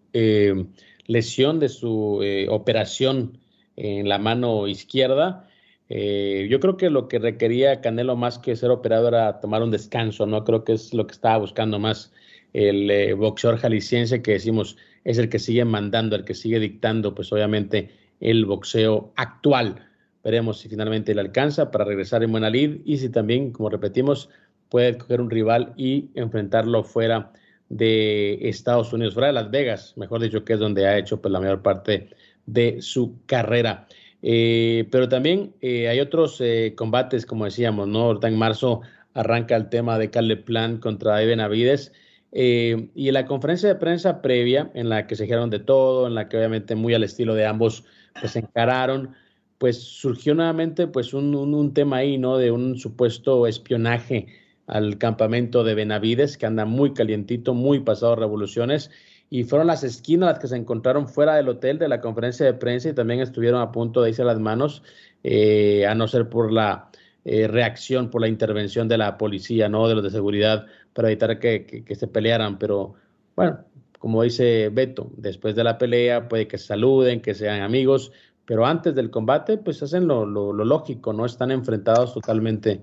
lesión, 1.08 1.60
de 1.60 1.68
su 1.68 2.24
operación 2.50 3.38
en 3.76 4.08
la 4.08 4.18
mano 4.18 4.68
izquierda 4.68 5.50
eh, 5.90 6.48
yo 6.50 6.60
creo 6.60 6.78
que 6.78 6.90
lo 6.90 7.08
que 7.08 7.20
requería 7.20 7.82
Canelo 7.82 8.16
más 8.16 8.40
que 8.40 8.56
ser 8.56 8.72
operado 8.72 9.08
era 9.08 9.40
tomar 9.40 9.62
un 9.62 9.72
descanso, 9.72 10.26
¿no? 10.26 10.44
Creo 10.44 10.64
que 10.64 10.74
es 10.74 10.94
lo 10.94 11.06
que 11.06 11.14
estaba 11.14 11.38
buscando 11.38 11.80
más 11.80 12.12
el 12.54 12.90
eh, 12.90 13.14
boxeador 13.14 13.60
jalisciense 13.60 14.22
que 14.22 14.32
decimos 14.32 14.78
es 15.04 15.18
el 15.18 15.30
que 15.30 15.40
sigue 15.40 15.66
mandando, 15.66 16.16
el 16.16 16.24
que 16.24 16.34
sigue 16.34 16.60
dictando, 16.60 17.14
pues 17.14 17.32
obviamente 17.34 17.92
el 18.20 18.46
boxeo 18.46 19.12
actual. 19.16 19.88
Veremos 20.24 20.60
si 20.60 20.70
finalmente 20.70 21.14
le 21.14 21.22
alcanza 21.22 21.70
para 21.70 21.86
regresar 21.86 22.24
en 22.24 22.32
buena 22.32 22.50
lid 22.50 22.78
y 22.86 22.98
si 22.98 23.10
también, 23.10 23.52
como 23.52 23.70
repetimos, 23.70 24.30
puede 24.70 24.98
coger 24.98 25.22
un 25.22 25.30
rival 25.30 25.74
y 25.78 26.10
enfrentarlo 26.16 26.84
fuera 26.84 27.32
de 27.70 28.40
Estados 28.48 28.94
Unidos, 28.94 29.14
fuera 29.14 29.28
de 29.28 29.34
Las 29.34 29.52
Vegas, 29.52 29.94
mejor 29.98 30.22
dicho, 30.22 30.44
que 30.44 30.54
es 30.54 30.60
donde 30.60 30.88
ha 30.88 30.98
hecho 30.98 31.22
pues, 31.22 31.32
la 31.32 31.40
mayor 31.40 31.62
parte 31.62 32.10
de 32.46 32.82
su 32.82 33.20
carrera. 33.26 33.88
Eh, 34.28 34.88
pero 34.90 35.08
también 35.08 35.54
eh, 35.62 35.88
hay 35.88 36.00
otros 36.00 36.42
eh, 36.42 36.74
combates, 36.76 37.28
como 37.28 37.46
decíamos, 37.46 37.88
¿no? 37.88 38.06
Ahorita 38.06 38.28
en 38.28 38.40
marzo 38.40 38.82
arranca 39.14 39.56
el 39.56 39.70
tema 39.70 40.00
de 40.00 40.10
Caleb 40.10 40.44
Plan 40.44 40.80
contra 40.80 41.22
Eben 41.22 41.40
Avides. 41.40 41.92
y 42.32 43.08
en 43.08 43.14
la 43.14 43.28
conferencia 43.28 43.70
de 43.70 43.76
prensa 43.76 44.24
previa, 44.24 44.72
en 44.74 44.90
la 44.90 45.06
que 45.06 45.16
se 45.16 45.24
dijeron 45.24 45.52
de 45.52 45.60
todo, 45.60 46.08
en 46.08 46.16
la 46.16 46.28
que 46.28 46.38
obviamente 46.38 46.74
muy 46.74 46.96
al 46.96 47.04
estilo 47.04 47.36
de 47.36 47.46
ambos, 47.46 47.84
pues 48.20 48.36
encararon, 48.36 49.14
pues 49.60 49.78
surgió 49.80 50.34
nuevamente 50.34 50.88
pues 50.88 51.14
un, 51.14 51.36
un, 51.36 51.74
tema 51.76 51.98
ahí, 51.98 52.18
¿no? 52.18 52.38
De 52.40 52.50
un 52.50 52.80
supuesto 52.80 53.46
espionaje 53.46 54.28
al 54.66 54.98
campamento 54.98 55.64
de 55.64 55.76
Benavides, 55.76 56.38
que 56.38 56.48
anda 56.48 56.66
muy 56.66 56.94
calientito, 56.94 57.54
muy 57.54 57.80
pasado 57.82 58.16
revoluciones, 58.16 58.90
y 59.30 59.44
fueron 59.44 59.68
las 59.68 59.84
esquinas 59.84 60.30
las 60.30 60.40
que 60.40 60.48
se 60.48 60.56
encontraron 60.56 61.08
fuera 61.08 61.36
del 61.36 61.50
hotel 61.50 61.80
de 61.80 61.88
la 61.88 62.02
conferencia 62.02 62.46
de 62.46 62.54
prensa 62.54 62.90
y 62.90 62.94
también 62.94 63.22
estuvieron 63.22 63.62
a 63.62 63.72
punto 63.72 64.02
de 64.02 64.10
irse 64.10 64.24
las 64.24 64.40
manos, 64.40 64.84
eh, 65.24 65.86
a 65.88 65.96
no 65.96 66.08
ser 66.08 66.30
por 66.30 66.52
la 66.52 66.90
eh, 67.26 67.48
reacción, 67.48 68.10
por 68.10 68.22
la 68.22 68.28
intervención 68.28 68.88
de 68.88 68.98
la 68.98 69.18
policía, 69.18 69.68
¿no? 69.68 69.88
De 69.88 69.96
los 69.96 70.04
de 70.04 70.12
seguridad, 70.12 70.68
para 70.94 71.10
evitar 71.10 71.40
que, 71.40 71.84
se 71.96 72.08
pelearan. 72.08 72.60
Pero 72.60 72.94
bueno, 73.36 73.60
como 74.00 74.22
dice 74.24 74.70
Beto, 74.70 75.12
después 75.18 75.56
de 75.56 75.64
la 75.64 75.78
pelea 75.78 76.28
puede 76.30 76.48
que 76.48 76.58
se 76.58 76.68
saluden, 76.68 77.22
que 77.22 77.34
sean 77.34 77.62
amigos, 77.62 78.12
pero 78.46 78.66
antes 78.66 78.94
del 78.94 79.10
combate, 79.10 79.58
pues 79.58 79.82
hacen 79.82 80.08
lo, 80.08 80.26
lógico, 80.26 81.14
¿no? 81.14 81.26
Están 81.26 81.52
enfrentados 81.52 82.14
totalmente, 82.14 82.82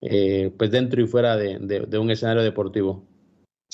eh, 0.00 0.52
pues 0.58 0.70
dentro 0.72 1.00
y 1.00 1.06
fuera 1.06 1.36
de 1.36 1.98
un 1.98 2.10
escenario 2.10 2.42
deportivo. 2.42 3.04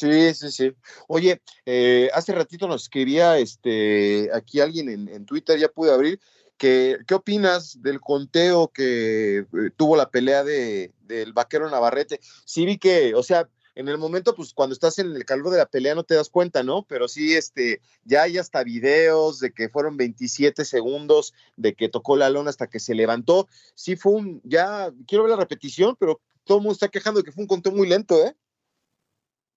Sí, 0.01 0.33
sí, 0.33 0.51
sí. 0.51 0.73
Oye, 1.09 1.43
eh, 1.67 2.09
hace 2.15 2.33
ratito 2.33 2.67
nos 2.67 2.85
escribía 2.85 3.37
este, 3.37 4.31
aquí 4.33 4.59
alguien 4.59 4.89
en, 4.89 5.27
Twitter, 5.27 5.59
ya 5.59 5.69
pude 5.69 5.93
abrir, 5.93 6.19
que, 6.57 6.97
¿qué 7.07 7.15
opinas 7.15 7.83
del 7.83 8.01
conteo 8.01 8.69
que 8.69 9.41
eh, 9.41 9.47
tuvo 9.77 9.97
la 9.97 10.11
pelea 10.11 10.43
de, 10.43 10.95
del 11.03 11.35
vaquero 11.35 11.69
Navarrete? 11.69 12.19
Sí 12.47 12.65
vi 12.65 12.79
que, 12.79 13.15
o 13.15 13.23
sea, 13.23 13.51
en 13.75 13.89
el 13.89 13.99
momento, 13.99 14.35
pues 14.35 14.55
cuando 14.55 14.73
estás 14.73 14.99
en 14.99 15.15
el 15.15 15.27
calor 15.27 15.51
de 15.51 15.59
la 15.59 15.67
pelea 15.67 15.95
no 15.95 16.05
te 16.05 16.15
das 16.15 16.31
cuenta, 16.31 16.63
¿no? 16.63 16.87
Pero 16.89 17.07
sí, 17.07 17.35
este, 17.35 17.83
ya 18.05 18.23
hay 18.23 18.39
hasta 18.39 18.65
videos 18.65 19.39
de 19.39 19.53
que 19.53 19.69
fueron 19.69 19.99
27 19.99 20.65
segundos 20.65 21.35
de 21.57 21.75
que 21.75 21.91
tocó 21.91 22.17
la 22.17 22.31
lona 22.31 22.49
hasta 22.49 22.69
que 22.69 22.81
se 22.81 22.95
levantó. 22.95 23.49
Sí 23.75 23.97
fue 23.97 24.13
un, 24.13 24.41
ya, 24.45 24.91
quiero 25.07 25.25
ver 25.25 25.33
la 25.33 25.41
repetición, 25.41 25.95
pero 26.01 26.23
todo 26.45 26.57
el 26.57 26.63
mundo 26.63 26.73
está 26.73 26.89
quejando 26.89 27.21
de 27.21 27.25
que 27.25 27.33
fue 27.33 27.43
un 27.43 27.49
conteo 27.49 27.73
muy 27.73 27.87
lento, 27.87 28.17
¿eh? 28.25 28.35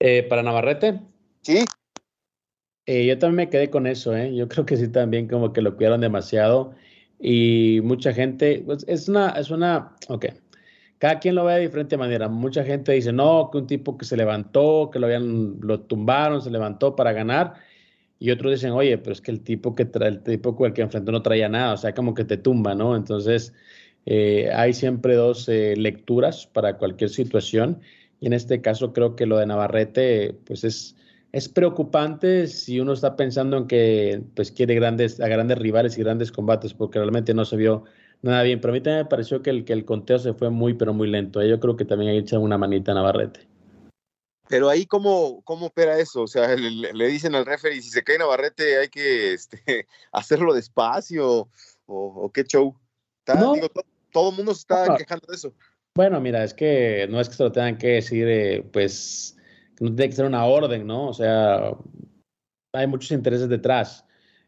Eh, 0.05 0.21
¿Para 0.23 0.43
Navarrete? 0.43 0.99
Sí. 1.43 1.63
Eh, 2.85 3.05
yo 3.05 3.17
también 3.17 3.47
me 3.47 3.49
quedé 3.49 3.69
con 3.69 3.87
eso, 3.87 4.13
¿eh? 4.13 4.35
Yo 4.35 4.49
creo 4.49 4.65
que 4.65 4.75
sí 4.75 4.89
también 4.89 5.29
como 5.29 5.53
que 5.53 5.61
lo 5.61 5.77
cuidaron 5.77 6.01
demasiado 6.01 6.73
y 7.21 7.79
mucha 7.85 8.11
gente, 8.11 8.61
pues 8.65 8.83
es 8.89 9.07
una, 9.07 9.29
es 9.29 9.49
una, 9.49 9.95
ok, 10.09 10.25
cada 10.97 11.19
quien 11.19 11.35
lo 11.35 11.45
ve 11.45 11.53
de 11.53 11.59
diferente 11.61 11.95
manera. 11.95 12.27
Mucha 12.27 12.65
gente 12.65 12.91
dice, 12.91 13.13
no, 13.13 13.49
que 13.49 13.59
un 13.59 13.67
tipo 13.67 13.97
que 13.97 14.03
se 14.03 14.17
levantó, 14.17 14.89
que 14.91 14.99
lo 14.99 15.05
habían, 15.05 15.61
lo 15.61 15.79
tumbaron, 15.79 16.41
se 16.41 16.51
levantó 16.51 16.97
para 16.97 17.13
ganar. 17.13 17.53
Y 18.19 18.31
otros 18.31 18.51
dicen, 18.51 18.71
oye, 18.71 18.97
pero 18.97 19.13
es 19.13 19.21
que 19.21 19.31
el 19.31 19.39
tipo 19.39 19.73
que 19.73 19.85
trae, 19.85 20.09
el 20.09 20.21
tipo 20.21 20.53
con 20.57 20.67
el 20.67 20.73
que 20.73 20.81
enfrentó 20.81 21.13
no 21.13 21.21
traía 21.21 21.47
nada, 21.47 21.75
o 21.75 21.77
sea, 21.77 21.93
como 21.93 22.13
que 22.13 22.25
te 22.25 22.35
tumba, 22.35 22.75
¿no? 22.75 22.97
Entonces, 22.97 23.53
eh, 24.05 24.51
hay 24.53 24.73
siempre 24.73 25.15
dos 25.15 25.47
lecturas 25.47 26.45
para 26.45 26.77
cualquier 26.77 27.09
situación. 27.09 27.79
Y 28.23 28.27
en 28.27 28.31
este 28.31 28.61
caso 28.61 28.93
creo 28.93 29.17
que 29.17 29.25
lo 29.25 29.37
de 29.37 29.45
Navarrete, 29.45 30.33
pues 30.45 30.63
es, 30.63 30.95
es 31.33 31.49
preocupante 31.49 32.47
si 32.47 32.79
uno 32.79 32.93
está 32.93 33.17
pensando 33.17 33.57
en 33.57 33.67
que 33.67 34.23
pues 34.33 34.49
quiere 34.49 34.75
grandes, 34.75 35.19
a 35.19 35.27
grandes 35.27 35.57
rivales 35.57 35.97
y 35.97 36.03
grandes 36.03 36.31
combates, 36.31 36.73
porque 36.73 36.99
realmente 36.99 37.33
no 37.33 37.43
se 37.43 37.57
vio 37.57 37.83
nada 38.21 38.43
bien. 38.43 38.61
Pero 38.61 38.71
a 38.71 38.75
mí 38.75 38.79
también 38.79 39.03
me 39.03 39.09
pareció 39.09 39.41
que 39.41 39.49
el, 39.49 39.65
que 39.65 39.73
el 39.73 39.83
conteo 39.83 40.19
se 40.19 40.33
fue 40.33 40.49
muy, 40.49 40.73
pero 40.73 40.93
muy 40.93 41.09
lento. 41.09 41.41
¿eh? 41.41 41.49
Yo 41.49 41.59
creo 41.59 41.75
que 41.75 41.83
también 41.83 42.11
hay 42.11 42.19
hecho 42.19 42.39
una 42.39 42.57
manita 42.57 42.93
a 42.93 42.95
Navarrete. 42.95 43.45
Pero 44.47 44.69
ahí, 44.69 44.85
¿cómo, 44.85 45.41
cómo 45.43 45.65
opera 45.65 45.99
eso? 45.99 46.21
O 46.21 46.27
sea, 46.27 46.55
le, 46.55 47.07
dicen 47.07 47.35
al 47.35 47.45
referee, 47.45 47.81
si 47.81 47.89
se 47.89 48.05
cae 48.05 48.19
Navarrete 48.19 48.77
hay 48.77 48.87
que 48.87 49.33
este, 49.33 49.85
hacerlo 50.13 50.53
despacio, 50.53 51.49
o, 51.87 52.31
qué 52.33 52.45
show. 52.45 52.73
todo, 53.25 54.29
el 54.29 54.37
mundo 54.37 54.55
se 54.55 54.61
está 54.61 54.95
quejando 54.95 55.27
de 55.27 55.35
eso. 55.35 55.53
Bueno, 55.95 56.19
mira, 56.19 56.43
es 56.43 56.55
que 56.55 57.07
no 57.09 57.19
es 57.19 57.29
que 57.29 57.35
se 57.35 57.43
lo 57.43 57.51
tengan 57.51 57.77
que 57.77 57.87
decir, 57.89 58.27
eh, 58.27 58.65
pues, 58.73 59.37
no 59.79 59.93
tiene 59.93 60.09
que 60.09 60.15
ser 60.15 60.25
una 60.25 60.45
orden, 60.45 60.87
¿no? 60.87 61.09
O 61.09 61.13
sea, 61.13 61.71
hay 62.73 62.87
muchos 62.87 63.11
intereses 63.11 63.47
detrás. 63.47 64.03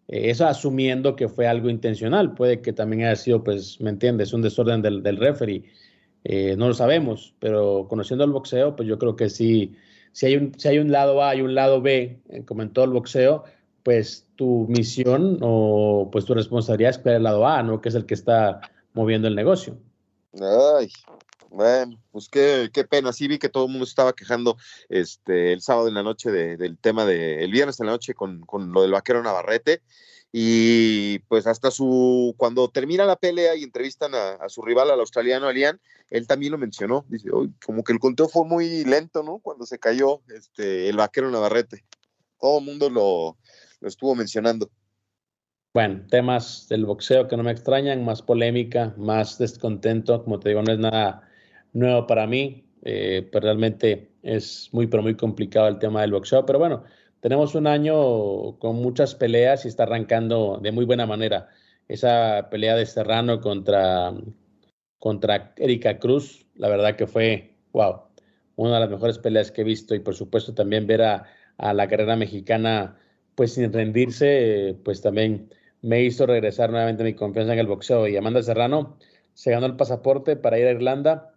Eh, 0.08 0.32
eso 0.32 0.48
asumiendo 0.48 1.16
que 1.16 1.30
fue 1.30 1.48
algo 1.48 1.70
intencional. 1.70 2.34
Puede 2.34 2.62
que 2.62 2.74
también 2.74 3.04
haya 3.04 3.16
sido, 3.16 3.44
pues, 3.44 3.80
¿me 3.80 3.92
entiendes? 3.92 4.34
Un 4.34 4.42
desorden 4.42 4.82
del, 4.82 5.04
del 5.04 5.18
referee. 5.18 5.66
Eh, 6.24 6.56
no 6.58 6.68
lo 6.70 6.74
sabemos, 6.74 7.36
pero 7.40 7.86
conociendo 7.88 8.26
el 8.26 8.32
boxeo, 8.32 8.76
pues 8.76 8.90
yo 8.90 8.98
creo 8.98 9.16
que 9.16 9.30
sí, 9.30 9.76
si 10.14 10.26
hay 10.26 10.38
un, 10.38 10.60
si 10.60 10.68
hay 10.68 10.80
un 10.80 10.92
lado 10.92 11.24
A 11.24 11.36
y 11.36 11.42
un 11.42 11.54
lado 11.54 11.80
B, 11.80 12.22
como 12.46 12.64
en 12.64 12.74
todo 12.74 12.86
el 12.86 12.92
boxeo, 12.92 13.44
pues 13.84 14.28
tu 14.36 14.66
misión 14.68 15.38
o 15.42 16.10
pues 16.12 16.26
tu 16.26 16.34
responsabilidad 16.34 16.90
es 16.90 16.98
cuidar 16.98 17.18
el 17.18 17.24
lado 17.24 17.46
A, 17.46 17.62
¿no? 17.62 17.82
Que 17.82 17.90
es 17.90 17.96
el 17.96 18.08
que 18.08 18.16
está 18.16 18.62
moviendo 18.94 19.28
el 19.28 19.36
negocio. 19.36 19.78
Ay, 20.42 20.90
bueno, 21.50 22.00
pues 22.12 22.30
qué, 22.30 22.70
qué, 22.74 22.84
pena. 22.84 23.14
Sí 23.14 23.28
vi 23.28 23.40
que 23.40 23.50
todo 23.50 23.66
el 23.66 23.72
mundo 23.72 23.86
estaba 23.86 24.14
quejando 24.14 24.58
este 24.90 25.54
el 25.54 25.62
sábado 25.62 25.88
en 25.88 25.94
la 25.94 26.04
noche 26.04 26.32
del 26.32 26.78
tema 26.78 27.06
de 27.06 27.44
el 27.44 27.52
viernes 27.52 27.80
en 27.80 27.88
la 27.88 27.94
noche 27.94 28.14
con, 28.14 28.42
con, 28.42 28.72
lo 28.72 28.82
del 28.82 28.92
vaquero 28.92 29.24
Navarrete. 29.24 29.82
Y 30.32 31.20
pues 31.30 31.48
hasta 31.48 31.72
su 31.72 32.36
cuando 32.38 32.70
termina 32.70 33.06
la 33.06 33.16
pelea 33.16 33.56
y 33.56 33.64
entrevistan 33.64 34.14
a, 34.16 34.50
su 34.50 34.62
rival, 34.62 34.92
al 34.92 35.00
australiano 35.00 35.48
Alian, 35.48 35.80
él 36.10 36.28
también 36.28 36.52
lo 36.52 36.58
mencionó. 36.58 37.06
Dice, 37.08 37.30
como 37.66 37.84
que 37.84 37.94
el 37.94 38.00
conteo 38.00 38.28
fue 38.28 38.46
muy 38.46 38.84
lento, 38.84 39.24
¿no? 39.24 39.40
Cuando 39.40 39.66
se 39.66 39.80
cayó 39.80 40.22
este 40.28 40.90
el 40.90 40.98
vaquero 40.98 41.32
Navarrete. 41.32 41.86
Todo 42.38 42.60
el 42.60 42.66
mundo 42.66 42.90
lo, 42.90 43.38
lo 43.80 43.88
estuvo 43.88 44.14
mencionando. 44.14 44.70
Bueno, 45.74 46.06
temas 46.10 46.68
del 46.70 46.86
boxeo 46.86 47.28
que 47.28 47.36
no 47.36 47.44
me 47.44 47.52
extrañan, 47.52 48.06
más 48.06 48.22
polémica, 48.22 48.94
más 48.98 49.38
descontento, 49.38 50.24
como 50.24 50.40
te 50.40 50.50
digo, 50.50 50.62
no 50.62 50.72
es 50.72 50.80
nada 50.80 51.30
nuevo 51.76 52.08
para 52.08 52.26
mí, 52.26 52.66
eh, 52.84 53.28
pero 53.32 53.44
realmente 53.44 54.10
es 54.24 54.70
muy, 54.72 54.88
pero 54.88 55.04
muy 55.04 55.16
complicado 55.16 55.68
el 55.68 55.78
tema 55.80 56.02
del 56.02 56.12
boxeo. 56.12 56.46
Pero 56.46 56.58
bueno, 56.60 56.84
tenemos 57.20 57.54
un 57.56 57.68
año 57.68 58.58
con 58.60 58.78
muchas 58.78 59.14
peleas 59.16 59.66
y 59.66 59.68
está 59.68 59.84
arrancando 59.84 60.60
de 60.62 60.72
muy 60.72 60.86
buena 60.86 61.06
manera. 61.06 61.50
Esa 61.88 62.48
pelea 62.50 62.76
de 62.76 62.86
Serrano 62.86 63.42
contra, 63.42 64.14
contra 65.00 65.54
Erika 65.58 66.00
Cruz, 66.00 66.48
la 66.56 66.70
verdad 66.70 66.96
que 66.96 67.08
fue, 67.08 67.56
wow, 67.74 68.04
una 68.56 68.76
de 68.76 68.80
las 68.80 68.90
mejores 68.90 69.20
peleas 69.20 69.52
que 69.52 69.62
he 69.62 69.66
visto 69.66 69.94
y 69.94 70.00
por 70.00 70.16
supuesto 70.16 70.54
también 70.54 70.88
ver 70.88 71.02
a, 71.04 71.26
a 71.58 71.74
la 71.74 71.88
carrera 71.88 72.16
mexicana 72.16 72.98
pues 73.36 73.54
sin 73.54 73.72
rendirse, 73.74 74.78
pues 74.86 75.02
también 75.02 75.50
me 75.82 76.04
hizo 76.04 76.26
regresar 76.26 76.72
nuevamente 76.72 77.04
mi 77.04 77.14
confianza 77.14 77.54
en 77.54 77.60
el 77.60 77.68
boxeo. 77.68 78.08
Y 78.08 78.16
Amanda 78.16 78.42
Serrano 78.42 78.98
se 79.34 79.52
ganó 79.52 79.66
el 79.66 79.76
pasaporte 79.76 80.38
para 80.38 80.58
ir 80.58 80.68
a 80.68 80.72
Irlanda 80.72 81.35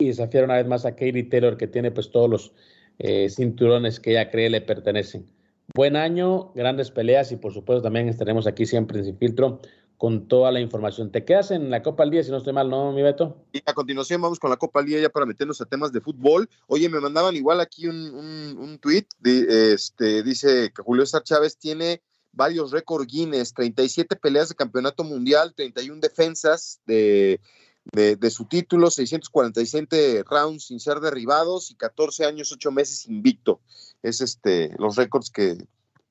y 0.00 0.08
desafiar 0.08 0.44
una 0.44 0.56
vez 0.56 0.66
más 0.66 0.84
a 0.84 0.92
Katie 0.92 1.24
Taylor, 1.24 1.56
que 1.56 1.66
tiene 1.66 1.90
pues 1.90 2.10
todos 2.10 2.28
los 2.28 2.52
eh, 2.98 3.28
cinturones 3.30 4.00
que 4.00 4.12
ella 4.12 4.30
cree 4.30 4.50
le 4.50 4.60
pertenecen. 4.60 5.26
Buen 5.74 5.96
año, 5.96 6.52
grandes 6.54 6.90
peleas 6.90 7.30
y 7.32 7.36
por 7.36 7.52
supuesto 7.52 7.82
también 7.82 8.08
estaremos 8.08 8.46
aquí 8.46 8.66
siempre 8.66 8.98
en 8.98 9.04
Sin 9.04 9.18
Filtro 9.18 9.60
con 10.00 10.28
toda 10.28 10.50
la 10.50 10.60
información. 10.60 11.12
¿Te 11.12 11.26
quedas 11.26 11.50
en 11.50 11.68
la 11.68 11.82
Copa 11.82 12.02
al 12.02 12.10
Día 12.10 12.22
si 12.22 12.30
no 12.30 12.38
estoy 12.38 12.54
mal, 12.54 12.70
no, 12.70 12.90
mi 12.90 13.02
Beto? 13.02 13.44
Y 13.52 13.60
a 13.66 13.74
continuación 13.74 14.22
vamos 14.22 14.38
con 14.40 14.48
la 14.48 14.56
Copa 14.56 14.80
al 14.80 14.86
Día 14.86 14.98
ya 14.98 15.10
para 15.10 15.26
meternos 15.26 15.60
a 15.60 15.66
temas 15.66 15.92
de 15.92 16.00
fútbol. 16.00 16.48
Oye, 16.68 16.88
me 16.88 17.00
mandaban 17.00 17.36
igual 17.36 17.60
aquí 17.60 17.86
un, 17.86 17.96
un, 18.58 18.78
tweet, 18.78 19.06
este, 19.22 20.22
dice 20.22 20.72
que 20.74 20.82
Julio 20.82 21.04
César 21.04 21.22
Chávez 21.22 21.58
tiene 21.58 22.00
varios 22.32 22.70
récords 22.70 23.06
Guinness, 23.06 23.52
37 23.52 24.16
peleas 24.16 24.48
de 24.48 24.54
campeonato 24.54 25.04
mundial, 25.04 25.52
31 25.54 26.00
defensas 26.00 26.80
de 26.86 27.40
de, 27.92 28.30
su 28.30 28.44
título, 28.46 28.90
647 28.90 30.24
rounds 30.28 30.66
sin 30.66 30.80
ser 30.80 31.00
derribados 31.00 31.70
y 31.70 31.74
14 31.74 32.24
años, 32.24 32.52
8 32.52 32.70
meses 32.70 33.06
invicto. 33.06 33.60
Es 34.02 34.20
este, 34.20 34.74
los 34.78 34.96
récords 34.96 35.30
que 35.30 35.56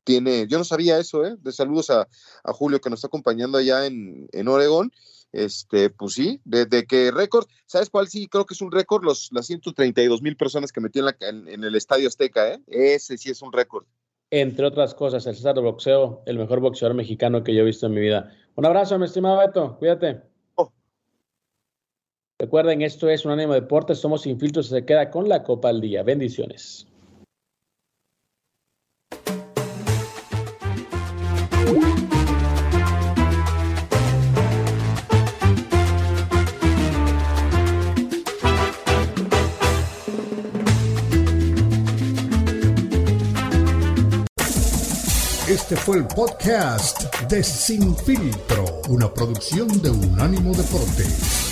tiene, 0.03 0.47
yo 0.47 0.57
no 0.57 0.63
sabía 0.63 0.99
eso, 0.99 1.25
¿eh? 1.25 1.35
De 1.39 1.51
saludos 1.51 1.89
a, 1.89 2.07
Julio 2.45 2.81
que 2.81 2.89
nos 2.89 2.99
está 2.99 3.07
acompañando 3.07 3.57
allá 3.57 3.85
en, 3.85 4.27
en 4.31 4.47
Oregón. 4.47 4.91
Este, 5.31 5.91
pues 5.91 6.13
sí, 6.13 6.41
desde 6.43 6.87
que 6.87 7.11
récord, 7.11 7.45
¿sabes 7.67 7.91
cuál 7.91 8.07
sí? 8.07 8.27
Creo 8.27 8.47
que 8.47 8.55
es 8.55 8.61
un 8.61 8.71
récord, 8.71 9.03
los, 9.03 9.29
las 9.31 9.45
132 9.45 10.23
mil 10.23 10.35
personas 10.35 10.71
que 10.71 10.81
metió 10.81 11.07
en, 11.07 11.47
en, 11.47 11.63
el 11.63 11.75
Estadio 11.75 12.07
Azteca, 12.07 12.51
¿eh? 12.53 12.61
Ese 12.65 13.15
sí 13.17 13.29
es 13.29 13.41
un 13.43 13.53
récord. 13.53 13.85
Entre 14.31 14.65
otras 14.65 14.95
cosas, 14.95 15.25
el 15.27 15.35
César 15.35 15.55
de 15.55 15.61
Boxeo, 15.61 16.23
el 16.25 16.37
mejor 16.37 16.59
boxeador 16.59 16.95
mexicano 16.95 17.43
que 17.43 17.53
yo 17.53 17.61
he 17.61 17.65
visto 17.65 17.85
en 17.85 17.93
mi 17.93 18.01
vida. 18.01 18.31
Un 18.55 18.65
abrazo, 18.65 18.97
mi 18.97 19.05
estimado 19.05 19.37
Beto, 19.37 19.77
cuídate. 19.77 20.21
Recuerden, 22.41 22.81
esto 22.81 23.09
es 23.09 23.25
un 23.25 23.33
ánimo 23.33 23.53
deportes, 23.53 23.99
somos 23.99 24.21
sin 24.21 24.39
filtros, 24.39 24.67
se 24.67 24.85
queda 24.85 25.11
con 25.11 25.27
la 25.27 25.43
Copa 25.43 25.67
al 25.67 25.81
Día. 25.81 26.03
Bendiciones. 26.03 26.87
Este 45.49 45.75
fue 45.75 45.97
el 45.97 46.07
podcast 46.07 47.13
de 47.27 47.43
Sin 47.43 47.97
Filtro, 47.97 48.81
una 48.87 49.13
producción 49.13 49.67
de 49.81 49.89
Unánimo 49.89 50.53
Deportes. 50.53 51.48